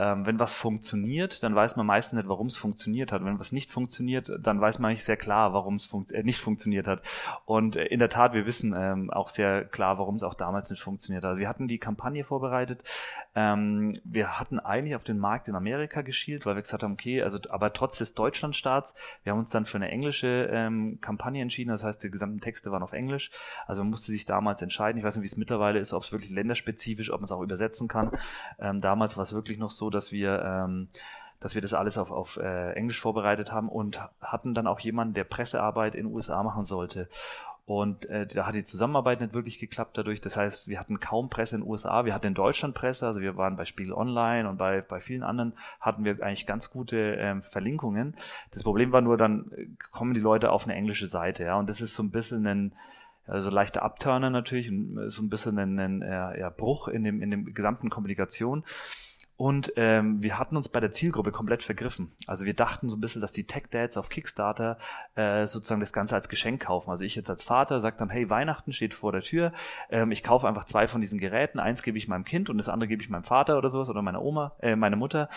ähm, 0.00 0.24
wenn 0.24 0.38
was 0.38 0.54
funktioniert, 0.54 1.42
dann 1.42 1.54
weiß 1.54 1.76
man 1.76 1.84
meistens 1.84 2.16
nicht, 2.16 2.28
warum 2.28 2.46
es 2.46 2.56
funktioniert 2.56 3.12
hat. 3.12 3.22
Wenn 3.22 3.38
was 3.38 3.52
nicht 3.52 3.70
funktioniert, 3.70 4.32
dann 4.40 4.58
weiß 4.58 4.78
man 4.78 4.92
nicht 4.92 5.04
sehr 5.04 5.18
klar, 5.18 5.52
warum 5.52 5.74
es 5.74 5.84
funkt 5.84 6.10
äh, 6.12 6.22
nicht 6.22 6.40
funktioniert 6.40 6.88
hat. 6.88 7.02
Und 7.44 7.76
äh, 7.76 7.84
in 7.84 7.98
der 7.98 8.08
Tat, 8.08 8.32
wir 8.32 8.46
wissen 8.46 8.74
ähm, 8.74 9.10
auch 9.10 9.28
sehr 9.28 9.62
klar, 9.66 9.98
warum 9.98 10.14
es 10.14 10.22
auch 10.22 10.32
damals 10.32 10.70
nicht 10.70 10.82
funktioniert 10.82 11.22
hat. 11.22 11.30
Also 11.30 11.40
wir 11.40 11.48
hatten 11.50 11.68
die 11.68 11.76
Kampagne 11.76 12.24
vorbereitet. 12.24 12.82
Ähm, 13.34 14.00
wir 14.04 14.38
hatten 14.40 14.58
eigentlich 14.58 14.96
auf 14.96 15.04
den 15.04 15.18
Markt 15.18 15.48
in 15.48 15.54
Amerika 15.54 16.00
geschielt, 16.00 16.46
weil 16.46 16.54
wir 16.54 16.62
gesagt 16.62 16.82
haben, 16.82 16.94
okay, 16.94 17.22
also 17.22 17.38
aber 17.50 17.74
trotz 17.74 17.98
des 17.98 18.14
Deutschlandstarts, 18.14 18.94
wir 19.22 19.32
haben 19.32 19.40
uns 19.40 19.50
dann 19.50 19.66
für 19.66 19.76
eine 19.76 19.90
englische 19.90 20.48
ähm, 20.50 20.98
Kampagne 21.02 21.42
entschieden. 21.42 21.68
Das 21.68 21.84
heißt, 21.84 22.02
die 22.02 22.10
gesamten 22.10 22.40
Texte 22.40 22.72
waren 22.72 22.82
auf 22.82 22.94
Englisch. 22.94 23.30
Also 23.66 23.82
man 23.82 23.90
musste 23.90 24.12
sich 24.12 24.24
damals 24.24 24.62
entscheiden. 24.62 24.98
Ich 24.98 25.04
weiß 25.04 25.16
nicht, 25.16 25.24
wie 25.24 25.26
es 25.26 25.36
mittlerweile 25.36 25.78
ist, 25.78 25.92
ob 25.92 26.04
es 26.04 26.12
wirklich 26.12 26.30
länderspezifisch, 26.30 27.10
ob 27.10 27.20
man 27.20 27.24
es 27.24 27.32
auch 27.32 27.42
übersetzen 27.42 27.86
kann. 27.86 28.12
Ähm, 28.58 28.80
damals 28.80 29.18
war 29.18 29.24
es 29.24 29.34
wirklich 29.34 29.58
noch 29.58 29.70
so, 29.70 29.89
dass 29.90 30.12
wir 30.12 30.42
ähm, 30.42 30.88
dass 31.40 31.54
wir 31.54 31.62
das 31.62 31.72
alles 31.72 31.96
auf, 31.96 32.10
auf 32.10 32.36
äh, 32.36 32.72
Englisch 32.72 33.00
vorbereitet 33.00 33.50
haben 33.50 33.68
und 33.68 34.00
hatten 34.20 34.54
dann 34.54 34.66
auch 34.66 34.80
jemanden, 34.80 35.14
der 35.14 35.24
Pressearbeit 35.24 35.94
in 35.94 36.06
den 36.06 36.14
USA 36.14 36.42
machen 36.42 36.64
sollte. 36.64 37.08
Und 37.64 38.06
äh, 38.06 38.26
da 38.26 38.46
hat 38.46 38.56
die 38.56 38.64
Zusammenarbeit 38.64 39.20
nicht 39.20 39.32
wirklich 39.32 39.58
geklappt 39.58 39.96
dadurch. 39.96 40.20
Das 40.20 40.36
heißt, 40.36 40.68
wir 40.68 40.80
hatten 40.80 40.98
kaum 40.98 41.30
Presse 41.30 41.54
in 41.54 41.62
den 41.62 41.70
USA, 41.70 42.04
wir 42.04 42.12
hatten 42.12 42.26
in 42.26 42.34
Deutschland 42.34 42.74
Presse, 42.74 43.06
also 43.06 43.20
wir 43.20 43.36
waren 43.36 43.56
bei 43.56 43.64
Spiegel 43.64 43.92
Online 43.92 44.48
und 44.48 44.58
bei, 44.58 44.80
bei 44.80 45.00
vielen 45.00 45.22
anderen 45.22 45.54
hatten 45.80 46.04
wir 46.04 46.20
eigentlich 46.20 46.46
ganz 46.46 46.70
gute 46.70 46.96
ähm, 46.96 47.42
Verlinkungen. 47.42 48.16
Das 48.50 48.64
Problem 48.64 48.90
war 48.92 49.00
nur, 49.02 49.16
dann 49.16 49.52
äh, 49.56 49.66
kommen 49.92 50.14
die 50.14 50.20
Leute 50.20 50.50
auf 50.50 50.64
eine 50.64 50.74
englische 50.74 51.06
Seite, 51.06 51.44
ja. 51.44 51.58
Und 51.58 51.70
das 51.70 51.80
ist 51.80 51.94
so 51.94 52.02
ein 52.02 52.10
bisschen 52.10 52.46
ein 52.46 52.72
also 53.26 53.50
leichter 53.50 53.82
Abturner 53.82 54.30
natürlich, 54.30 54.72
so 55.06 55.22
ein 55.22 55.28
bisschen 55.28 55.56
ein, 55.56 55.78
ein, 55.78 56.02
ein 56.02 56.40
ja, 56.40 56.50
Bruch 56.50 56.88
in 56.88 57.04
dem, 57.04 57.22
in 57.22 57.30
dem 57.30 57.54
gesamten 57.54 57.88
Kommunikation. 57.88 58.64
Und 59.40 59.72
ähm, 59.76 60.22
wir 60.22 60.38
hatten 60.38 60.54
uns 60.54 60.68
bei 60.68 60.80
der 60.80 60.90
Zielgruppe 60.90 61.32
komplett 61.32 61.62
vergriffen. 61.62 62.12
Also 62.26 62.44
wir 62.44 62.52
dachten 62.52 62.90
so 62.90 62.96
ein 62.98 63.00
bisschen, 63.00 63.22
dass 63.22 63.32
die 63.32 63.46
Tech-Dads 63.46 63.96
auf 63.96 64.10
Kickstarter 64.10 64.76
äh, 65.14 65.46
sozusagen 65.46 65.80
das 65.80 65.94
Ganze 65.94 66.14
als 66.14 66.28
Geschenk 66.28 66.60
kaufen. 66.60 66.90
Also 66.90 67.04
ich 67.04 67.14
jetzt 67.14 67.30
als 67.30 67.42
Vater 67.42 67.80
sage 67.80 67.96
dann, 67.98 68.10
hey, 68.10 68.28
Weihnachten 68.28 68.74
steht 68.74 68.92
vor 68.92 69.12
der 69.12 69.22
Tür, 69.22 69.52
ähm, 69.88 70.10
ich 70.10 70.22
kaufe 70.22 70.46
einfach 70.46 70.66
zwei 70.66 70.86
von 70.86 71.00
diesen 71.00 71.18
Geräten, 71.18 71.58
eins 71.58 71.82
gebe 71.82 71.96
ich 71.96 72.06
meinem 72.06 72.26
Kind 72.26 72.50
und 72.50 72.58
das 72.58 72.68
andere 72.68 72.86
gebe 72.86 73.02
ich 73.02 73.08
meinem 73.08 73.24
Vater 73.24 73.56
oder 73.56 73.70
sowas 73.70 73.88
oder 73.88 74.02
meiner 74.02 74.20
Oma, 74.20 74.56
äh, 74.60 74.76
meine 74.76 74.96
Mutter. 74.96 75.30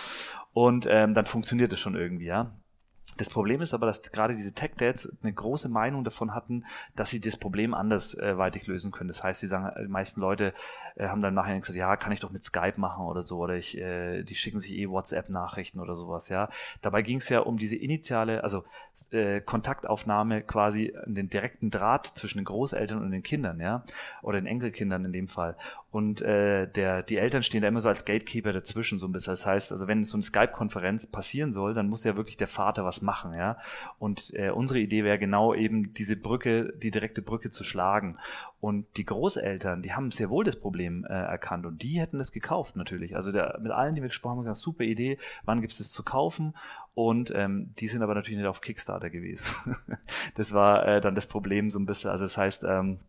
Und 0.51 0.85
ähm, 0.89 1.13
dann 1.13 1.23
funktioniert 1.23 1.71
es 1.71 1.79
schon 1.79 1.95
irgendwie, 1.95 2.25
ja. 2.25 2.51
Das 3.17 3.29
Problem 3.29 3.61
ist 3.61 3.73
aber, 3.73 3.85
dass 3.85 4.01
gerade 4.11 4.35
diese 4.35 4.53
Tech-Dads 4.53 5.11
eine 5.21 5.33
große 5.33 5.69
Meinung 5.69 6.03
davon 6.03 6.33
hatten, 6.33 6.65
dass 6.95 7.09
sie 7.09 7.19
das 7.19 7.37
Problem 7.37 7.73
andersweitig 7.73 8.67
äh, 8.67 8.71
lösen 8.71 8.91
können. 8.91 9.07
Das 9.07 9.23
heißt, 9.23 9.41
sie 9.41 9.47
sagen, 9.47 9.71
die 9.81 9.87
meisten 9.87 10.21
Leute 10.21 10.53
äh, 10.95 11.07
haben 11.07 11.21
dann 11.21 11.33
nachher 11.33 11.59
gesagt, 11.59 11.77
ja, 11.77 11.95
kann 11.95 12.11
ich 12.11 12.19
doch 12.19 12.31
mit 12.31 12.43
Skype 12.43 12.79
machen 12.79 13.05
oder 13.05 13.21
so, 13.21 13.39
oder 13.39 13.55
ich, 13.55 13.77
äh, 13.77 14.23
die 14.23 14.35
schicken 14.35 14.59
sich 14.59 14.73
eh 14.73 14.89
WhatsApp-Nachrichten 14.89 15.79
oder 15.79 15.95
sowas, 15.95 16.29
ja. 16.29 16.49
Dabei 16.81 17.01
ging 17.01 17.17
es 17.17 17.29
ja 17.29 17.39
um 17.39 17.57
diese 17.57 17.75
initiale, 17.75 18.43
also 18.43 18.63
äh, 19.11 19.41
Kontaktaufnahme 19.41 20.41
quasi 20.41 20.93
den 21.05 21.29
direkten 21.29 21.71
Draht 21.71 22.07
zwischen 22.07 22.39
den 22.39 22.45
Großeltern 22.45 23.01
und 23.01 23.11
den 23.11 23.23
Kindern, 23.23 23.59
ja, 23.59 23.83
oder 24.21 24.39
den 24.39 24.47
Enkelkindern 24.47 25.05
in 25.05 25.13
dem 25.13 25.27
Fall. 25.27 25.55
Und 25.91 26.23
äh, 26.23 26.67
der, 26.67 27.03
die 27.03 27.17
Eltern 27.17 27.43
stehen 27.43 27.61
da 27.61 27.67
immer 27.67 27.79
so 27.79 27.87
als 27.87 28.03
Gatekeeper 28.03 28.51
dazwischen 28.51 28.97
so 28.97 29.07
ein 29.07 29.11
bisschen. 29.11 29.33
Das 29.33 29.45
heißt, 29.45 29.71
also 29.71 29.87
wenn 29.87 30.03
so 30.03 30.17
eine 30.17 30.23
Skype-Konferenz 30.23 31.05
passieren 31.05 31.53
soll, 31.53 31.75
dann 31.75 31.87
muss 31.87 32.03
ja 32.03 32.15
wirklich 32.15 32.35
der 32.35 32.47
Vater 32.47 32.83
was 32.83 33.02
machen, 33.03 33.33
ja. 33.33 33.57
Und 33.99 34.33
äh, 34.33 34.49
unsere 34.49 34.79
Idee 34.79 35.03
wäre 35.03 35.19
genau 35.19 35.53
eben 35.53 35.93
diese 35.93 36.15
Brücke, 36.15 36.73
die 36.73 36.91
direkte 36.91 37.21
Brücke 37.21 37.51
zu 37.51 37.63
schlagen. 37.63 38.17
Und 38.59 38.85
die 38.97 39.05
Großeltern, 39.05 39.81
die 39.81 39.93
haben 39.93 40.11
sehr 40.11 40.29
wohl 40.29 40.45
das 40.45 40.55
Problem 40.55 41.05
äh, 41.05 41.13
erkannt 41.13 41.65
und 41.65 41.83
die 41.83 41.99
hätten 41.99 42.19
es 42.19 42.31
gekauft 42.31 42.75
natürlich. 42.75 43.15
Also 43.15 43.31
der, 43.31 43.59
mit 43.61 43.71
allen, 43.71 43.95
die 43.95 44.01
wir 44.01 44.07
gesprochen 44.07 44.47
haben, 44.47 44.55
super 44.55 44.85
Idee, 44.85 45.17
wann 45.43 45.61
gibt 45.61 45.73
es 45.73 45.79
das 45.79 45.91
zu 45.91 46.03
kaufen? 46.03 46.53
Und 46.95 47.33
ähm, 47.35 47.73
die 47.79 47.87
sind 47.87 48.03
aber 48.03 48.15
natürlich 48.15 48.37
nicht 48.37 48.47
auf 48.47 48.61
Kickstarter 48.61 49.09
gewesen. 49.09 49.75
das 50.35 50.53
war 50.53 50.87
äh, 50.87 51.01
dann 51.01 51.15
das 51.15 51.27
Problem 51.27 51.69
so 51.69 51.79
ein 51.79 51.85
bisschen. 51.85 52.09
Also 52.09 52.23
das 52.23 52.37
heißt, 52.37 52.63
ähm, 52.63 52.99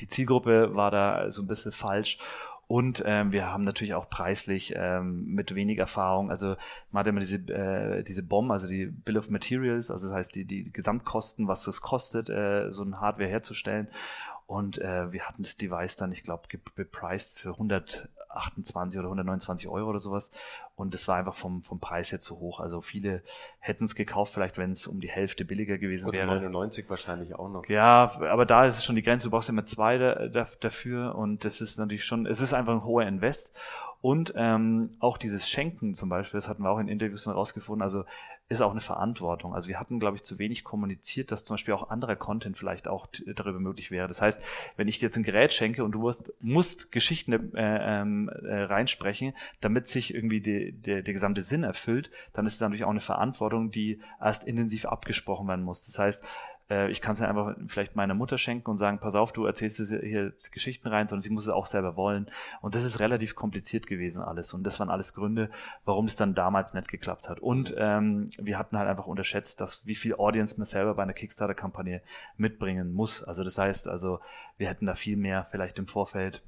die 0.00 0.08
Zielgruppe 0.08 0.74
war 0.74 0.90
da 0.90 1.30
so 1.30 1.42
ein 1.42 1.46
bisschen 1.46 1.72
falsch. 1.72 2.18
Und 2.72 3.02
ähm, 3.04 3.32
wir 3.32 3.52
haben 3.52 3.64
natürlich 3.64 3.92
auch 3.92 4.08
preislich 4.08 4.72
ähm, 4.74 5.26
mit 5.26 5.54
wenig 5.54 5.76
Erfahrung, 5.76 6.30
also 6.30 6.56
man 6.90 7.00
hat 7.00 7.06
immer 7.06 7.20
diese, 7.20 7.36
äh, 7.36 8.02
diese 8.02 8.22
BOM, 8.22 8.50
also 8.50 8.66
die 8.66 8.86
Bill 8.86 9.18
of 9.18 9.28
Materials, 9.28 9.90
also 9.90 10.06
das 10.06 10.16
heißt 10.16 10.34
die, 10.34 10.46
die 10.46 10.72
Gesamtkosten, 10.72 11.48
was 11.48 11.66
es 11.66 11.82
kostet, 11.82 12.30
äh, 12.30 12.72
so 12.72 12.82
ein 12.82 12.98
Hardware 12.98 13.28
herzustellen. 13.28 13.88
Und 14.46 14.78
äh, 14.78 15.12
wir 15.12 15.28
hatten 15.28 15.42
das 15.42 15.58
Device 15.58 15.96
dann, 15.96 16.12
ich 16.12 16.22
glaube, 16.22 16.48
bepreist 16.74 17.38
für 17.38 17.50
100 17.50 18.08
128 18.34 18.98
oder 18.98 19.08
129 19.08 19.68
Euro 19.68 19.90
oder 19.90 20.00
sowas. 20.00 20.30
Und 20.74 20.94
das 20.94 21.08
war 21.08 21.16
einfach 21.16 21.34
vom, 21.34 21.62
vom 21.62 21.80
Preis 21.80 22.12
her 22.12 22.20
zu 22.20 22.38
hoch. 22.38 22.60
Also 22.60 22.80
viele 22.80 23.22
hätten 23.58 23.84
es 23.84 23.94
gekauft, 23.94 24.32
vielleicht 24.32 24.58
wenn 24.58 24.70
es 24.70 24.86
um 24.86 25.00
die 25.00 25.10
Hälfte 25.10 25.44
billiger 25.44 25.78
gewesen 25.78 26.08
oder 26.08 26.18
wäre. 26.18 26.26
99 26.26 26.88
wahrscheinlich 26.88 27.34
auch 27.34 27.48
noch. 27.48 27.66
Ja, 27.68 28.12
aber 28.20 28.46
da 28.46 28.64
ist 28.64 28.78
es 28.78 28.84
schon 28.84 28.96
die 28.96 29.02
Grenze. 29.02 29.26
Du 29.26 29.30
brauchst 29.30 29.48
immer 29.48 29.66
zwei 29.66 29.98
da, 29.98 30.28
da, 30.28 30.46
dafür. 30.60 31.14
Und 31.14 31.44
das 31.44 31.60
ist 31.60 31.78
natürlich 31.78 32.04
schon, 32.04 32.26
es 32.26 32.40
ist 32.40 32.54
einfach 32.54 32.72
ein 32.72 32.84
hoher 32.84 33.04
Invest. 33.04 33.56
Und 34.02 34.34
ähm, 34.36 34.96
auch 34.98 35.16
dieses 35.16 35.48
Schenken 35.48 35.94
zum 35.94 36.08
Beispiel, 36.08 36.38
das 36.38 36.48
hatten 36.48 36.64
wir 36.64 36.70
auch 36.70 36.80
in 36.80 36.88
Interviews 36.88 37.22
schon 37.22 37.32
rausgefunden. 37.32 37.82
Also 37.82 38.04
ist 38.48 38.60
auch 38.60 38.72
eine 38.72 38.80
Verantwortung. 38.80 39.54
Also 39.54 39.68
wir 39.68 39.80
hatten, 39.80 39.98
glaube 39.98 40.16
ich, 40.16 40.24
zu 40.24 40.38
wenig 40.38 40.64
kommuniziert, 40.64 41.32
dass 41.32 41.44
zum 41.44 41.54
Beispiel 41.54 41.72
auch 41.74 41.88
anderer 41.88 42.16
Content 42.16 42.58
vielleicht 42.58 42.86
auch 42.86 43.06
darüber 43.34 43.60
möglich 43.60 43.90
wäre. 43.90 44.08
Das 44.08 44.20
heißt, 44.20 44.42
wenn 44.76 44.88
ich 44.88 44.98
dir 44.98 45.06
jetzt 45.06 45.16
ein 45.16 45.22
Gerät 45.22 45.54
schenke 45.54 45.84
und 45.84 45.92
du 45.92 46.00
musst, 46.00 46.32
musst 46.40 46.92
Geschichten 46.92 47.54
äh, 47.54 48.00
ähm, 48.00 48.28
äh, 48.28 48.64
reinsprechen, 48.64 49.32
damit 49.60 49.88
sich 49.88 50.12
irgendwie 50.14 50.40
die, 50.40 50.72
die, 50.72 51.02
der 51.02 51.12
gesamte 51.14 51.42
Sinn 51.42 51.62
erfüllt, 51.62 52.10
dann 52.32 52.44
ist 52.44 52.54
es 52.54 52.60
natürlich 52.60 52.84
auch 52.84 52.90
eine 52.90 53.00
Verantwortung, 53.00 53.70
die 53.70 54.00
erst 54.20 54.44
intensiv 54.44 54.84
abgesprochen 54.84 55.48
werden 55.48 55.64
muss. 55.64 55.86
Das 55.86 55.98
heißt, 55.98 56.24
äh, 56.72 56.90
ich 56.90 57.00
kann 57.00 57.14
es 57.14 57.20
ja 57.20 57.28
einfach 57.28 57.54
vielleicht 57.66 57.96
meiner 57.96 58.14
Mutter 58.14 58.38
schenken 58.38 58.70
und 58.70 58.76
sagen, 58.78 58.98
pass 58.98 59.14
auf, 59.14 59.32
du 59.32 59.44
erzählst 59.44 59.76
hier 59.76 60.32
Geschichten 60.52 60.88
rein, 60.88 61.06
sondern 61.06 61.22
sie 61.22 61.30
muss 61.30 61.44
es 61.44 61.52
auch 61.52 61.66
selber 61.66 61.96
wollen. 61.96 62.30
Und 62.60 62.74
das 62.74 62.84
ist 62.84 62.98
relativ 62.98 63.34
kompliziert 63.34 63.86
gewesen 63.86 64.22
alles. 64.22 64.54
Und 64.54 64.64
das 64.64 64.80
waren 64.80 64.88
alles 64.88 65.12
Gründe, 65.12 65.50
warum 65.84 66.06
es 66.06 66.16
dann 66.16 66.34
damals 66.34 66.72
nicht 66.72 66.88
geklappt 66.88 67.28
hat. 67.28 67.40
Und 67.40 67.74
ähm, 67.76 68.30
wir 68.38 68.58
hatten 68.58 68.78
halt 68.78 68.88
einfach 68.88 69.06
unterschätzt, 69.06 69.60
dass 69.60 69.84
wie 69.86 69.94
viel 69.94 70.14
Audience 70.14 70.56
man 70.56 70.64
selber 70.64 70.94
bei 70.94 71.02
einer 71.02 71.12
Kickstarter-Kampagne 71.12 72.00
mitbringen 72.36 72.92
muss. 72.92 73.22
Also 73.22 73.44
das 73.44 73.58
heißt, 73.58 73.88
also 73.88 74.20
wir 74.56 74.68
hätten 74.68 74.86
da 74.86 74.94
viel 74.94 75.16
mehr 75.16 75.44
vielleicht 75.44 75.78
im 75.78 75.86
Vorfeld 75.86 76.42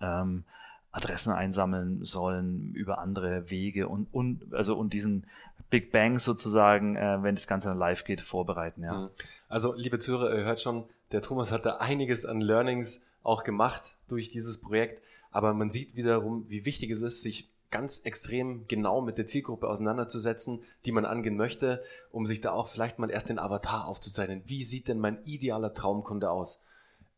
ähm, 0.00 0.44
Adressen 0.92 1.32
einsammeln 1.32 2.04
sollen 2.04 2.72
über 2.74 2.98
andere 2.98 3.50
Wege 3.50 3.88
und, 3.88 4.06
und 4.12 4.54
also 4.54 4.76
und 4.76 4.92
diesen 4.92 5.26
Big 5.70 5.90
Bang 5.90 6.18
sozusagen, 6.18 6.96
äh, 6.96 7.22
wenn 7.22 7.34
das 7.34 7.46
Ganze 7.46 7.68
dann 7.68 7.78
live 7.78 8.04
geht, 8.04 8.20
vorbereiten. 8.20 8.82
Ja. 8.84 8.92
Mhm. 8.92 9.08
Also 9.48 9.74
liebe 9.74 9.98
Zuhörer, 9.98 10.36
ihr 10.36 10.44
hört 10.44 10.60
schon, 10.60 10.84
der 11.10 11.22
Thomas 11.22 11.50
hat 11.50 11.64
da 11.64 11.76
einiges 11.76 12.26
an 12.26 12.42
Learnings 12.42 13.06
auch 13.22 13.42
gemacht 13.42 13.94
durch 14.06 14.28
dieses 14.28 14.60
Projekt, 14.60 15.02
aber 15.30 15.54
man 15.54 15.70
sieht 15.70 15.96
wiederum, 15.96 16.48
wie 16.50 16.66
wichtig 16.66 16.90
es 16.90 17.00
ist, 17.00 17.22
sich 17.22 17.48
ganz 17.70 18.00
extrem 18.00 18.68
genau 18.68 19.00
mit 19.00 19.16
der 19.16 19.26
Zielgruppe 19.26 19.68
auseinanderzusetzen, 19.68 20.62
die 20.84 20.92
man 20.92 21.06
angehen 21.06 21.36
möchte, 21.36 21.82
um 22.10 22.26
sich 22.26 22.42
da 22.42 22.52
auch 22.52 22.68
vielleicht 22.68 22.98
mal 22.98 23.10
erst 23.10 23.30
den 23.30 23.38
Avatar 23.38 23.86
aufzuzeichnen. 23.86 24.42
Wie 24.44 24.62
sieht 24.62 24.88
denn 24.88 24.98
mein 24.98 25.22
idealer 25.22 25.72
Traumkunde 25.72 26.30
aus? 26.30 26.62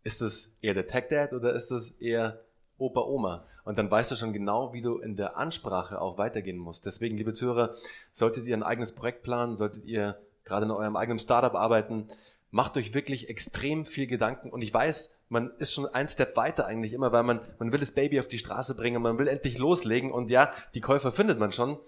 Ist 0.04 0.22
es 0.22 0.54
eher 0.62 0.74
der 0.74 0.86
Tech 0.86 1.08
Dad 1.10 1.32
oder 1.32 1.54
ist 1.54 1.72
es 1.72 2.00
eher 2.00 2.40
Opa, 2.78 3.00
Oma. 3.00 3.44
Und 3.64 3.78
dann 3.78 3.90
weißt 3.90 4.10
du 4.10 4.16
schon 4.16 4.32
genau, 4.32 4.72
wie 4.72 4.82
du 4.82 4.98
in 4.98 5.16
der 5.16 5.36
Ansprache 5.36 6.00
auch 6.00 6.18
weitergehen 6.18 6.58
musst. 6.58 6.86
Deswegen, 6.86 7.16
liebe 7.16 7.32
Zuhörer, 7.32 7.74
solltet 8.12 8.46
ihr 8.46 8.56
ein 8.56 8.62
eigenes 8.62 8.92
Projekt 8.92 9.22
planen, 9.22 9.54
solltet 9.54 9.84
ihr 9.84 10.18
gerade 10.44 10.66
in 10.66 10.72
eurem 10.72 10.96
eigenen 10.96 11.18
Startup 11.18 11.54
arbeiten, 11.54 12.08
macht 12.50 12.76
euch 12.76 12.94
wirklich 12.94 13.28
extrem 13.28 13.86
viel 13.86 14.06
Gedanken. 14.06 14.50
Und 14.50 14.62
ich 14.62 14.72
weiß, 14.72 15.18
man 15.28 15.50
ist 15.58 15.72
schon 15.72 15.86
ein 15.86 16.08
Step 16.08 16.36
weiter 16.36 16.66
eigentlich 16.66 16.92
immer, 16.92 17.10
weil 17.10 17.24
man, 17.24 17.40
man 17.58 17.72
will 17.72 17.80
das 17.80 17.92
Baby 17.92 18.20
auf 18.20 18.28
die 18.28 18.38
Straße 18.38 18.76
bringen, 18.76 19.02
man 19.02 19.18
will 19.18 19.28
endlich 19.28 19.58
loslegen 19.58 20.12
und 20.12 20.30
ja, 20.30 20.52
die 20.74 20.80
Käufer 20.80 21.10
findet 21.10 21.38
man 21.38 21.52
schon. 21.52 21.78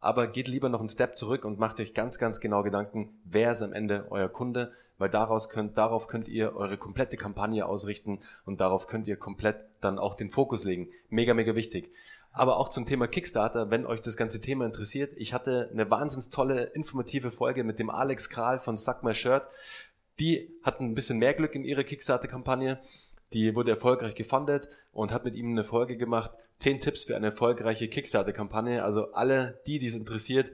Aber 0.00 0.26
geht 0.26 0.48
lieber 0.48 0.68
noch 0.68 0.80
einen 0.80 0.88
Step 0.88 1.16
zurück 1.16 1.44
und 1.44 1.60
macht 1.60 1.78
euch 1.78 1.94
ganz, 1.94 2.18
ganz 2.18 2.40
genau 2.40 2.62
Gedanken, 2.64 3.20
wer 3.24 3.52
ist 3.52 3.62
am 3.62 3.72
Ende 3.72 4.06
euer 4.10 4.28
Kunde 4.28 4.72
weil 5.02 5.10
daraus 5.10 5.48
könnt, 5.48 5.76
darauf 5.76 6.06
könnt 6.06 6.28
ihr 6.28 6.54
eure 6.54 6.78
komplette 6.78 7.16
Kampagne 7.16 7.66
ausrichten 7.66 8.20
und 8.44 8.60
darauf 8.60 8.86
könnt 8.86 9.08
ihr 9.08 9.16
komplett 9.16 9.56
dann 9.80 9.98
auch 9.98 10.14
den 10.14 10.30
Fokus 10.30 10.62
legen. 10.62 10.90
Mega, 11.08 11.34
mega 11.34 11.56
wichtig. 11.56 11.92
Aber 12.30 12.56
auch 12.56 12.68
zum 12.68 12.86
Thema 12.86 13.08
Kickstarter, 13.08 13.68
wenn 13.72 13.84
euch 13.84 14.00
das 14.00 14.16
ganze 14.16 14.40
Thema 14.40 14.64
interessiert. 14.64 15.12
Ich 15.16 15.34
hatte 15.34 15.68
eine 15.72 15.90
wahnsinns 15.90 16.30
tolle, 16.30 16.62
informative 16.66 17.32
Folge 17.32 17.64
mit 17.64 17.80
dem 17.80 17.90
Alex 17.90 18.30
Kral 18.30 18.60
von 18.60 18.78
Suck 18.78 19.02
My 19.02 19.12
Shirt. 19.12 19.42
Die 20.20 20.54
hatten 20.62 20.84
ein 20.84 20.94
bisschen 20.94 21.18
mehr 21.18 21.34
Glück 21.34 21.56
in 21.56 21.64
ihrer 21.64 21.82
Kickstarter-Kampagne. 21.82 22.78
Die 23.32 23.56
wurde 23.56 23.72
erfolgreich 23.72 24.14
gefundet 24.14 24.68
und 24.92 25.10
hat 25.10 25.24
mit 25.24 25.34
ihm 25.34 25.50
eine 25.50 25.64
Folge 25.64 25.96
gemacht. 25.96 26.30
Zehn 26.60 26.80
Tipps 26.80 27.02
für 27.02 27.16
eine 27.16 27.26
erfolgreiche 27.26 27.88
Kickstarter-Kampagne. 27.88 28.84
Also 28.84 29.10
alle, 29.14 29.60
die 29.66 29.80
dies 29.80 29.96
interessiert, 29.96 30.52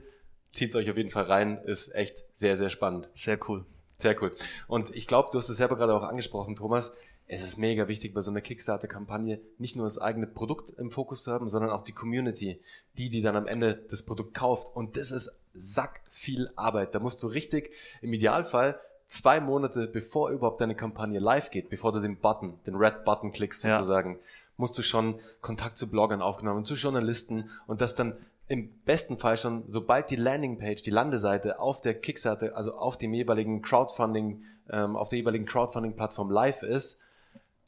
zieht's 0.51 0.75
euch 0.75 0.89
auf 0.89 0.97
jeden 0.97 1.11
Fall 1.11 1.25
rein. 1.25 1.59
Ist 1.65 1.93
echt 1.93 2.23
sehr, 2.33 2.57
sehr 2.57 2.71
spannend. 2.71 3.09
Sehr 3.13 3.37
cool. 3.47 3.63
Sehr 3.99 4.21
cool. 4.21 4.31
Und 4.67 4.95
ich 4.95 5.07
glaube, 5.07 5.29
du 5.31 5.37
hast 5.37 5.49
es 5.49 5.57
selber 5.57 5.75
gerade 5.75 5.93
auch 5.93 6.03
angesprochen, 6.03 6.55
Thomas. 6.55 6.93
Es 7.27 7.43
ist 7.43 7.57
mega 7.57 7.87
wichtig, 7.87 8.13
bei 8.15 8.21
so 8.21 8.31
einer 8.31 8.41
Kickstarter-Kampagne 8.41 9.39
nicht 9.59 9.75
nur 9.75 9.85
das 9.85 9.99
eigene 9.99 10.25
Produkt 10.25 10.71
im 10.79 10.89
Fokus 10.89 11.23
zu 11.23 11.31
haben, 11.31 11.47
sondern 11.47 11.69
auch 11.69 11.83
die 11.83 11.91
Community, 11.91 12.59
die, 12.97 13.09
die 13.09 13.21
dann 13.21 13.35
am 13.35 13.45
Ende 13.45 13.85
das 13.89 14.03
Produkt 14.03 14.33
kauft. 14.33 14.75
Und 14.75 14.97
das 14.97 15.11
ist 15.11 15.39
sack 15.53 16.01
viel 16.09 16.49
Arbeit. 16.55 16.95
Da 16.95 16.99
musst 16.99 17.21
du 17.21 17.27
richtig, 17.27 17.71
im 18.01 18.13
Idealfall, 18.13 18.79
zwei 19.09 19.41
Monate 19.41 19.87
bevor 19.87 20.29
überhaupt 20.29 20.61
deine 20.61 20.75
Kampagne 20.75 21.19
live 21.19 21.51
geht, 21.51 21.69
bevor 21.69 21.91
du 21.91 21.99
den 21.99 22.17
Button, 22.17 22.59
den 22.65 22.75
Red 22.75 23.03
Button 23.03 23.31
klickst 23.31 23.61
sozusagen, 23.61 24.13
ja. 24.13 24.19
musst 24.57 24.77
du 24.77 24.81
schon 24.81 25.19
Kontakt 25.41 25.77
zu 25.77 25.89
Bloggern 25.89 26.21
aufgenommen, 26.21 26.63
zu 26.63 26.75
Journalisten 26.75 27.49
und 27.67 27.81
das 27.81 27.95
dann 27.95 28.15
im 28.49 28.81
besten 28.83 29.19
Fall 29.19 29.37
schon, 29.37 29.63
sobald 29.67 30.09
die 30.09 30.15
Landingpage, 30.15 30.81
die 30.81 30.89
Landeseite 30.89 31.59
auf 31.59 31.81
der 31.81 31.93
Kickstarter, 31.93 32.57
also 32.57 32.73
auf 32.73 32.97
dem 32.97 33.13
jeweiligen 33.13 33.61
Crowdfunding, 33.61 34.43
ähm, 34.71 34.95
auf 34.95 35.09
der 35.09 35.19
jeweiligen 35.19 35.45
Crowdfunding-Plattform 35.45 36.31
live 36.31 36.63
ist, 36.63 36.99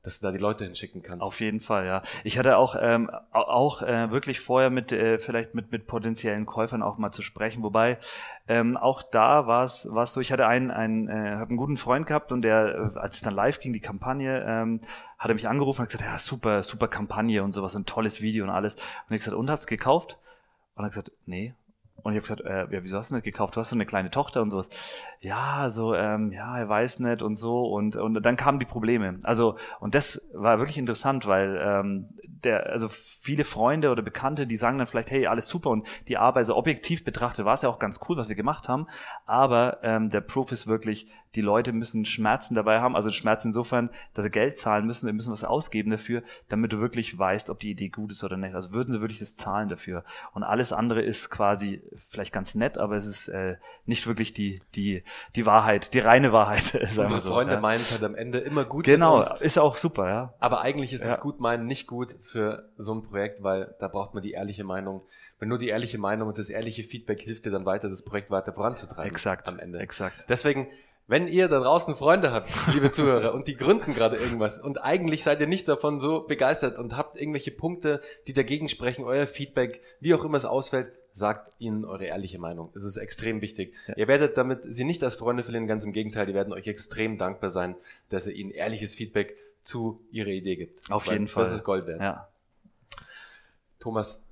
dass 0.02 0.20
du 0.20 0.26
da 0.26 0.32
die 0.32 0.40
Leute 0.40 0.64
hinschicken 0.64 1.04
kannst. 1.04 1.22
Auf 1.22 1.40
jeden 1.40 1.60
Fall, 1.60 1.86
ja. 1.86 2.02
Ich 2.24 2.40
hatte 2.40 2.58
auch 2.58 2.76
ähm, 2.80 3.12
auch 3.32 3.84
äh, 3.84 4.10
wirklich 4.10 4.40
vorher 4.40 4.72
mit 4.72 4.92
äh, 4.92 5.20
vielleicht 5.20 5.54
mit 5.54 5.72
mit 5.72 5.86
potenziellen 5.86 6.48
Käufern 6.48 6.82
auch 6.82 6.98
mal 6.98 7.12
zu 7.12 7.22
sprechen, 7.22 7.62
wobei 7.62 8.00
ähm, 8.48 8.76
auch 8.76 9.04
da 9.04 9.46
war 9.46 9.64
es 9.64 9.88
war 9.92 10.08
so. 10.08 10.20
Ich 10.20 10.32
hatte 10.32 10.48
einen 10.48 10.72
einen 10.72 11.08
äh, 11.08 11.36
habe 11.36 11.50
einen 11.50 11.58
guten 11.58 11.78
Freund 11.78 12.08
gehabt 12.08 12.32
und 12.32 12.42
der, 12.42 12.92
äh, 12.96 12.98
als 12.98 13.18
es 13.18 13.22
dann 13.22 13.36
live 13.36 13.60
ging 13.60 13.74
die 13.74 13.80
Kampagne, 13.80 14.44
ähm, 14.48 14.82
hat 15.20 15.30
er 15.30 15.36
mich 15.36 15.48
angerufen 15.48 15.82
und 15.82 15.92
gesagt, 15.92 16.04
ja 16.04 16.18
super 16.18 16.64
super 16.64 16.88
Kampagne 16.88 17.44
und 17.44 17.52
sowas, 17.52 17.76
ein 17.76 17.86
tolles 17.86 18.24
Video 18.24 18.44
und 18.44 18.50
alles. 18.50 18.74
Und 18.74 19.16
ich 19.16 19.20
gesagt, 19.20 19.38
und 19.38 19.52
hast 19.52 19.68
gekauft? 19.68 20.18
Und 20.82 20.86
er 20.86 20.88
hat 20.88 20.94
gesagt, 20.94 21.12
nee. 21.28 21.54
Und 22.04 22.14
ich 22.14 22.18
habe 22.18 22.36
gesagt, 22.36 22.42
äh, 22.42 22.74
ja, 22.74 22.84
wieso 22.84 22.98
hast 22.98 23.12
du 23.12 23.16
nicht 23.16 23.24
gekauft? 23.24 23.56
Du 23.56 23.60
hast 23.60 23.70
so 23.70 23.76
eine 23.76 23.86
kleine 23.86 24.10
Tochter 24.10 24.42
und 24.42 24.50
sowas. 24.50 24.70
Ja, 25.20 25.70
so, 25.70 25.94
ähm, 25.94 26.32
ja, 26.32 26.58
er 26.58 26.68
weiß 26.68 27.00
nicht 27.00 27.22
und 27.22 27.36
so. 27.36 27.66
Und, 27.66 27.96
und 27.96 28.22
dann 28.24 28.38
kamen 28.38 28.60
die 28.60 28.66
Probleme. 28.66 29.20
Also, 29.24 29.58
und 29.80 29.94
das 29.94 30.28
war 30.34 30.58
wirklich 30.58 30.80
interessant, 30.80 31.28
weil 31.28 31.62
ähm, 31.64 32.10
der, 32.24 32.72
also 32.72 32.90
viele 32.90 33.46
Freunde 33.46 33.92
oder 33.92 34.02
Bekannte, 34.02 34.48
die 34.48 34.58
sagen 34.58 34.80
dann 34.80 34.88
vielleicht, 34.88 35.12
hey, 35.12 35.28
alles 35.28 35.48
super 35.48 35.70
und 35.70 35.88
die 36.08 36.18
Arbeit, 36.18 36.48
so 36.48 36.56
objektiv 36.56 37.04
betrachtet, 37.04 37.46
war 37.46 37.54
es 37.54 37.62
ja 37.62 37.70
auch 37.70 37.78
ganz 37.78 38.00
cool, 38.10 38.18
was 38.18 38.30
wir 38.30 38.36
gemacht 38.36 38.68
haben. 38.68 38.88
Aber 39.28 39.78
ähm, 39.84 40.10
der 40.10 40.22
Proof 40.22 40.52
ist 40.52 40.66
wirklich, 40.66 41.08
die 41.36 41.42
Leute 41.42 41.72
müssen 41.72 42.06
Schmerzen 42.06 42.56
dabei 42.56 42.82
haben, 42.82 42.96
also 42.96 43.12
Schmerzen 43.12 43.50
insofern, 43.50 43.90
dass 44.14 44.26
sie 44.26 44.32
Geld 44.32 44.58
zahlen 44.58 44.86
müssen, 44.86 45.06
wir 45.06 45.14
müssen 45.14 45.32
was 45.32 45.44
ausgeben 45.44 45.92
dafür, 45.92 46.24
damit 46.50 46.74
du 46.74 46.80
wirklich 46.80 47.18
weißt, 47.18 47.50
ob 47.50 47.60
die 47.60 47.72
Idee 47.72 47.90
gut 47.90 48.12
ist 48.12 48.24
oder 48.24 48.38
nicht. 48.38 48.54
Also 48.54 48.74
würden 48.74 48.94
sie 48.94 49.02
wirklich 49.02 49.20
das 49.20 49.38
zahlen 49.38 49.70
dafür. 49.70 50.04
Und 50.34 50.44
alles 50.44 50.74
andere 50.74 51.02
ist 51.02 51.30
quasi 51.30 51.82
vielleicht 52.10 52.34
ganz 52.34 52.56
nett, 52.56 52.78
aber 52.78 52.96
es 52.96 53.06
ist 53.06 53.30
äh, 53.30 53.56
nicht 53.86 54.08
wirklich 54.08 54.34
die, 54.34 54.62
die, 54.76 55.04
die 55.36 55.46
Wahrheit, 55.46 55.94
die 55.94 56.00
reine 56.00 56.34
Wahrheit. 56.34 56.64
Sagen 56.92 57.02
Unsere 57.02 57.22
so, 57.22 57.32
Freunde 57.32 57.54
ja. 57.54 57.60
meinen 57.60 57.82
es 57.82 57.92
halt 57.92 58.04
am 58.04 58.16
Ende 58.16 58.40
immer 58.40 58.66
gut. 58.66 58.84
Genau, 58.84 59.22
ist 59.22 59.58
auch 59.58 59.78
super, 59.78 60.10
ja. 60.10 60.34
Aber 60.40 60.62
eigentlich 60.62 60.92
ist 60.92 61.02
ja. 61.02 61.08
das 61.08 61.22
Gutmeinen 61.22 61.66
nicht 61.66 61.88
gut 61.88 62.16
für 62.22 62.70
so 62.78 62.94
ein 62.94 63.04
Projekt, 63.04 63.42
weil 63.44 63.76
da 63.80 63.88
braucht 63.88 64.14
man 64.14 64.22
die 64.22 64.32
ehrliche 64.32 64.66
Meinung. 64.66 65.04
Wenn 65.40 65.50
nur 65.50 65.58
die 65.58 65.70
ehrliche 65.70 65.98
Meinung 65.98 66.28
und 66.28 66.38
das 66.38 66.50
ehrliche 66.50 66.84
Feedback 66.84 67.22
hilft 67.22 67.46
dir 67.46 67.52
dann 67.52 67.66
weiter, 67.66 67.90
das 67.90 68.04
Projekt 68.04 68.30
weiter 68.30 68.54
voranzutreiben. 68.54 69.10
Exakt. 69.10 69.48
Am 69.48 69.60
Ende. 69.60 69.80
Exakt. 69.80 70.26
Deswegen 70.30 70.68
wenn 71.12 71.28
ihr 71.28 71.50
da 71.50 71.60
draußen 71.60 71.94
Freunde 71.94 72.32
habt, 72.32 72.50
liebe 72.74 72.94
Zuhörer, 72.94 73.34
und 73.34 73.50
die 73.50 73.58
gründen 73.58 73.94
gerade 73.94 74.16
irgendwas 74.16 74.58
und 74.58 74.78
eigentlich 74.82 75.24
seid 75.24 75.42
ihr 75.42 75.48
nicht 75.48 75.68
davon 75.68 76.00
so 76.00 76.22
begeistert 76.22 76.80
und 76.80 76.96
habt 76.96 77.20
irgendwelche 77.20 77.52
Punkte, 77.52 78.00
die 78.28 78.34
dagegen 78.34 78.70
sprechen, 78.70 79.04
euer 79.04 79.28
Feedback, 79.28 79.82
wie 80.00 80.14
auch 80.14 80.24
immer 80.24 80.38
es 80.38 80.46
ausfällt, 80.46 80.94
sagt 81.12 81.52
ihnen 81.60 81.84
eure 81.84 82.06
ehrliche 82.06 82.40
Meinung. 82.40 82.72
Es 82.76 82.84
ist 82.84 82.96
extrem 82.96 83.42
wichtig. 83.42 83.76
Ja. 83.88 83.98
Ihr 83.98 84.08
werdet 84.08 84.38
damit 84.38 84.62
sie 84.64 84.86
nicht 84.86 85.04
als 85.04 85.16
Freunde 85.16 85.44
verlieren, 85.44 85.68
ganz 85.68 85.84
im 85.84 85.92
Gegenteil, 85.92 86.28
die 86.28 86.34
werden 86.34 86.54
euch 86.54 86.68
extrem 86.68 87.18
dankbar 87.18 87.50
sein, 87.50 87.76
dass 88.08 88.26
ihr 88.26 88.34
ihnen 88.34 88.52
ehrliches 88.52 88.96
Feedback 88.96 89.36
zu 89.64 90.02
ihrer 90.12 90.30
Idee 90.30 90.56
gibt. 90.56 90.90
Auf 90.90 91.08
Weil 91.08 91.16
jeden 91.16 91.28
Fall. 91.28 91.44
Das 91.44 91.52
ist 91.52 91.66
Gold 91.66 91.88
wert. 91.88 92.02
Ja. 92.02 92.30
Thomas, 93.80 94.24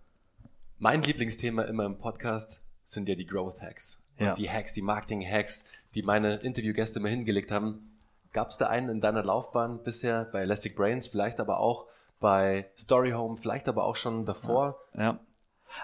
mein 0.77 1.03
Lieblingsthema 1.03 1.63
immer 1.63 1.83
im 1.83 1.97
Podcast 1.97 2.61
sind 2.85 3.09
ja 3.09 3.15
die 3.15 3.25
Growth 3.25 3.59
Hacks. 3.59 4.01
Ja. 4.19 4.33
die 4.33 4.49
Hacks, 4.49 4.73
die 4.73 4.81
Marketing 4.81 5.25
Hacks, 5.25 5.65
die 5.95 6.03
meine 6.03 6.35
Interviewgäste 6.35 6.99
mir 6.99 7.09
hingelegt 7.09 7.51
haben. 7.51 7.89
Gab 8.31 8.49
es 8.49 8.57
da 8.57 8.67
einen 8.67 8.89
in 8.89 9.01
deiner 9.01 9.23
Laufbahn 9.23 9.81
bisher 9.83 10.25
bei 10.25 10.41
Elastic 10.41 10.75
Brains, 10.75 11.07
vielleicht 11.07 11.39
aber 11.39 11.59
auch 11.59 11.87
bei 12.19 12.69
Story 12.77 13.11
Home, 13.11 13.37
vielleicht 13.37 13.67
aber 13.67 13.85
auch 13.85 13.95
schon 13.95 14.25
davor? 14.25 14.77
Ja. 14.93 15.01
ja. 15.01 15.19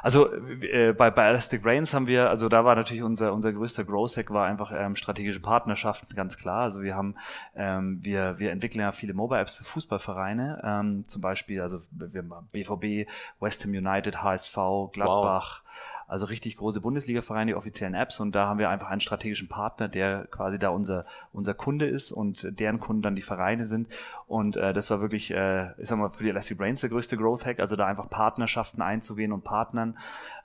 Also 0.02 0.34
äh, 0.34 0.94
bei, 0.94 1.12
bei 1.12 1.28
Elastic 1.28 1.62
Brains 1.62 1.94
haben 1.94 2.08
wir, 2.08 2.30
also 2.30 2.50
da 2.50 2.66
war 2.66 2.76
natürlich 2.76 3.04
unser 3.04 3.34
unser 3.34 3.54
größter 3.54 3.84
Growth 3.84 4.18
Hack 4.18 4.32
war 4.32 4.48
einfach 4.48 4.72
ähm, 4.76 4.96
strategische 4.96 5.40
Partnerschaften, 5.40 6.16
ganz 6.16 6.38
klar. 6.38 6.64
Also 6.64 6.82
wir 6.82 6.96
haben, 6.96 7.16
ähm, 7.56 8.00
wir 8.02 8.40
wir 8.40 8.52
entwickeln 8.52 8.82
ja 8.82 8.92
viele 8.92 9.14
Mobile 9.14 9.42
Apps 9.42 9.56
für 9.56 9.64
Fußballvereine, 9.64 10.62
ähm, 10.64 11.08
zum 11.08 11.22
Beispiel, 11.22 11.62
also 11.62 11.82
wir 11.92 12.24
haben 12.24 12.50
BVB, 12.52 13.10
West 13.40 13.64
Ham 13.64 13.72
United, 13.72 14.24
HSV, 14.24 14.56
Gladbach. 14.92 15.62
Wow 15.64 15.72
also 16.08 16.26
richtig 16.26 16.58
große 16.58 16.82
Bundesliga-Vereine, 16.82 17.52
die 17.52 17.56
offiziellen 17.56 17.94
Apps. 17.94 18.20
Und 18.20 18.34
da 18.34 18.48
haben 18.48 18.60
wir 18.60 18.70
einfach 18.70 18.90
einen 18.90 19.02
strategischen 19.02 19.48
Partner, 19.48 19.88
der 19.88 20.26
quasi 20.30 20.60
da 20.60 20.70
unser, 20.70 21.06
unser 21.34 21.54
Kunde 21.54 21.88
ist 21.88 22.12
und 22.12 22.48
deren 22.60 22.80
Kunden 22.80 23.02
dann 23.02 23.16
die 23.16 23.22
Vereine 23.22 23.66
sind. 23.66 23.88
Und 24.28 24.58
äh, 24.58 24.74
das 24.74 24.90
war 24.90 25.02
wirklich, 25.02 25.32
äh, 25.32 25.72
ich 25.80 25.88
sag 25.88 25.98
mal, 25.98 26.10
für 26.10 26.24
die 26.24 26.30
Elastic 26.30 26.58
Brains 26.58 26.82
der 26.82 26.90
größte 26.90 27.18
Growth 27.18 27.46
Hack, 27.46 27.60
also 27.60 27.76
da 27.76 27.86
einfach 27.86 28.10
Partnerschaften 28.10 28.82
einzugehen 28.82 29.32
und 29.32 29.44
Partnern 29.44 29.98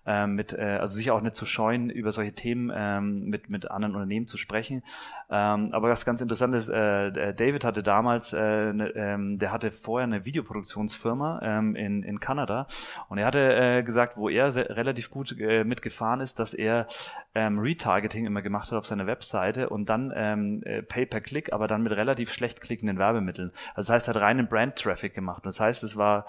ähm, 0.07 0.35
mit, 0.35 0.53
äh, 0.53 0.79
also 0.81 0.95
sich 0.95 1.11
auch 1.11 1.21
nicht 1.21 1.37
zu 1.37 1.47
scheuen, 1.47 1.91
über 1.91 2.13
solche 2.13 2.33
Themen 2.33 2.73
ähm, 2.75 3.25
mit, 3.25 3.51
mit 3.51 3.71
anderen 3.71 3.95
Unternehmen 3.95 4.27
zu 4.27 4.39
sprechen. 4.39 4.83
Ähm, 5.31 5.71
aber 5.73 5.91
was 5.91 6.05
ganz 6.05 6.21
interessant 6.21 6.55
ist, 6.55 6.69
äh, 6.69 7.35
David 7.35 7.65
hatte 7.65 7.83
damals, 7.83 8.33
äh, 8.33 8.73
ne, 8.73 8.93
ähm, 8.95 9.39
der 9.39 9.53
hatte 9.53 9.71
vorher 9.71 10.07
eine 10.07 10.25
Videoproduktionsfirma 10.25 11.41
ähm, 11.43 11.77
in, 11.77 12.03
in 12.03 12.19
Kanada. 12.21 12.67
Und 13.09 13.19
er 13.19 13.27
hatte 13.27 13.55
äh, 13.55 13.83
gesagt, 13.83 14.17
wo 14.17 14.29
er 14.29 14.53
sehr, 14.53 14.71
relativ 14.77 15.11
gut 15.11 15.39
äh, 15.39 15.50
mitgefahren 15.65 16.21
ist, 16.21 16.39
dass 16.39 16.55
er 16.55 16.87
ähm, 17.35 17.59
Retargeting 17.59 18.27
immer 18.27 18.43
gemacht 18.43 18.71
hat 18.71 18.79
auf 18.79 18.87
seiner 18.87 19.07
Webseite 19.07 19.69
und 19.69 19.89
dann 19.89 20.13
ähm, 20.15 20.63
äh, 20.65 20.83
Pay-per-Click, 20.83 21.53
aber 21.53 21.69
dann 21.69 21.83
mit 21.83 21.93
relativ 21.93 22.33
schlecht 22.33 22.61
klickenden 22.61 22.99
Werbemitteln. 22.99 23.53
Also 23.75 23.89
das 23.89 23.91
heißt, 23.91 24.09
er 24.09 24.15
hat 24.15 24.23
reinen 24.23 24.49
Brand-Traffic 24.49 25.15
gemacht. 25.15 25.45
Das 25.47 25.61
heißt, 25.61 25.83
es 25.83 25.97
war 25.97 26.27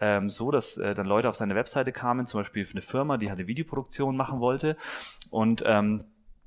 ähm, 0.00 0.28
so, 0.28 0.50
dass 0.50 0.76
äh, 0.76 0.94
dann 0.94 1.06
Leute 1.06 1.28
auf 1.28 1.36
seine 1.36 1.54
Webseite 1.54 1.92
kamen, 1.92 2.26
zum 2.26 2.40
Beispiel 2.40 2.64
für 2.64 2.74
eine 2.74 2.82
Firma, 2.82 3.16
die 3.16 3.28
halt 3.28 3.38
eine 3.38 3.48
Videoproduktion 3.48 4.16
machen 4.16 4.40
wollte 4.40 4.76
und 5.30 5.62
ähm, 5.66 6.04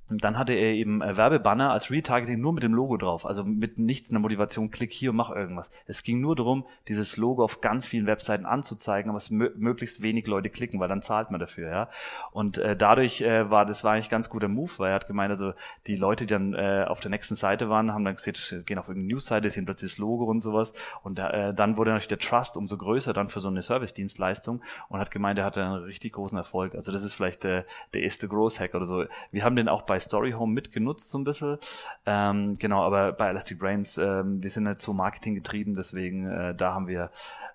und 0.09 0.23
dann 0.23 0.37
hatte 0.37 0.53
er 0.53 0.73
eben 0.73 1.01
äh, 1.01 1.17
Werbebanner 1.17 1.71
als 1.71 1.89
Retargeting 1.89 2.39
nur 2.39 2.53
mit 2.53 2.63
dem 2.63 2.73
Logo 2.73 2.97
drauf, 2.97 3.25
also 3.25 3.43
mit 3.43 3.79
nichts 3.79 4.09
in 4.09 4.13
der 4.13 4.21
Motivation, 4.21 4.69
klick 4.69 4.91
hier 4.91 5.09
und 5.09 5.15
mach 5.15 5.31
irgendwas. 5.31 5.71
Es 5.87 6.03
ging 6.03 6.21
nur 6.21 6.35
darum, 6.35 6.65
dieses 6.87 7.17
Logo 7.17 7.43
auf 7.43 7.61
ganz 7.61 7.87
vielen 7.87 8.05
Webseiten 8.05 8.45
anzuzeigen, 8.45 9.09
aber 9.09 9.17
es 9.17 9.31
möglichst 9.31 10.01
wenig 10.01 10.27
Leute 10.27 10.49
klicken, 10.49 10.79
weil 10.79 10.87
dann 10.87 11.01
zahlt 11.01 11.31
man 11.31 11.39
dafür, 11.39 11.69
ja. 11.69 11.89
Und 12.31 12.57
äh, 12.57 12.75
dadurch 12.75 13.21
äh, 13.21 13.49
war 13.49 13.65
das 13.65 13.83
war 13.83 13.93
eigentlich 13.93 14.09
ganz 14.09 14.29
guter 14.29 14.47
Move, 14.47 14.71
weil 14.77 14.89
er 14.89 14.95
hat 14.95 15.07
gemeint, 15.07 15.31
also 15.31 15.53
die 15.87 15.95
Leute, 15.95 16.25
die 16.25 16.33
dann 16.33 16.53
äh, 16.53 16.85
auf 16.87 16.99
der 16.99 17.09
nächsten 17.11 17.35
Seite 17.35 17.69
waren, 17.69 17.93
haben 17.93 18.05
dann 18.05 18.15
gesehen, 18.15 18.63
gehen 18.65 18.77
auf 18.77 18.87
irgendeine 18.87 19.13
Newsseite, 19.13 19.49
sehen 19.49 19.65
plötzlich 19.65 19.93
das 19.93 19.97
Logo 19.97 20.25
und 20.25 20.39
sowas. 20.39 20.73
Und 21.03 21.17
äh, 21.17 21.53
dann 21.53 21.77
wurde 21.77 21.91
natürlich 21.91 22.07
der 22.07 22.19
Trust 22.19 22.57
umso 22.57 22.77
größer 22.77 23.13
dann 23.13 23.29
für 23.29 23.39
so 23.39 23.47
eine 23.47 23.63
Service-Dienstleistung 23.63 24.61
und 24.89 24.99
hat 24.99 25.11
gemeint, 25.11 25.39
er 25.39 25.45
hatte 25.45 25.63
einen 25.63 25.83
richtig 25.83 26.13
großen 26.13 26.37
Erfolg. 26.37 26.75
Also 26.75 26.91
das 26.91 27.03
ist 27.03 27.13
vielleicht 27.13 27.45
äh, 27.45 27.63
der 27.93 28.03
erste 28.03 28.27
Growth 28.27 28.59
Hack 28.59 28.75
oder 28.75 28.85
so. 28.85 29.05
Wir 29.31 29.43
haben 29.43 29.55
den 29.55 29.67
auch 29.67 29.81
bei 29.81 29.94
bei 29.95 29.99
Story 30.01 30.31
Home 30.31 30.51
mitgenutzt 30.51 31.09
so 31.09 31.17
ein 31.17 31.23
bisschen. 31.23 31.57
Ähm, 32.05 32.55
genau, 32.59 32.83
aber 32.83 33.13
bei 33.13 33.29
Elastic 33.29 33.59
Brains, 33.59 33.97
ähm, 33.97 34.43
wir 34.43 34.49
sind 34.49 34.65
nicht 34.65 34.81
so 34.81 34.91
Marketing 34.91 35.35
getrieben, 35.35 35.73
deswegen 35.73 36.27
äh, 36.27 36.53
da 36.53 36.73
haben 36.73 36.87
wir 36.87 37.11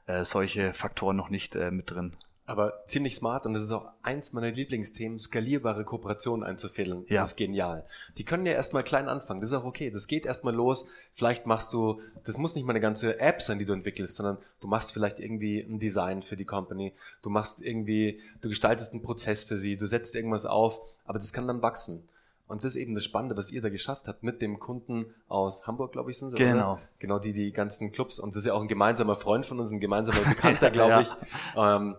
äh, 0.06 0.24
solche 0.24 0.72
Faktoren 0.72 1.16
noch 1.16 1.28
nicht 1.28 1.54
äh, 1.54 1.70
mit 1.70 1.90
drin. 1.90 2.12
Aber 2.46 2.84
ziemlich 2.86 3.14
smart 3.14 3.44
und 3.44 3.52
das 3.52 3.62
ist 3.62 3.72
auch 3.72 3.90
eins 4.02 4.32
meiner 4.32 4.50
Lieblingsthemen, 4.50 5.18
skalierbare 5.18 5.84
Kooperationen 5.84 6.42
einzufädeln. 6.42 7.04
Das 7.08 7.14
ja. 7.14 7.22
ist 7.22 7.36
genial. 7.36 7.84
Die 8.16 8.24
können 8.24 8.46
ja 8.46 8.52
erstmal 8.54 8.84
klein 8.84 9.08
anfangen. 9.08 9.40
Das 9.40 9.50
ist 9.50 9.56
auch 9.56 9.64
okay. 9.64 9.90
Das 9.90 10.08
geht 10.08 10.24
erstmal 10.24 10.54
los. 10.54 10.88
Vielleicht 11.14 11.46
machst 11.46 11.74
du, 11.74 12.00
das 12.24 12.38
muss 12.38 12.56
nicht 12.56 12.64
mal 12.64 12.72
eine 12.72 12.80
ganze 12.80 13.20
App 13.20 13.40
sein, 13.40 13.60
die 13.60 13.66
du 13.66 13.72
entwickelst, 13.72 14.16
sondern 14.16 14.38
du 14.60 14.66
machst 14.66 14.92
vielleicht 14.92 15.20
irgendwie 15.20 15.60
ein 15.60 15.78
Design 15.78 16.22
für 16.22 16.36
die 16.36 16.44
Company. 16.46 16.92
Du 17.22 17.30
machst 17.30 17.62
irgendwie, 17.62 18.18
du 18.40 18.48
gestaltest 18.48 18.94
einen 18.94 19.02
Prozess 19.02 19.44
für 19.44 19.58
sie. 19.58 19.76
Du 19.76 19.86
setzt 19.86 20.16
irgendwas 20.16 20.46
auf. 20.46 20.80
Aber 21.04 21.18
das 21.18 21.32
kann 21.32 21.46
dann 21.46 21.62
wachsen. 21.62 22.08
Und 22.50 22.64
das 22.64 22.74
ist 22.74 22.80
eben 22.80 22.96
das 22.96 23.04
Spannende, 23.04 23.36
was 23.36 23.52
ihr 23.52 23.62
da 23.62 23.68
geschafft 23.68 24.08
habt 24.08 24.24
mit 24.24 24.42
dem 24.42 24.58
Kunden 24.58 25.14
aus 25.28 25.68
Hamburg, 25.68 25.92
glaube 25.92 26.10
ich, 26.10 26.18
sind 26.18 26.30
sie, 26.30 26.36
Genau. 26.36 26.72
Oder? 26.72 26.80
Genau, 26.98 27.18
die, 27.20 27.32
die 27.32 27.52
ganzen 27.52 27.92
Clubs. 27.92 28.18
Und 28.18 28.34
das 28.34 28.40
ist 28.40 28.46
ja 28.46 28.54
auch 28.54 28.60
ein 28.60 28.66
gemeinsamer 28.66 29.14
Freund 29.14 29.46
von 29.46 29.60
uns, 29.60 29.70
ein 29.70 29.78
gemeinsamer 29.78 30.20
Bekannter, 30.28 30.72
glaube 30.72 30.90
ja. 30.90 31.00
ich. 31.00 31.08
Ähm, 31.56 31.96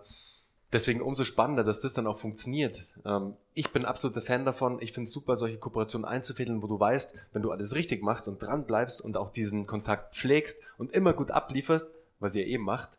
deswegen 0.70 1.00
umso 1.00 1.24
spannender, 1.24 1.64
dass 1.64 1.80
das 1.80 1.94
dann 1.94 2.06
auch 2.06 2.18
funktioniert. 2.18 2.78
Ähm, 3.06 3.34
ich 3.54 3.72
bin 3.72 3.86
absoluter 3.86 4.20
Fan 4.20 4.44
davon. 4.44 4.76
Ich 4.82 4.92
finde 4.92 5.08
es 5.08 5.14
super, 5.14 5.36
solche 5.36 5.56
Kooperationen 5.56 6.04
einzufädeln, 6.04 6.62
wo 6.62 6.66
du 6.66 6.78
weißt, 6.78 7.16
wenn 7.32 7.40
du 7.40 7.50
alles 7.50 7.74
richtig 7.74 8.02
machst 8.02 8.28
und 8.28 8.42
dran 8.42 8.66
bleibst 8.66 9.00
und 9.00 9.16
auch 9.16 9.30
diesen 9.30 9.66
Kontakt 9.66 10.14
pflegst 10.14 10.60
und 10.76 10.92
immer 10.92 11.14
gut 11.14 11.30
ablieferst, 11.30 11.86
was 12.20 12.34
ihr 12.34 12.46
eben 12.46 12.64
macht, 12.64 12.98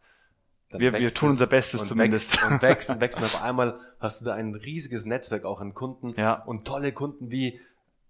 wir, 0.80 0.94
wir 0.94 1.14
tun 1.14 1.30
unser 1.30 1.48
Bestes 1.48 1.88
zumindest. 1.88 2.34
Wächst 2.34 2.52
und 2.52 2.62
wächst 2.62 2.90
und 2.90 3.02
wächst 3.02 3.18
und 3.20 3.26
auf 3.26 3.42
einmal 3.42 3.78
hast 4.00 4.22
du 4.22 4.26
da 4.26 4.34
ein 4.34 4.56
riesiges 4.56 5.06
Netzwerk 5.06 5.46
auch 5.46 5.62
an 5.62 5.74
Kunden 5.74 6.14
ja. 6.18 6.34
und 6.34 6.66
tolle 6.66 6.92
Kunden 6.92 7.32
wie 7.32 7.60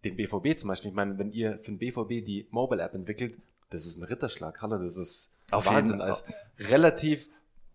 den 0.03 0.16
BVB 0.16 0.57
zum 0.57 0.70
Beispiel. 0.70 0.89
Ich 0.89 0.95
meine, 0.95 1.18
wenn 1.18 1.32
ihr 1.32 1.59
für 1.59 1.72
den 1.72 1.78
BVB 1.78 2.26
die 2.26 2.47
Mobile 2.51 2.82
App 2.82 2.93
entwickelt, 2.93 3.38
das 3.70 3.86
ist 3.86 3.97
ein 3.97 4.03
Ritterschlag, 4.03 4.61
Hallo, 4.61 4.78
das 4.78 4.97
ist 4.97 5.34
auf 5.51 5.66
Wahnsinn. 5.66 6.01
Als 6.01 6.26
relativ 6.59 7.30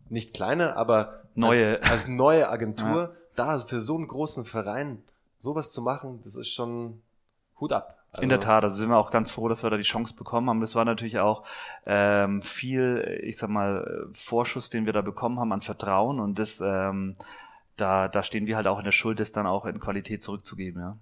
nicht 0.09 0.35
kleine, 0.35 0.77
aber 0.77 1.23
neue, 1.35 1.81
als, 1.83 1.91
als 1.91 2.09
neue 2.09 2.49
Agentur, 2.49 3.03
ja. 3.03 3.13
da 3.37 3.59
für 3.59 3.81
so 3.81 3.97
einen 3.97 4.07
großen 4.07 4.45
Verein 4.45 5.03
sowas 5.39 5.73
zu 5.73 5.83
machen, 5.83 6.21
das 6.23 6.37
ist 6.37 6.49
schon 6.49 7.03
Hut 7.61 7.73
ab. 7.73 7.98
Also 8.13 8.23
in 8.23 8.29
der 8.31 8.41
Tat, 8.41 8.65
also 8.65 8.77
sind 8.77 8.89
wir 8.89 8.97
auch 8.97 9.11
ganz 9.11 9.31
froh, 9.31 9.49
dass 9.49 9.63
wir 9.63 9.71
da 9.71 9.77
die 9.77 9.83
Chance 9.83 10.15
bekommen 10.15 10.49
haben. 10.49 10.61
Das 10.61 10.75
war 10.75 10.85
natürlich 10.85 11.19
auch 11.19 11.45
ähm, 11.85 12.41
viel, 12.43 13.21
ich 13.23 13.37
sag 13.37 13.51
mal, 13.51 14.09
Vorschuss, 14.13 14.71
den 14.71 14.87
wir 14.87 14.93
da 14.93 15.03
bekommen 15.03 15.39
haben 15.39 15.53
an 15.53 15.61
Vertrauen 15.61 16.19
und 16.19 16.39
das, 16.39 16.61
ähm, 16.61 17.17
da, 17.77 18.09
da 18.09 18.23
stehen 18.23 18.47
wir 18.47 18.57
halt 18.57 18.67
auch 18.67 18.79
in 18.79 18.85
der 18.85 18.93
Schuld, 18.93 19.21
das 19.21 19.33
dann 19.33 19.47
auch 19.47 19.67
in 19.67 19.79
Qualität 19.79 20.23
zurückzugeben, 20.23 20.81
ja. 20.81 20.97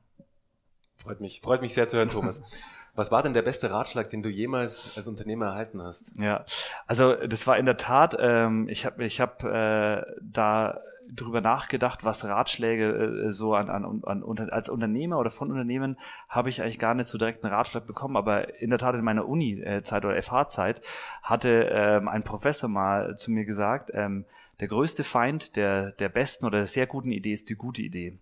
Freut 0.97 1.21
mich, 1.21 1.41
freut 1.43 1.61
mich 1.61 1.75
sehr 1.75 1.89
zu 1.89 1.99
hören, 1.99 2.11
Thomas. 2.11 2.43
Was 2.97 3.13
war 3.13 3.23
denn 3.23 3.35
der 3.35 3.43
beste 3.43 3.71
Ratschlag, 3.71 4.09
den 4.09 4.23
du 4.23 4.31
jemals 4.31 4.97
als 4.97 5.07
Unternehmer 5.07 5.47
erhalten 5.47 5.83
hast? 5.83 6.19
Ja, 6.19 6.47
also 6.87 7.15
das 7.15 7.47
war 7.47 7.59
in 7.59 7.67
der 7.67 7.77
Tat, 7.77 8.17
ähm, 8.19 8.69
ich 8.71 8.87
habe 8.87 9.05
ich 9.05 9.21
hab, 9.21 9.45
äh, 9.45 10.03
da 10.23 10.81
drüber 11.09 11.41
nachgedacht, 11.41 12.05
was 12.05 12.25
Ratschläge 12.25 13.27
äh, 13.27 13.33
so 13.33 13.55
an, 13.55 13.69
an, 13.71 14.03
an, 14.05 14.51
als 14.51 14.69
Unternehmer 14.69 15.19
oder 15.19 15.31
von 15.31 15.51
Unternehmen 15.51 15.99
habe 16.29 16.49
ich 16.49 16.63
eigentlich 16.63 16.79
gar 16.79 16.95
nicht 16.95 17.09
so 17.09 17.19
direkt 17.19 17.45
einen 17.45 17.53
Ratschlag 17.53 17.87
bekommen, 17.87 18.17
aber 18.17 18.61
in 18.61 18.71
der 18.71 18.79
Tat 18.79 18.95
in 18.95 19.05
meiner 19.05 19.29
Uni-Zeit 19.29 20.05
oder 20.05 20.21
FH-Zeit 20.21 20.81
hatte 21.23 21.71
ähm, 21.73 22.09
ein 22.09 22.23
Professor 22.23 22.69
mal 22.69 23.17
zu 23.17 23.31
mir 23.31 23.45
gesagt, 23.45 23.91
ähm, 23.95 24.25
der 24.61 24.69
größte 24.69 25.05
Feind 25.05 25.57
der, 25.57 25.93
der 25.93 26.09
besten 26.09 26.47
oder 26.47 26.59
der 26.59 26.67
sehr 26.67 26.87
guten 26.87 27.13
Idee 27.13 27.33
ist 27.33 27.51
die 27.51 27.57
gute 27.57 27.83
Idee. 27.83 28.19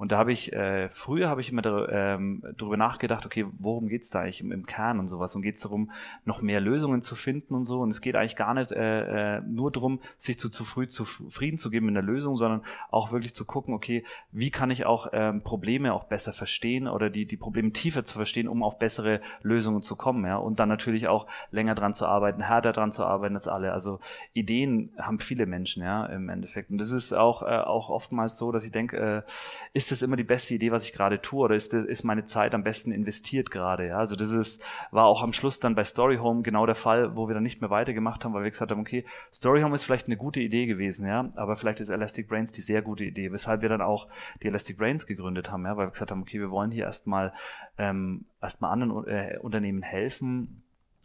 Und 0.00 0.12
da 0.12 0.16
habe 0.16 0.32
ich, 0.32 0.54
äh, 0.54 0.88
früher 0.88 1.28
habe 1.28 1.42
ich 1.42 1.52
immer 1.52 1.60
da, 1.60 1.86
ähm, 1.90 2.42
darüber 2.56 2.78
nachgedacht, 2.78 3.26
okay, 3.26 3.44
worum 3.58 3.86
geht's 3.86 4.08
da 4.08 4.20
eigentlich 4.20 4.40
im, 4.40 4.50
im 4.50 4.64
Kern 4.64 4.98
und 4.98 5.08
sowas? 5.08 5.36
Und 5.36 5.42
geht's 5.42 5.60
darum, 5.60 5.90
noch 6.24 6.40
mehr 6.40 6.58
Lösungen 6.58 7.02
zu 7.02 7.14
finden 7.14 7.54
und 7.54 7.64
so? 7.64 7.82
Und 7.82 7.90
es 7.90 8.00
geht 8.00 8.16
eigentlich 8.16 8.34
gar 8.34 8.54
nicht 8.54 8.72
äh, 8.72 9.36
äh, 9.36 9.40
nur 9.42 9.70
darum, 9.70 10.00
sich 10.16 10.38
zu, 10.38 10.48
zu 10.48 10.64
früh 10.64 10.88
zufrieden 10.88 11.58
zu 11.58 11.68
geben 11.68 11.88
in 11.88 11.92
der 11.92 12.02
Lösung, 12.02 12.38
sondern 12.38 12.62
auch 12.90 13.12
wirklich 13.12 13.34
zu 13.34 13.44
gucken, 13.44 13.74
okay, 13.74 14.02
wie 14.32 14.50
kann 14.50 14.70
ich 14.70 14.86
auch 14.86 15.08
ähm, 15.12 15.42
Probleme 15.42 15.92
auch 15.92 16.04
besser 16.04 16.32
verstehen 16.32 16.88
oder 16.88 17.10
die, 17.10 17.26
die 17.26 17.36
Probleme 17.36 17.70
tiefer 17.72 18.02
zu 18.02 18.14
verstehen, 18.14 18.48
um 18.48 18.62
auf 18.62 18.78
bessere 18.78 19.20
Lösungen 19.42 19.82
zu 19.82 19.96
kommen, 19.96 20.24
ja. 20.24 20.38
Und 20.38 20.60
dann 20.60 20.70
natürlich 20.70 21.08
auch 21.08 21.26
länger 21.50 21.74
dran 21.74 21.92
zu 21.92 22.06
arbeiten, 22.06 22.40
härter 22.40 22.72
dran 22.72 22.90
zu 22.90 23.04
arbeiten 23.04 23.34
als 23.34 23.48
alle. 23.48 23.74
Also 23.74 24.00
Ideen 24.32 24.94
haben 24.96 25.18
viele 25.18 25.44
Menschen, 25.44 25.82
ja, 25.82 26.06
im 26.06 26.30
Endeffekt. 26.30 26.70
Und 26.70 26.78
das 26.78 26.90
ist 26.90 27.12
auch, 27.12 27.42
äh, 27.42 27.58
auch 27.58 27.90
oftmals 27.90 28.38
so, 28.38 28.50
dass 28.50 28.64
ich 28.64 28.72
denke, 28.72 28.96
äh, 28.96 29.30
ist 29.74 29.89
ist 29.90 30.02
das 30.02 30.06
immer 30.06 30.16
die 30.16 30.24
beste 30.24 30.54
Idee, 30.54 30.70
was 30.70 30.84
ich 30.84 30.92
gerade 30.92 31.20
tue, 31.20 31.44
oder 31.44 31.54
ist, 31.54 31.74
ist 31.74 32.04
meine 32.04 32.24
Zeit 32.24 32.54
am 32.54 32.62
besten 32.62 32.92
investiert 32.92 33.50
gerade? 33.50 33.88
Ja? 33.88 33.98
Also 33.98 34.16
das 34.16 34.30
ist, 34.30 34.64
war 34.90 35.06
auch 35.06 35.22
am 35.22 35.32
Schluss 35.32 35.60
dann 35.60 35.74
bei 35.74 35.84
Story 35.84 36.16
Home 36.16 36.42
genau 36.42 36.66
der 36.66 36.74
Fall, 36.74 37.16
wo 37.16 37.28
wir 37.28 37.34
dann 37.34 37.42
nicht 37.42 37.60
mehr 37.60 37.70
weitergemacht 37.70 38.24
haben, 38.24 38.34
weil 38.34 38.44
wir 38.44 38.50
gesagt 38.50 38.70
haben, 38.70 38.80
okay, 38.80 39.04
Story 39.32 39.62
Home 39.62 39.74
ist 39.74 39.84
vielleicht 39.84 40.06
eine 40.06 40.16
gute 40.16 40.40
Idee 40.40 40.66
gewesen, 40.66 41.06
ja, 41.06 41.30
aber 41.34 41.56
vielleicht 41.56 41.80
ist 41.80 41.88
Elastic 41.88 42.28
Brains 42.28 42.52
die 42.52 42.60
sehr 42.60 42.82
gute 42.82 43.04
Idee, 43.04 43.32
weshalb 43.32 43.62
wir 43.62 43.68
dann 43.68 43.82
auch 43.82 44.08
die 44.42 44.48
Elastic 44.48 44.78
Brains 44.78 45.06
gegründet 45.06 45.50
haben, 45.50 45.64
ja, 45.64 45.76
weil 45.76 45.86
wir 45.86 45.92
gesagt 45.92 46.10
haben, 46.10 46.22
okay, 46.22 46.40
wir 46.40 46.50
wollen 46.50 46.70
hier 46.70 46.84
erstmal 46.84 47.32
ähm, 47.78 48.24
erstmal 48.40 48.72
anderen 48.72 49.06
äh, 49.06 49.38
Unternehmen 49.40 49.82
helfen, 49.82 50.62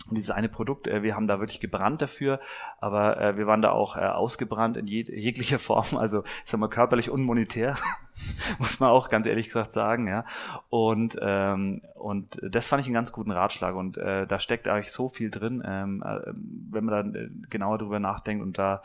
und 0.07 0.15
dieses 0.15 0.31
eine 0.31 0.49
Produkt, 0.49 0.87
äh, 0.87 1.01
wir 1.01 1.15
haben 1.15 1.27
da 1.27 1.39
wirklich 1.39 1.59
gebrannt 1.59 2.01
dafür, 2.01 2.39
aber 2.79 3.19
äh, 3.19 3.37
wir 3.37 3.47
waren 3.47 3.61
da 3.61 3.71
auch 3.71 3.97
äh, 3.97 4.01
ausgebrannt 4.01 4.77
in 4.77 4.87
jeg 4.87 5.09
jeglicher 5.09 5.59
Form, 5.67 5.97
also 5.97 6.23
ich 6.23 6.51
sag 6.51 6.59
mal 6.59 6.69
körperlich 6.69 7.09
und 7.09 7.23
monetär, 7.23 7.75
muss 8.59 8.79
man 8.79 8.89
auch 8.89 9.09
ganz 9.09 9.25
ehrlich 9.25 9.47
gesagt 9.47 9.73
sagen, 9.73 10.07
ja. 10.07 10.25
Und 10.69 11.17
ähm, 11.21 11.81
und 11.95 12.39
das 12.43 12.67
fand 12.67 12.81
ich 12.81 12.87
einen 12.87 12.93
ganz 12.93 13.11
guten 13.11 13.31
Ratschlag 13.31 13.75
und 13.75 13.97
äh, 13.97 14.27
da 14.27 14.39
steckt 14.39 14.67
eigentlich 14.67 14.91
so 14.91 15.09
viel 15.09 15.31
drin, 15.31 15.63
ähm, 15.65 16.03
äh, 16.05 16.19
wenn 16.69 16.85
man 16.85 17.13
dann 17.13 17.15
äh, 17.15 17.29
genauer 17.49 17.79
drüber 17.79 17.99
nachdenkt 17.99 18.43
und 18.43 18.59
da 18.59 18.83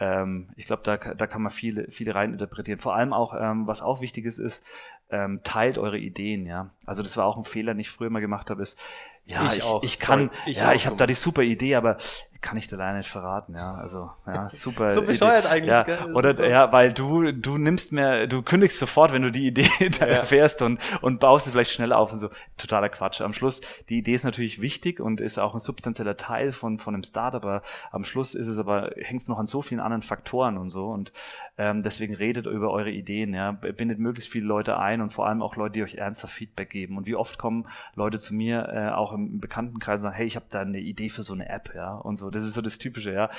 ähm, 0.00 0.48
ich 0.56 0.66
glaube, 0.66 0.82
da, 0.84 0.96
da 0.96 1.26
kann 1.26 1.42
man 1.42 1.50
viele, 1.50 1.90
viele 1.90 2.14
reininterpretieren. 2.14 2.78
Vor 2.78 2.94
allem 2.94 3.12
auch, 3.12 3.34
ähm, 3.38 3.66
was 3.66 3.82
auch 3.82 4.00
wichtig 4.00 4.26
ist, 4.26 4.38
ist, 4.38 4.64
ähm, 5.10 5.40
teilt 5.42 5.78
eure 5.78 5.98
Ideen, 5.98 6.46
ja. 6.46 6.70
Also 6.86 7.02
das 7.02 7.16
war 7.16 7.26
auch 7.26 7.36
ein 7.36 7.44
Fehler, 7.44 7.72
den 7.74 7.80
ich 7.80 7.90
früher 7.90 8.10
mal 8.10 8.20
gemacht 8.20 8.50
habe, 8.50 8.62
ist, 8.62 8.78
ja, 9.30 9.52
ich, 9.52 9.58
ich, 9.58 9.82
ich 9.82 9.98
kann, 9.98 10.30
Sorry, 10.30 10.50
ich 10.50 10.56
ja, 10.56 10.72
ich 10.72 10.86
habe 10.86 10.96
da 10.96 11.06
die 11.06 11.14
super 11.14 11.42
Idee, 11.42 11.74
aber 11.74 11.98
kann 12.40 12.56
ich 12.56 12.68
dir 12.68 12.76
leider 12.76 12.98
nicht 12.98 13.10
verraten, 13.10 13.54
ja. 13.54 13.74
Also, 13.74 14.10
ja, 14.26 14.48
super. 14.48 14.88
so 14.88 15.02
bescheuert 15.02 15.44
Idee. 15.44 15.48
eigentlich, 15.48 15.68
ja. 15.68 15.82
Gell? 15.82 16.14
Oder, 16.14 16.34
so. 16.34 16.44
ja, 16.44 16.70
weil 16.72 16.92
du, 16.92 17.32
du 17.32 17.58
nimmst 17.58 17.92
mir, 17.92 18.26
du 18.26 18.42
kündigst 18.42 18.78
sofort, 18.78 19.12
wenn 19.12 19.22
du 19.22 19.32
die 19.32 19.48
Idee 19.48 19.68
da 19.98 20.06
ja. 20.06 20.18
erfährst 20.18 20.62
und, 20.62 20.80
und 21.00 21.20
baust 21.20 21.46
sie 21.46 21.52
vielleicht 21.52 21.72
schneller 21.72 21.98
auf 21.98 22.12
und 22.12 22.18
so. 22.18 22.30
Totaler 22.56 22.88
Quatsch. 22.88 23.20
Am 23.20 23.32
Schluss, 23.32 23.60
die 23.88 23.98
Idee 23.98 24.14
ist 24.14 24.24
natürlich 24.24 24.60
wichtig 24.60 25.00
und 25.00 25.20
ist 25.20 25.38
auch 25.38 25.54
ein 25.54 25.60
substanzieller 25.60 26.16
Teil 26.16 26.52
von, 26.52 26.78
von 26.78 26.94
einem 26.94 27.04
Start, 27.04 27.34
aber 27.34 27.62
am 27.90 28.04
Schluss 28.04 28.34
ist 28.34 28.48
es 28.48 28.58
aber, 28.58 28.92
hängt 28.96 29.22
es 29.22 29.28
noch 29.28 29.38
an 29.38 29.46
so 29.46 29.62
vielen 29.62 29.80
anderen 29.80 30.02
Faktoren 30.02 30.58
und 30.58 30.70
so 30.70 30.88
und, 30.88 31.12
ähm, 31.58 31.82
deswegen 31.82 32.14
redet 32.14 32.46
über 32.46 32.70
eure 32.70 32.90
Ideen, 32.90 33.34
ja. 33.34 33.50
Bindet 33.50 33.98
möglichst 33.98 34.30
viele 34.30 34.46
Leute 34.46 34.78
ein 34.78 35.00
und 35.00 35.12
vor 35.12 35.26
allem 35.26 35.42
auch 35.42 35.56
Leute, 35.56 35.72
die 35.72 35.82
euch 35.82 35.96
ernster 35.96 36.28
Feedback 36.28 36.70
geben. 36.70 36.96
Und 36.96 37.06
wie 37.06 37.16
oft 37.16 37.36
kommen 37.36 37.66
Leute 37.96 38.20
zu 38.20 38.32
mir, 38.32 38.68
äh, 38.68 38.90
auch 38.90 39.12
im 39.12 39.40
Bekanntenkreis 39.40 40.00
und 40.00 40.04
sagen, 40.04 40.16
hey, 40.16 40.26
ich 40.26 40.36
habe 40.36 40.46
da 40.50 40.60
eine 40.60 40.78
Idee 40.78 41.08
für 41.08 41.22
so 41.22 41.34
eine 41.34 41.48
App, 41.48 41.72
ja, 41.74 41.94
und 41.94 42.16
so. 42.16 42.27
Das 42.30 42.42
ist 42.42 42.54
so 42.54 42.60
das 42.60 42.78
Typische, 42.78 43.12
ja. 43.12 43.30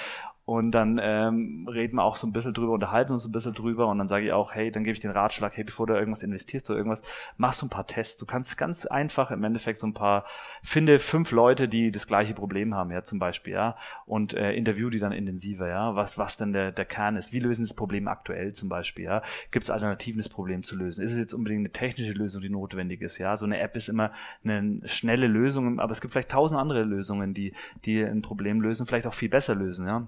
Und 0.49 0.71
dann 0.71 0.99
ähm, 0.99 1.67
reden 1.71 1.97
wir 1.97 2.03
auch 2.03 2.15
so 2.15 2.25
ein 2.25 2.33
bisschen 2.33 2.55
drüber, 2.55 2.73
unterhalten 2.73 3.13
uns 3.13 3.23
ein 3.23 3.31
bisschen 3.31 3.53
drüber 3.53 3.85
und 3.85 3.99
dann 3.99 4.07
sage 4.07 4.25
ich 4.25 4.31
auch, 4.31 4.55
hey, 4.55 4.71
dann 4.71 4.83
gebe 4.83 4.93
ich 4.93 4.99
den 4.99 5.11
Ratschlag, 5.11 5.55
hey, 5.55 5.63
bevor 5.63 5.85
du 5.85 5.93
irgendwas 5.93 6.23
investierst 6.23 6.67
oder 6.71 6.77
irgendwas, 6.77 7.03
mach 7.37 7.53
so 7.53 7.67
ein 7.67 7.69
paar 7.69 7.85
Tests. 7.85 8.17
Du 8.17 8.25
kannst 8.25 8.57
ganz 8.57 8.87
einfach 8.87 9.29
im 9.29 9.43
Endeffekt 9.43 9.77
so 9.77 9.85
ein 9.85 9.93
paar, 9.93 10.25
finde 10.63 10.97
fünf 10.97 11.29
Leute, 11.29 11.67
die 11.67 11.91
das 11.91 12.07
gleiche 12.07 12.33
Problem 12.33 12.73
haben, 12.73 12.89
ja, 12.89 13.03
zum 13.03 13.19
Beispiel, 13.19 13.53
ja, 13.53 13.77
und 14.07 14.33
äh, 14.33 14.53
interview 14.53 14.89
die 14.89 14.97
dann 14.97 15.11
intensiver, 15.11 15.67
ja, 15.67 15.93
was, 15.93 16.17
was 16.17 16.35
denn 16.35 16.51
der, 16.51 16.71
der 16.71 16.85
Kern 16.85 17.15
ist. 17.15 17.31
Wie 17.31 17.39
lösen 17.39 17.63
das 17.63 17.75
Problem 17.75 18.07
aktuell 18.07 18.53
zum 18.53 18.69
Beispiel, 18.69 19.05
ja? 19.05 19.21
Gibt 19.51 19.65
es 19.65 19.69
Alternativen, 19.69 20.17
das 20.17 20.29
Problem 20.29 20.63
zu 20.63 20.75
lösen? 20.75 21.03
Ist 21.03 21.11
es 21.11 21.19
jetzt 21.19 21.35
unbedingt 21.35 21.59
eine 21.59 21.73
technische 21.73 22.13
Lösung, 22.13 22.41
die 22.41 22.49
notwendig 22.49 23.03
ist, 23.03 23.19
ja? 23.19 23.37
So 23.37 23.45
eine 23.45 23.59
App 23.59 23.77
ist 23.77 23.87
immer 23.87 24.13
eine 24.43 24.81
schnelle 24.85 25.27
Lösung, 25.27 25.79
aber 25.79 25.91
es 25.91 26.01
gibt 26.01 26.11
vielleicht 26.11 26.31
tausend 26.31 26.59
andere 26.59 26.81
Lösungen, 26.85 27.35
die, 27.35 27.53
die 27.85 28.01
ein 28.01 28.23
Problem 28.23 28.61
lösen, 28.61 28.87
vielleicht 28.87 29.05
auch 29.05 29.13
viel 29.13 29.29
besser 29.29 29.53
lösen, 29.53 29.85
ja? 29.85 30.07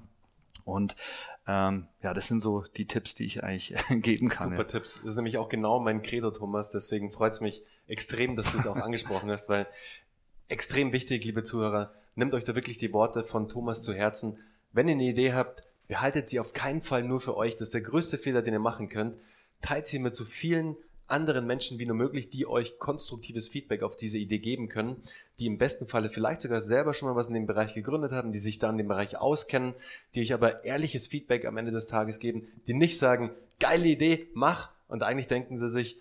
Und 0.63 0.95
ähm, 1.47 1.87
ja, 2.01 2.13
das 2.13 2.27
sind 2.27 2.39
so 2.39 2.63
die 2.77 2.87
Tipps, 2.87 3.15
die 3.15 3.25
ich 3.25 3.43
eigentlich 3.43 3.75
geben 3.89 4.29
kann. 4.29 4.49
Super 4.49 4.61
ja. 4.61 4.63
Tipps. 4.63 4.95
Das 4.95 5.05
ist 5.05 5.15
nämlich 5.15 5.37
auch 5.37 5.49
genau 5.49 5.79
mein 5.79 6.01
Credo, 6.01 6.31
Thomas. 6.31 6.71
Deswegen 6.71 7.11
freut 7.11 7.33
es 7.33 7.41
mich 7.41 7.63
extrem, 7.87 8.35
dass 8.35 8.51
du 8.51 8.57
es 8.57 8.67
auch 8.67 8.75
angesprochen 8.77 9.29
hast, 9.29 9.49
weil 9.49 9.67
extrem 10.47 10.93
wichtig, 10.93 11.23
liebe 11.23 11.43
Zuhörer, 11.43 11.93
nehmt 12.15 12.33
euch 12.33 12.43
da 12.43 12.55
wirklich 12.55 12.77
die 12.77 12.93
Worte 12.93 13.25
von 13.25 13.47
Thomas 13.49 13.83
zu 13.83 13.93
Herzen. 13.93 14.37
Wenn 14.71 14.87
ihr 14.87 14.95
eine 14.95 15.03
Idee 15.03 15.33
habt, 15.33 15.61
behaltet 15.87 16.29
sie 16.29 16.39
auf 16.39 16.53
keinen 16.53 16.81
Fall 16.81 17.03
nur 17.03 17.19
für 17.19 17.35
euch. 17.35 17.53
Das 17.53 17.69
ist 17.69 17.73
der 17.73 17.81
größte 17.81 18.17
Fehler, 18.17 18.41
den 18.41 18.53
ihr 18.53 18.59
machen 18.59 18.89
könnt. 18.89 19.17
Teilt 19.61 19.87
sie 19.87 19.99
mit 19.99 20.15
so 20.15 20.25
vielen 20.25 20.75
anderen 21.11 21.45
Menschen 21.45 21.79
wie 21.79 21.85
nur 21.85 21.95
möglich, 21.95 22.29
die 22.29 22.47
euch 22.47 22.79
konstruktives 22.79 23.47
Feedback 23.47 23.83
auf 23.83 23.95
diese 23.95 24.17
Idee 24.17 24.39
geben 24.39 24.69
können, 24.69 25.01
die 25.39 25.45
im 25.45 25.57
besten 25.57 25.87
Falle 25.87 26.09
vielleicht 26.09 26.41
sogar 26.41 26.61
selber 26.61 26.93
schon 26.93 27.09
mal 27.09 27.15
was 27.15 27.27
in 27.27 27.33
dem 27.33 27.45
Bereich 27.45 27.73
gegründet 27.73 28.11
haben, 28.11 28.31
die 28.31 28.39
sich 28.39 28.59
da 28.59 28.69
in 28.69 28.77
dem 28.77 28.87
Bereich 28.87 29.17
auskennen, 29.17 29.73
die 30.15 30.21
euch 30.21 30.33
aber 30.33 30.63
ehrliches 30.63 31.07
Feedback 31.07 31.45
am 31.45 31.57
Ende 31.57 31.71
des 31.71 31.87
Tages 31.87 32.19
geben, 32.19 32.43
die 32.67 32.73
nicht 32.73 32.97
sagen, 32.97 33.31
geile 33.59 33.87
Idee, 33.87 34.27
mach, 34.33 34.71
und 34.87 35.03
eigentlich 35.03 35.27
denken 35.27 35.57
sie 35.57 35.69
sich, 35.69 35.97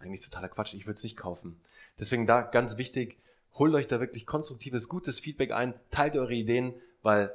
eigentlich 0.00 0.22
totaler 0.22 0.48
Quatsch, 0.48 0.74
ich 0.74 0.86
würde 0.86 0.96
es 0.96 1.04
nicht 1.04 1.16
kaufen. 1.16 1.60
Deswegen 1.98 2.26
da 2.26 2.42
ganz 2.42 2.78
wichtig, 2.78 3.18
holt 3.54 3.74
euch 3.74 3.86
da 3.86 4.00
wirklich 4.00 4.26
konstruktives, 4.26 4.88
gutes 4.88 5.20
Feedback 5.20 5.52
ein, 5.52 5.74
teilt 5.90 6.16
eure 6.16 6.34
Ideen, 6.34 6.74
weil 7.02 7.32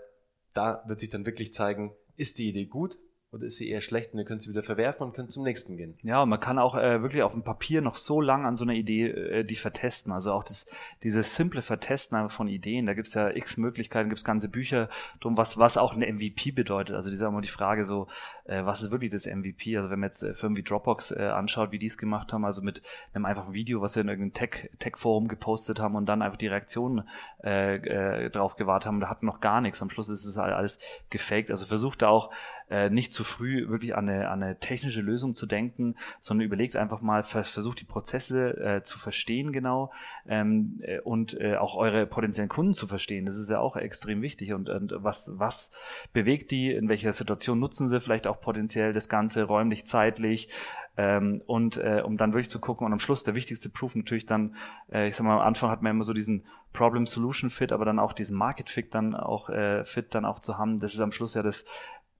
da 0.54 0.84
wird 0.88 1.00
sich 1.00 1.10
dann 1.10 1.26
wirklich 1.26 1.54
zeigen, 1.54 1.94
ist 2.16 2.38
die 2.40 2.50
Idee 2.50 2.66
gut 2.66 2.98
oder 3.32 3.46
ist 3.46 3.58
sie 3.58 3.70
eher 3.70 3.82
schlecht 3.82 4.14
und 4.14 4.20
ihr 4.20 4.26
könnt 4.26 4.42
sie 4.42 4.50
wieder 4.50 4.64
verwerfen 4.64 5.06
und 5.06 5.14
könnt 5.14 5.32
zum 5.32 5.44
nächsten 5.44 5.76
gehen? 5.76 5.98
Ja, 6.02 6.26
man 6.26 6.40
kann 6.40 6.58
auch 6.60 6.76
äh, 6.76 7.02
wirklich 7.02 7.24
auf 7.24 7.34
dem 7.34 7.44
Papier 7.44 7.82
noch 7.82 7.98
so 7.98 8.22
lang 8.22 8.46
an 8.46 8.56
so 8.56 8.64
einer 8.64 8.74
Idee 8.74 9.10
äh, 9.10 9.44
die 9.44 9.56
vertesten. 9.56 10.14
Also 10.14 10.32
auch 10.32 10.46
das, 10.46 10.66
dieses 11.04 11.36
simple 11.36 11.62
Vertesten 11.62 12.30
von 12.30 12.48
Ideen, 12.48 12.86
da 12.86 12.94
gibt's 12.94 13.14
ja 13.16 13.30
x 13.30 13.58
Möglichkeiten, 13.58 14.10
gibt's 14.10 14.24
ganze 14.24 14.48
Bücher 14.48 14.90
drum, 15.20 15.36
was, 15.36 15.58
was 15.58 15.78
auch 15.78 15.94
eine 15.94 16.12
MVP 16.12 16.52
bedeutet. 16.52 16.96
Also 16.96 17.10
die 17.10 17.18
sagen 17.18 17.34
immer 17.34 17.42
die 17.42 17.50
Frage 17.50 17.84
so, 17.84 18.08
äh, 18.48 18.66
was 18.66 18.82
ist 18.82 18.92
wirklich 18.92 19.12
das 19.12 19.26
MVP? 19.26 19.78
Also 19.78 19.90
wenn 19.90 20.00
man 20.00 20.10
jetzt 20.10 20.24
äh, 20.24 20.34
Firmen 20.34 20.58
wie 20.58 20.64
Dropbox 20.64 21.12
äh, 21.12 21.24
anschaut, 21.24 21.72
wie 21.72 21.80
die 21.80 21.88
es 21.88 21.98
gemacht 21.98 22.34
haben, 22.34 22.46
also 22.46 22.62
mit 22.62 22.82
einem 23.14 23.26
einfachen 23.26 23.54
Video, 23.54 23.82
was 23.82 23.94
sie 23.94 24.02
in 24.02 24.08
irgendeinem 24.08 24.34
Tech, 24.34 24.70
Tech-Forum 24.80 25.28
gepostet 25.28 25.80
haben 25.80 25.96
und 25.96 26.06
dann 26.06 26.22
einfach 26.22 26.38
die 26.38 26.48
Reaktionen 26.48 27.08
äh, 27.44 27.76
äh, 27.76 28.30
drauf 28.30 28.56
gewartet 28.56 28.88
haben, 28.88 29.00
da 29.00 29.10
hatten 29.10 29.26
noch 29.26 29.42
gar 29.42 29.62
nichts. 29.62 29.82
Am 29.82 29.90
Schluss 29.90 30.10
ist 30.10 30.26
es 30.26 30.38
alles 30.38 30.80
gefaked. 31.10 31.52
Also 31.52 31.66
versucht 31.66 32.02
da 32.02 32.10
auch 32.10 32.32
äh, 32.70 32.90
nicht 32.90 33.14
zu 33.14 33.24
früh 33.24 33.70
wirklich 33.70 33.96
an 33.96 34.10
eine, 34.10 34.30
an 34.30 34.44
eine 34.44 34.60
technische 34.60 35.02
Lösung 35.02 35.36
zu 35.36 35.46
denken, 35.46 35.96
sondern 36.20 36.46
überlegt 36.46 36.76
einfach 36.76 37.02
mal, 37.02 37.24
versucht 37.24 37.80
die 37.80 37.86
Prozesse 37.86 38.58
äh, 38.58 38.84
zu 38.84 39.00
verstehen 39.00 39.52
genau 39.52 39.92
ähm, 40.28 40.80
äh, 40.82 41.00
und 41.00 41.40
äh, 41.40 41.56
auch 41.56 41.76
eure 41.76 42.06
potenziellen 42.06 42.50
Kunden 42.50 42.74
zu 42.74 42.88
verstehen. 42.88 43.26
Das 43.26 43.38
ist 43.38 43.50
ja 43.50 43.60
auch 43.60 43.78
extrem 43.78 44.22
wichtig. 44.22 44.54
Und, 44.54 44.70
und 44.70 44.94
was, 44.98 45.32
was 45.36 45.72
bewegt 46.14 46.52
die, 46.52 46.72
in 46.72 46.90
welcher 46.90 47.14
Situation 47.14 47.60
nutzen 47.60 47.88
sie 47.88 48.02
vielleicht 48.02 48.28
auch 48.28 48.37
potenziell 48.42 48.94
das 48.94 49.10
Ganze 49.10 49.44
räumlich, 49.44 49.86
zeitlich, 49.86 50.50
ähm, 50.98 51.44
und 51.46 51.78
äh, 51.78 52.02
um 52.04 52.18
dann 52.18 52.34
wirklich 52.34 52.50
zu 52.50 52.60
gucken 52.60 52.86
und 52.86 52.92
am 52.92 53.00
Schluss 53.00 53.24
der 53.24 53.36
wichtigste 53.36 53.70
Proof 53.70 53.96
natürlich 53.96 54.26
dann, 54.26 54.56
äh, 54.92 55.08
ich 55.08 55.16
sag 55.16 55.26
mal, 55.26 55.36
am 55.36 55.46
Anfang 55.46 55.70
hat 55.70 55.84
man 55.84 55.92
immer 55.92 56.04
so 56.04 56.12
diesen 56.12 56.44
Problem-Solution-Fit, 56.74 57.72
aber 57.72 57.86
dann 57.86 58.00
auch 58.00 58.14
diesen 58.14 58.36
Market-Fit 58.36 58.94
dann 58.96 59.16
auch 59.16 59.50
äh, 59.50 59.86
Fit 59.86 60.16
dann 60.16 60.26
auch 60.26 60.40
zu 60.40 60.58
haben, 60.58 60.80
das 60.80 60.96
ist 60.96 61.00
am 61.00 61.12
Schluss 61.12 61.36
ja 61.36 61.44
das 61.44 61.66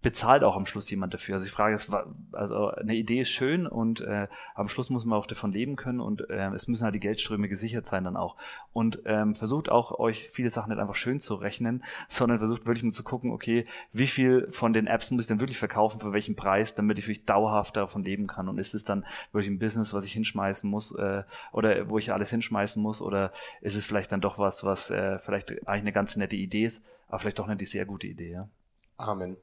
bezahlt 0.02 0.44
auch 0.44 0.56
am 0.56 0.66
Schluss 0.66 0.90
jemand 0.90 1.14
dafür. 1.14 1.36
Also 1.36 1.46
die 1.46 1.52
Frage 1.52 1.76
ist, 1.76 1.92
also 2.32 2.70
eine 2.70 2.96
Idee 2.96 3.22
ist 3.22 3.30
schön 3.30 3.66
und 3.66 4.02
äh, 4.02 4.28
am 4.54 4.70
Schluss 4.70 4.90
muss 4.90 5.06
man 5.06 5.18
auch 5.18 5.26
davon 5.26 5.52
leben 5.52 5.76
können 5.76 6.00
und 6.00 6.30
äh, 6.30 6.50
es 6.54 6.68
müssen 6.68 6.84
halt 6.84 6.94
die 6.96 7.00
Geldströme 7.00 7.50
gesichert 7.50 7.88
sein 7.88 8.04
dann 8.04 8.16
auch. 8.16 8.36
Und 8.74 9.02
ähm, 9.06 9.36
versucht 9.36 9.70
auch 9.70 9.98
euch 9.98 10.30
viele 10.30 10.52
Sachen 10.52 10.70
nicht 10.70 10.80
einfach 10.80 10.96
schön 10.96 11.20
zu 11.20 11.36
rechnen, 11.36 11.84
sondern 12.08 12.40
versucht 12.40 12.66
wirklich 12.66 12.84
nur 12.84 12.94
zu 12.94 13.04
gucken, 13.04 13.32
okay, 13.32 13.66
wie 13.92 14.08
viel 14.08 14.48
von 14.52 14.72
den 14.72 14.88
Apps 14.88 15.10
muss 15.10 15.22
ich 15.22 15.28
denn 15.28 15.40
wirklich 15.40 15.58
verkaufen, 15.58 16.00
für 16.00 16.14
welchen 16.14 16.36
Preis, 16.36 16.76
damit 16.76 17.00
ich 17.00 17.08
wirklich 17.08 17.26
dauerhaft 17.26 17.76
davon 17.76 18.04
leben 18.04 18.28
kann. 18.28 18.50
Und 18.50 18.60
ist 18.60 18.76
es 18.76 18.84
dann 18.84 19.06
wirklich 19.32 19.52
ein 19.52 19.60
Business, 19.60 19.94
was 19.94 20.06
ich 20.06 20.14
hinschmeißen 20.14 20.70
muss 20.70 20.94
äh, 20.94 21.24
oder 21.52 21.90
wo 21.90 21.98
ich 21.98 22.14
alles 22.14 22.30
hinschmeißen 22.30 22.82
muss 22.82 23.02
oder 23.02 23.32
ist 23.62 23.76
es 23.76 23.86
vielleicht 23.86 24.12
dann 24.12 24.22
doch 24.22 24.38
was, 24.38 24.64
was 24.64 24.92
äh, 24.92 25.18
vielleicht 25.18 25.52
eigentlich 25.68 25.82
eine 25.82 25.92
ganz 25.92 26.16
nette 26.16 26.36
Idee 26.36 26.66
ist, 26.66 26.86
aber 27.08 27.20
vielleicht 27.20 27.40
doch 27.40 27.48
nicht 27.48 27.62
die 27.62 27.66
sehr 27.66 27.86
gute 27.86 28.08
Idee, 28.08 28.32
ja. 28.32 28.50
Amen. 28.98 29.38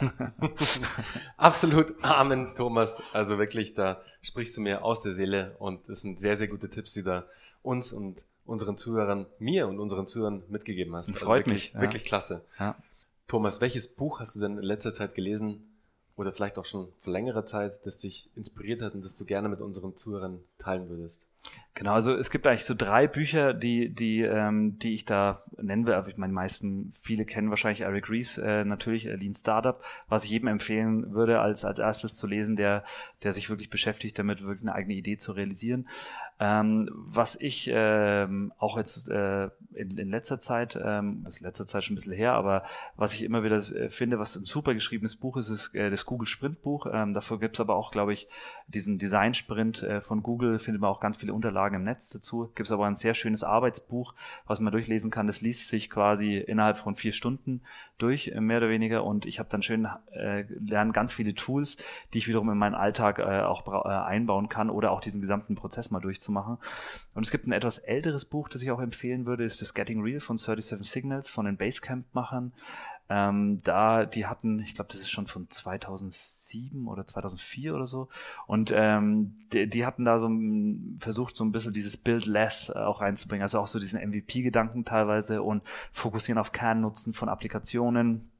Absolut 1.36 1.94
Amen, 2.04 2.54
Thomas. 2.56 3.00
Also 3.12 3.38
wirklich, 3.38 3.74
da 3.74 4.00
sprichst 4.20 4.56
du 4.56 4.60
mir 4.60 4.84
aus 4.84 5.02
der 5.02 5.14
Seele 5.14 5.56
und 5.58 5.88
das 5.88 6.00
sind 6.00 6.18
sehr, 6.18 6.36
sehr 6.36 6.48
gute 6.48 6.68
Tipps, 6.68 6.92
die 6.92 7.04
da 7.04 7.26
uns 7.62 7.92
und 7.92 8.24
unseren 8.44 8.76
Zuhörern, 8.76 9.26
mir 9.38 9.68
und 9.68 9.78
unseren 9.78 10.06
Zuhörern 10.06 10.42
mitgegeben 10.48 10.94
hast. 10.94 11.08
Also 11.08 11.24
Freut 11.24 11.46
wirklich, 11.46 11.68
mich. 11.68 11.74
Ja. 11.74 11.80
Wirklich 11.80 12.04
klasse. 12.04 12.44
Ja. 12.58 12.76
Thomas, 13.28 13.60
welches 13.60 13.88
Buch 13.88 14.20
hast 14.20 14.36
du 14.36 14.40
denn 14.40 14.56
in 14.56 14.62
letzter 14.62 14.92
Zeit 14.92 15.14
gelesen 15.14 15.78
oder 16.16 16.32
vielleicht 16.32 16.58
auch 16.58 16.64
schon 16.64 16.92
vor 16.98 17.12
längerer 17.12 17.44
Zeit, 17.44 17.84
das 17.84 17.98
dich 17.98 18.30
inspiriert 18.36 18.82
hat 18.82 18.94
und 18.94 19.04
das 19.04 19.16
du 19.16 19.24
gerne 19.24 19.48
mit 19.48 19.60
unseren 19.60 19.96
Zuhörern 19.96 20.40
teilen 20.58 20.88
würdest? 20.88 21.26
Genau, 21.76 21.92
also 21.92 22.14
es 22.14 22.30
gibt 22.30 22.46
eigentlich 22.46 22.64
so 22.64 22.74
drei 22.74 23.06
Bücher, 23.06 23.52
die, 23.52 23.90
die, 23.90 24.22
ähm, 24.22 24.78
die 24.78 24.94
ich 24.94 25.04
da 25.04 25.42
nennen 25.60 25.84
will. 25.84 25.92
Also 25.92 26.08
ich 26.08 26.16
meine, 26.16 26.30
die 26.30 26.34
meisten, 26.34 26.94
viele 27.02 27.26
kennen 27.26 27.50
wahrscheinlich 27.50 27.82
Eric 27.82 28.08
Ries, 28.08 28.38
äh, 28.38 28.64
natürlich 28.64 29.04
äh, 29.04 29.14
Lean 29.14 29.34
Startup, 29.34 29.78
was 30.08 30.24
ich 30.24 30.30
jedem 30.30 30.48
empfehlen 30.48 31.12
würde, 31.12 31.38
als, 31.38 31.66
als 31.66 31.78
erstes 31.78 32.16
zu 32.16 32.26
lesen, 32.26 32.56
der, 32.56 32.82
der 33.22 33.34
sich 33.34 33.50
wirklich 33.50 33.68
beschäftigt, 33.68 34.18
damit 34.18 34.42
wirklich 34.42 34.62
eine 34.62 34.74
eigene 34.74 34.94
Idee 34.94 35.18
zu 35.18 35.32
realisieren. 35.32 35.86
Ähm, 36.38 36.90
was 36.92 37.38
ich 37.38 37.70
ähm, 37.72 38.52
auch 38.58 38.78
jetzt 38.78 39.08
äh, 39.08 39.50
in, 39.74 39.98
in 39.98 40.10
letzter 40.10 40.38
Zeit, 40.40 40.78
ähm, 40.82 41.26
ist 41.28 41.40
letzter 41.40 41.66
Zeit 41.66 41.84
schon 41.84 41.92
ein 41.92 41.96
bisschen 41.96 42.12
her, 42.12 42.32
aber 42.32 42.62
was 42.96 43.12
ich 43.12 43.22
immer 43.22 43.42
wieder 43.42 43.56
äh, 43.56 43.90
finde, 43.90 44.18
was 44.18 44.36
ein 44.36 44.44
super 44.44 44.72
geschriebenes 44.72 45.16
Buch 45.16 45.36
ist, 45.36 45.50
ist 45.50 45.74
äh, 45.74 45.90
das 45.90 46.06
Google 46.06 46.28
Sprint 46.28 46.62
Buch. 46.62 46.86
Ähm, 46.90 47.12
dafür 47.12 47.38
gibt's 47.38 47.60
aber 47.60 47.74
auch, 47.74 47.90
glaube 47.90 48.12
ich, 48.12 48.28
diesen 48.66 48.98
Design 48.98 49.34
Sprint 49.34 49.82
äh, 49.82 50.00
von 50.00 50.22
Google, 50.22 50.58
findet 50.58 50.80
man 50.80 50.90
auch 50.90 51.00
ganz 51.00 51.16
viele 51.16 51.32
Unterlagen 51.32 51.65
im 51.74 51.84
Netz 51.84 52.10
dazu. 52.10 52.50
Gibt 52.54 52.68
es 52.68 52.72
aber 52.72 52.86
ein 52.86 52.96
sehr 52.96 53.14
schönes 53.14 53.42
Arbeitsbuch, 53.42 54.14
was 54.46 54.60
man 54.60 54.72
durchlesen 54.72 55.10
kann. 55.10 55.26
Das 55.26 55.40
liest 55.40 55.68
sich 55.68 55.90
quasi 55.90 56.36
innerhalb 56.36 56.78
von 56.78 56.94
vier 56.94 57.12
Stunden 57.12 57.62
durch, 57.98 58.28
äh, 58.28 58.40
mehr 58.40 58.58
oder 58.58 58.68
weniger. 58.68 59.04
Und 59.04 59.26
ich 59.26 59.38
habe 59.38 59.48
dann 59.48 59.62
schön 59.62 59.88
äh, 60.12 60.44
lernen 60.48 60.92
ganz 60.92 61.12
viele 61.12 61.34
Tools, 61.34 61.76
die 62.12 62.18
ich 62.18 62.28
wiederum 62.28 62.50
in 62.50 62.58
meinen 62.58 62.74
Alltag 62.74 63.18
äh, 63.18 63.42
auch 63.42 63.66
äh, 63.66 63.88
einbauen 63.88 64.48
kann 64.48 64.70
oder 64.70 64.90
auch 64.92 65.00
diesen 65.00 65.20
gesamten 65.20 65.54
Prozess 65.54 65.90
mal 65.90 66.00
durchzumachen. 66.00 66.58
Und 67.14 67.24
es 67.24 67.30
gibt 67.30 67.46
ein 67.46 67.52
etwas 67.52 67.78
älteres 67.78 68.24
Buch, 68.24 68.48
das 68.48 68.62
ich 68.62 68.70
auch 68.70 68.80
empfehlen 68.80 69.26
würde, 69.26 69.44
ist 69.44 69.62
das 69.62 69.74
Getting 69.74 70.02
Real 70.02 70.20
von 70.20 70.38
37 70.38 70.88
Signals 70.88 71.28
von 71.28 71.46
den 71.46 71.56
Basecamp-Machern. 71.56 72.52
Ähm, 73.08 73.60
da, 73.62 74.04
die 74.04 74.26
hatten, 74.26 74.58
ich 74.60 74.74
glaube, 74.74 74.88
das 74.90 75.00
ist 75.00 75.10
schon 75.10 75.26
von 75.26 75.48
2007 75.48 76.88
oder 76.88 77.06
2004 77.06 77.74
oder 77.74 77.86
so. 77.86 78.08
Und 78.46 78.72
ähm, 78.74 79.36
die, 79.52 79.68
die 79.68 79.86
hatten 79.86 80.04
da 80.04 80.18
so 80.18 80.28
versucht, 80.98 81.36
so 81.36 81.44
ein 81.44 81.52
bisschen 81.52 81.72
dieses 81.72 81.96
Build 81.96 82.26
Less 82.26 82.70
äh, 82.74 82.78
auch 82.78 83.00
reinzubringen. 83.00 83.42
Also 83.42 83.60
auch 83.60 83.68
so 83.68 83.78
diesen 83.78 84.00
MVP-Gedanken 84.00 84.84
teilweise 84.84 85.42
und 85.42 85.62
fokussieren 85.92 86.38
auf 86.38 86.52
Kernnutzen 86.52 87.12
von 87.12 87.28
Applikationen 87.28 88.30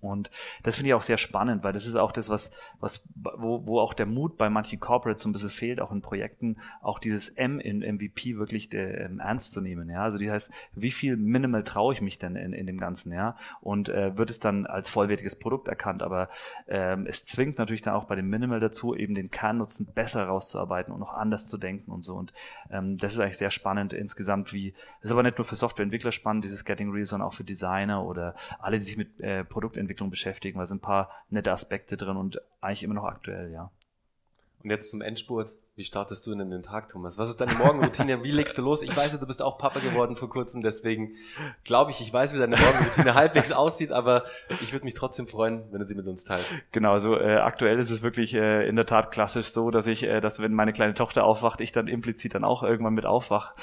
Und 0.00 0.30
das 0.62 0.76
finde 0.76 0.88
ich 0.88 0.94
auch 0.94 1.02
sehr 1.02 1.18
spannend, 1.18 1.62
weil 1.62 1.72
das 1.72 1.86
ist 1.86 1.94
auch 1.94 2.12
das, 2.12 2.28
was, 2.28 2.50
was, 2.80 3.02
wo, 3.14 3.66
wo 3.66 3.80
auch 3.80 3.92
der 3.92 4.06
Mut 4.06 4.38
bei 4.38 4.48
manchen 4.48 4.80
Corporates 4.80 5.22
so 5.22 5.28
ein 5.28 5.32
bisschen 5.32 5.50
fehlt, 5.50 5.80
auch 5.80 5.92
in 5.92 6.00
Projekten, 6.00 6.56
auch 6.80 6.98
dieses 6.98 7.28
M 7.28 7.60
in 7.60 7.80
MVP 7.80 8.38
wirklich 8.38 8.72
äh, 8.72 9.08
ernst 9.18 9.52
zu 9.52 9.60
nehmen. 9.60 9.90
Ja, 9.90 10.02
also 10.02 10.16
die 10.16 10.30
heißt, 10.30 10.50
wie 10.74 10.90
viel 10.90 11.16
Minimal 11.16 11.64
traue 11.64 11.92
ich 11.92 12.00
mich 12.00 12.18
denn 12.18 12.36
in, 12.36 12.52
in 12.52 12.66
dem 12.66 12.78
Ganzen, 12.78 13.12
ja? 13.12 13.36
Und 13.60 13.88
äh, 13.88 14.16
wird 14.16 14.30
es 14.30 14.40
dann 14.40 14.66
als 14.66 14.88
vollwertiges 14.88 15.36
Produkt 15.36 15.68
erkannt, 15.68 16.02
aber 16.02 16.28
ähm, 16.66 17.06
es 17.06 17.24
zwingt 17.26 17.58
natürlich 17.58 17.82
dann 17.82 17.94
auch 17.94 18.04
bei 18.04 18.16
dem 18.16 18.28
Minimal 18.28 18.60
dazu, 18.60 18.94
eben 18.94 19.14
den 19.14 19.30
Kernnutzen 19.30 19.86
besser 19.86 20.24
rauszuarbeiten 20.24 20.92
und 20.92 21.00
noch 21.00 21.12
anders 21.12 21.46
zu 21.46 21.58
denken 21.58 21.90
und 21.90 22.02
so. 22.02 22.14
Und 22.14 22.32
ähm, 22.70 22.96
das 22.96 23.12
ist 23.12 23.20
eigentlich 23.20 23.38
sehr 23.38 23.50
spannend 23.50 23.92
insgesamt, 23.92 24.52
wie, 24.52 24.72
ist 25.02 25.10
aber 25.10 25.22
nicht 25.22 25.36
nur 25.36 25.44
für 25.44 25.56
Softwareentwickler 25.56 26.12
spannend, 26.12 26.44
dieses 26.44 26.64
Getting 26.64 26.90
Real, 26.90 27.04
sondern 27.04 27.28
auch 27.28 27.34
für 27.34 27.44
Designer 27.44 28.04
oder 28.04 28.34
alle, 28.58 28.78
die 28.78 28.84
sich 28.84 28.96
mit 28.96 29.20
äh, 29.20 29.44
Produktentwicklung 29.80 30.10
Entwicklung 30.10 30.10
beschäftigen, 30.10 30.58
weil 30.58 30.64
es 30.64 30.70
ein 30.70 30.80
paar 30.80 31.10
nette 31.30 31.52
Aspekte 31.52 31.96
drin 31.96 32.16
und 32.16 32.40
eigentlich 32.60 32.82
immer 32.82 32.94
noch 32.94 33.04
aktuell, 33.04 33.50
ja. 33.52 33.70
Und 34.62 34.70
jetzt 34.70 34.90
zum 34.90 35.00
Endspurt. 35.00 35.54
Wie 35.76 35.84
startest 35.84 36.26
du 36.26 36.32
denn 36.32 36.40
in 36.40 36.50
den 36.50 36.62
Tag, 36.62 36.90
Thomas? 36.90 37.16
Was 37.16 37.30
ist 37.30 37.40
deine 37.40 37.54
Morgenroutine? 37.54 38.22
Wie 38.22 38.32
legst 38.32 38.58
du 38.58 38.60
los? 38.60 38.82
Ich 38.82 38.94
weiß, 38.94 39.18
du 39.18 39.26
bist 39.26 39.40
auch 39.40 39.56
Papa 39.56 39.78
geworden 39.78 40.14
vor 40.14 40.28
kurzem, 40.28 40.60
deswegen 40.60 41.14
glaube 41.64 41.90
ich, 41.90 42.02
ich 42.02 42.12
weiß, 42.12 42.34
wie 42.34 42.38
deine 42.38 42.58
Morgenroutine 42.58 43.14
halbwegs 43.14 43.50
aussieht, 43.50 43.90
aber 43.90 44.24
ich 44.60 44.74
würde 44.74 44.84
mich 44.84 44.92
trotzdem 44.92 45.26
freuen, 45.26 45.64
wenn 45.70 45.78
du 45.78 45.86
sie 45.86 45.94
mit 45.94 46.06
uns 46.06 46.24
teilst. 46.24 46.52
Genau, 46.72 46.98
so 46.98 47.16
äh, 47.16 47.36
aktuell 47.36 47.78
ist 47.78 47.88
es 47.88 48.02
wirklich 48.02 48.34
äh, 48.34 48.68
in 48.68 48.76
der 48.76 48.84
Tat 48.84 49.10
klassisch 49.10 49.46
so, 49.46 49.70
dass 49.70 49.86
ich, 49.86 50.02
äh, 50.02 50.20
dass 50.20 50.40
wenn 50.40 50.52
meine 50.52 50.74
kleine 50.74 50.92
Tochter 50.92 51.24
aufwacht, 51.24 51.62
ich 51.62 51.72
dann 51.72 51.88
implizit 51.88 52.34
dann 52.34 52.44
auch 52.44 52.62
irgendwann 52.62 52.92
mit 52.92 53.06
aufwach 53.06 53.54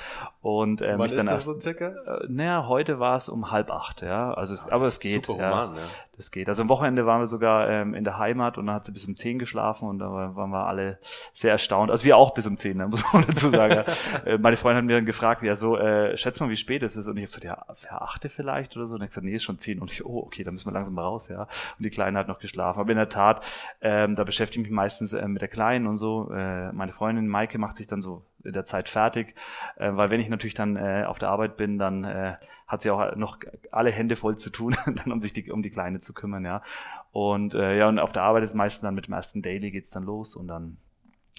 und 0.42 0.82
äh, 0.82 0.98
Wann 0.98 1.02
mich 1.02 1.12
dann 1.12 1.28
ist 1.28 1.34
das 1.34 1.46
so 1.46 1.60
circa? 1.60 1.90
Äh, 1.90 2.26
naja, 2.30 2.68
heute 2.68 3.00
war 3.00 3.18
es 3.18 3.30
um 3.30 3.52
halb 3.52 3.70
acht, 3.70 4.02
ja, 4.02 4.34
also 4.34 4.56
es, 4.56 4.68
aber 4.68 4.88
es 4.88 5.00
geht. 5.00 5.28
Super 5.28 5.40
ja. 5.40 5.66
ja. 5.66 5.74
Das 6.18 6.32
geht. 6.32 6.50
Also 6.50 6.64
am 6.64 6.70
Wochenende 6.70 7.06
waren 7.06 7.22
wir 7.22 7.28
sogar 7.28 7.70
ähm, 7.70 7.94
in 7.94 8.04
der 8.04 8.18
Heimat 8.18 8.58
und 8.58 8.66
dann 8.66 8.74
hat 8.74 8.86
sie 8.86 8.92
bis 8.92 9.06
um 9.06 9.16
zehn 9.16 9.38
geschlafen 9.38 9.88
und 9.88 10.00
da 10.00 10.12
waren 10.12 10.50
wir 10.50 10.66
alle 10.66 10.98
sehr 11.32 11.52
erstaunt. 11.52 11.92
Also 11.92 12.06
wir 12.06 12.18
auch 12.18 12.34
bis 12.34 12.48
um 12.48 12.58
zehn, 12.58 12.76
ne, 12.76 12.88
muss 12.92 13.04
man 13.14 13.24
dazu 13.28 13.52
sagen. 13.52 13.84
äh, 14.26 14.40
meine 14.40 14.58
Freundin 14.58 14.78
hat 14.78 14.86
mir 14.86 14.96
dann 14.96 15.06
gefragt, 15.06 15.44
ja 15.44 15.56
so, 15.56 15.78
äh, 15.78 16.18
schätz 16.18 16.40
mal, 16.40 16.50
wie 16.50 16.58
spät 16.58 16.82
ist 16.82 16.96
es? 16.96 17.08
Und 17.08 17.18
ich 17.18 17.24
habe 17.24 17.40
gesagt, 17.40 17.44
ja, 17.44 17.76
für 17.76 18.02
achte 18.02 18.30
vielleicht 18.30 18.76
oder 18.76 18.88
so. 18.88 18.96
Und 18.96 19.04
ich 19.04 19.10
gesagt, 19.10 19.26
nee, 19.26 19.36
ist 19.36 19.44
schon 19.44 19.60
zehn. 19.60 19.80
Und 19.80 19.92
ich, 19.92 20.04
oh, 20.04 20.18
okay, 20.26 20.44
dann 20.44 20.56
müssen 20.56 20.66
wir 20.66 20.74
langsam 20.74 20.96
mal 20.96 21.04
raus, 21.04 21.28
ja. 21.30 21.44
Und 21.44 21.84
die 21.84 21.92
Kleine 21.92 22.18
hat 22.18 22.28
noch 22.28 22.40
geschlafen. 22.40 22.80
Aber 22.80 22.90
in 22.90 22.98
der 22.98 23.10
Tat, 23.10 23.46
ähm, 23.82 24.16
da 24.16 24.24
beschäftige 24.24 24.64
ich 24.64 24.70
mich 24.70 24.76
meistens 24.76 25.14
äh, 25.14 25.28
mit 25.28 25.44
der 25.44 25.50
Kleinen 25.50 25.86
und 25.86 25.98
so. 25.98 26.32
Äh, 26.32 26.72
meine 26.72 26.94
Freundin 26.94 27.28
Maike 27.28 27.60
macht 27.60 27.76
sich 27.76 27.86
dann 27.86 28.02
so 28.02 28.24
in 28.44 28.54
der 28.54 28.66
Zeit 28.66 28.90
fertig, 28.90 29.36
äh, 29.78 29.92
weil 29.94 30.10
wenn 30.10 30.20
ich 30.20 30.30
natürlich 30.30 30.54
dann 30.54 30.76
äh, 30.76 31.04
auf 31.06 31.20
der 31.20 31.30
Arbeit 31.30 31.58
bin, 31.58 31.78
dann 31.78 32.04
äh, 32.04 32.36
hat 32.68 32.82
sie 32.82 32.92
auch 32.92 33.16
noch 33.16 33.40
alle 33.72 33.92
Hände 33.92 34.16
voll 34.16 34.38
zu 34.38 34.50
tun, 34.50 34.76
dann 34.86 35.12
um 35.12 35.22
sich 35.22 35.34
die, 35.34 35.52
um 35.52 35.64
die 35.64 35.72
Kleine 35.72 36.00
zu 36.00 36.14
kümmern, 36.14 36.46
ja. 36.46 36.62
Und 37.12 37.54
äh, 37.54 37.78
ja, 37.78 37.88
und 37.88 38.00
auf 38.00 38.12
der 38.12 38.24
Arbeit 38.24 38.44
ist 38.44 38.54
meistens 38.54 38.82
dann 38.82 38.96
mit 38.96 39.08
dem 39.08 39.14
ersten 39.14 39.42
Daily 39.42 39.72
geht's 39.72 39.92
dann 39.92 40.04
los 40.04 40.36
und 40.36 40.48
dann 40.48 40.78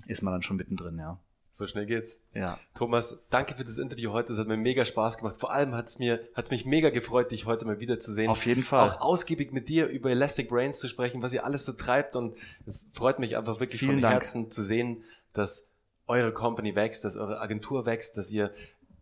ist 0.07 0.22
man 0.22 0.32
dann 0.32 0.42
schon 0.42 0.57
mittendrin, 0.57 0.99
ja. 0.99 1.18
So 1.59 1.66
schnell 1.66 1.86
geht's. 1.86 2.22
Ja. 2.34 2.57
Thomas, 2.74 3.26
danke 3.30 3.55
für 3.55 3.64
das 3.64 3.78
Interview 3.78 4.12
heute. 4.12 4.28
Das 4.28 4.38
hat 4.38 4.46
mir 4.46 4.57
mega 4.57 4.84
Spaß 4.84 5.18
gemacht. 5.18 5.38
Vor 5.40 5.53
allem 5.53 5.74
hat's 5.74 5.99
mir, 5.99 6.20
hat's 6.34 6.53
mich 6.53 6.64
mega 6.64 6.90
gefreut, 6.90 7.32
dich 7.32 7.46
heute 7.46 7.64
mal 7.64 7.80
wieder 7.80 7.99
zu 7.99 8.12
sehen. 8.12 8.30
Auf 8.30 8.46
jeden 8.46 8.62
Fall. 8.62 8.88
Auch 8.88 9.01
ausgiebig 9.01 9.53
mit 9.53 9.68
dir 9.68 9.88
über 9.88 10.11
Elastic 10.11 10.49
Brains 10.49 10.78
zu 10.78 10.88
sprechen, 10.88 11.20
was 11.20 11.34
ihr 11.34 11.44
alles 11.44 11.64
so 11.64 11.72
treibt. 11.72 12.14
Und 12.14 12.38
es 12.64 12.92
freut 12.94 13.18
mich 13.18 13.36
einfach 13.36 13.59
wirklich 13.59 13.80
Vielen 13.80 13.94
von 13.94 14.03
Dank. 14.03 14.14
Herzen 14.14 14.53
zu 14.53 14.62
sehen, 14.62 15.03
dass 15.32 15.67
eure 16.09 16.32
Company 16.32 16.74
wächst, 16.74 17.04
dass 17.04 17.16
eure 17.16 17.40
Agentur 17.40 17.86
wächst, 17.86 18.16
dass 18.16 18.32
ihr 18.32 18.50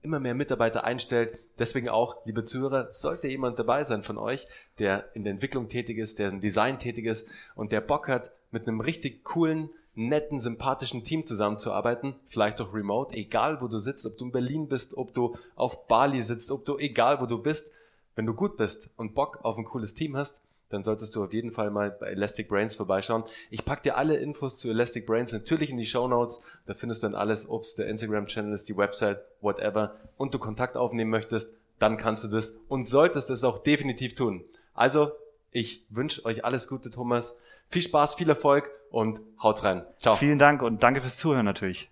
immer 0.03 0.21
mehr 0.21 0.35
Mitarbeiter 0.35 0.85
einstellt. 0.85 1.39
Deswegen 1.59 1.89
auch, 1.89 2.25
liebe 2.27 2.45
Zuhörer, 2.45 2.93
sollte 2.93 3.29
jemand 3.29 3.59
dabei 3.59 3.85
sein 3.85 4.03
von 4.03 4.19
euch, 4.19 4.47
der 4.79 5.15
in 5.15 5.25
der 5.25 5.33
Entwicklung 5.33 5.69
tätig 5.69 5.99
ist, 5.99 6.19
der 6.19 6.29
im 6.29 6.41
Design 6.41 6.79
tätig 6.79 7.07
ist 7.07 7.29
und 7.55 7.73
der 7.73 7.81
Bock 7.81 8.09
hat, 8.09 8.31
mit 8.53 8.69
einem 8.69 8.81
richtig 8.81 9.25
coolen, 9.25 9.71
netten, 9.95 10.41
sympathischen 10.41 11.03
Team 11.03 11.27
zusammenzuarbeiten, 11.27 12.15
vielleicht 12.27 12.61
auch 12.61 12.73
remote, 12.73 13.15
egal 13.17 13.61
wo 13.61 13.67
du 13.67 13.79
sitzt, 13.79 14.07
ob 14.07 14.17
du 14.19 14.27
in 14.27 14.33
Berlin 14.33 14.69
bist, 14.69 14.97
ob 14.97 15.13
du 15.13 15.37
auf 15.57 15.89
Bali 15.89 16.23
sitzt, 16.23 16.51
ob 16.51 16.65
du 16.65 16.79
egal 16.79 17.21
wo 17.21 17.27
du 17.27 17.39
bist, 17.39 17.73
wenn 18.15 18.27
du 18.27 18.35
gut 18.35 18.57
bist 18.57 18.91
und 18.97 19.15
Bock 19.15 19.41
auf 19.43 19.59
ein 19.59 19.65
cooles 19.65 19.95
Team 19.95 20.17
hast, 20.17 20.41
dann 20.69 20.85
solltest 20.85 21.15
du 21.15 21.25
auf 21.25 21.33
jeden 21.33 21.53
Fall 21.53 21.71
mal 21.71 21.91
bei 21.91 22.09
Elastic 22.09 22.49
Brains 22.49 22.77
vorbeischauen. 22.77 23.25
Ich 23.51 23.65
pack 23.65 23.83
dir 23.83 23.97
alle 23.97 24.17
Infos 24.17 24.59
zu 24.59 24.69
Elastic 24.69 25.07
Brains 25.07 25.33
natürlich 25.33 25.71
in 25.71 25.77
die 25.77 25.87
Show 25.87 26.09
Notes. 26.09 26.41
Da 26.67 26.75
findest 26.75 27.03
du 27.03 27.07
dann 27.07 27.15
alles, 27.15 27.49
ob 27.49 27.63
es 27.63 27.75
der 27.75 27.87
Instagram-Channel 27.87 28.53
ist, 28.53 28.69
die 28.69 28.77
Website, 28.77 29.21
whatever, 29.41 29.97
und 30.17 30.35
du 30.35 30.39
Kontakt 30.39 30.77
aufnehmen 30.77 31.11
möchtest, 31.11 31.55
dann 31.79 31.97
kannst 31.97 32.25
du 32.25 32.29
das 32.29 32.57
und 32.69 32.89
solltest 32.89 33.31
es 33.31 33.45
auch 33.45 33.59
definitiv 33.59 34.15
tun. 34.15 34.45
Also, 34.75 35.13
ich 35.51 35.87
wünsche 35.91 36.25
euch 36.25 36.45
alles 36.45 36.69
Gute, 36.69 36.91
Thomas. 36.91 37.41
Viel 37.69 37.83
Spaß, 37.83 38.15
viel 38.15 38.29
Erfolg 38.29 38.71
und 38.91 39.21
haut's 39.43 39.65
rein. 39.65 39.85
Ciao. 39.99 40.17
Vielen 40.17 40.39
Dank 40.39 40.63
und 40.63 40.83
danke 40.83 41.01
fürs 41.01 41.17
Zuhören 41.17 41.45
natürlich. 41.45 41.91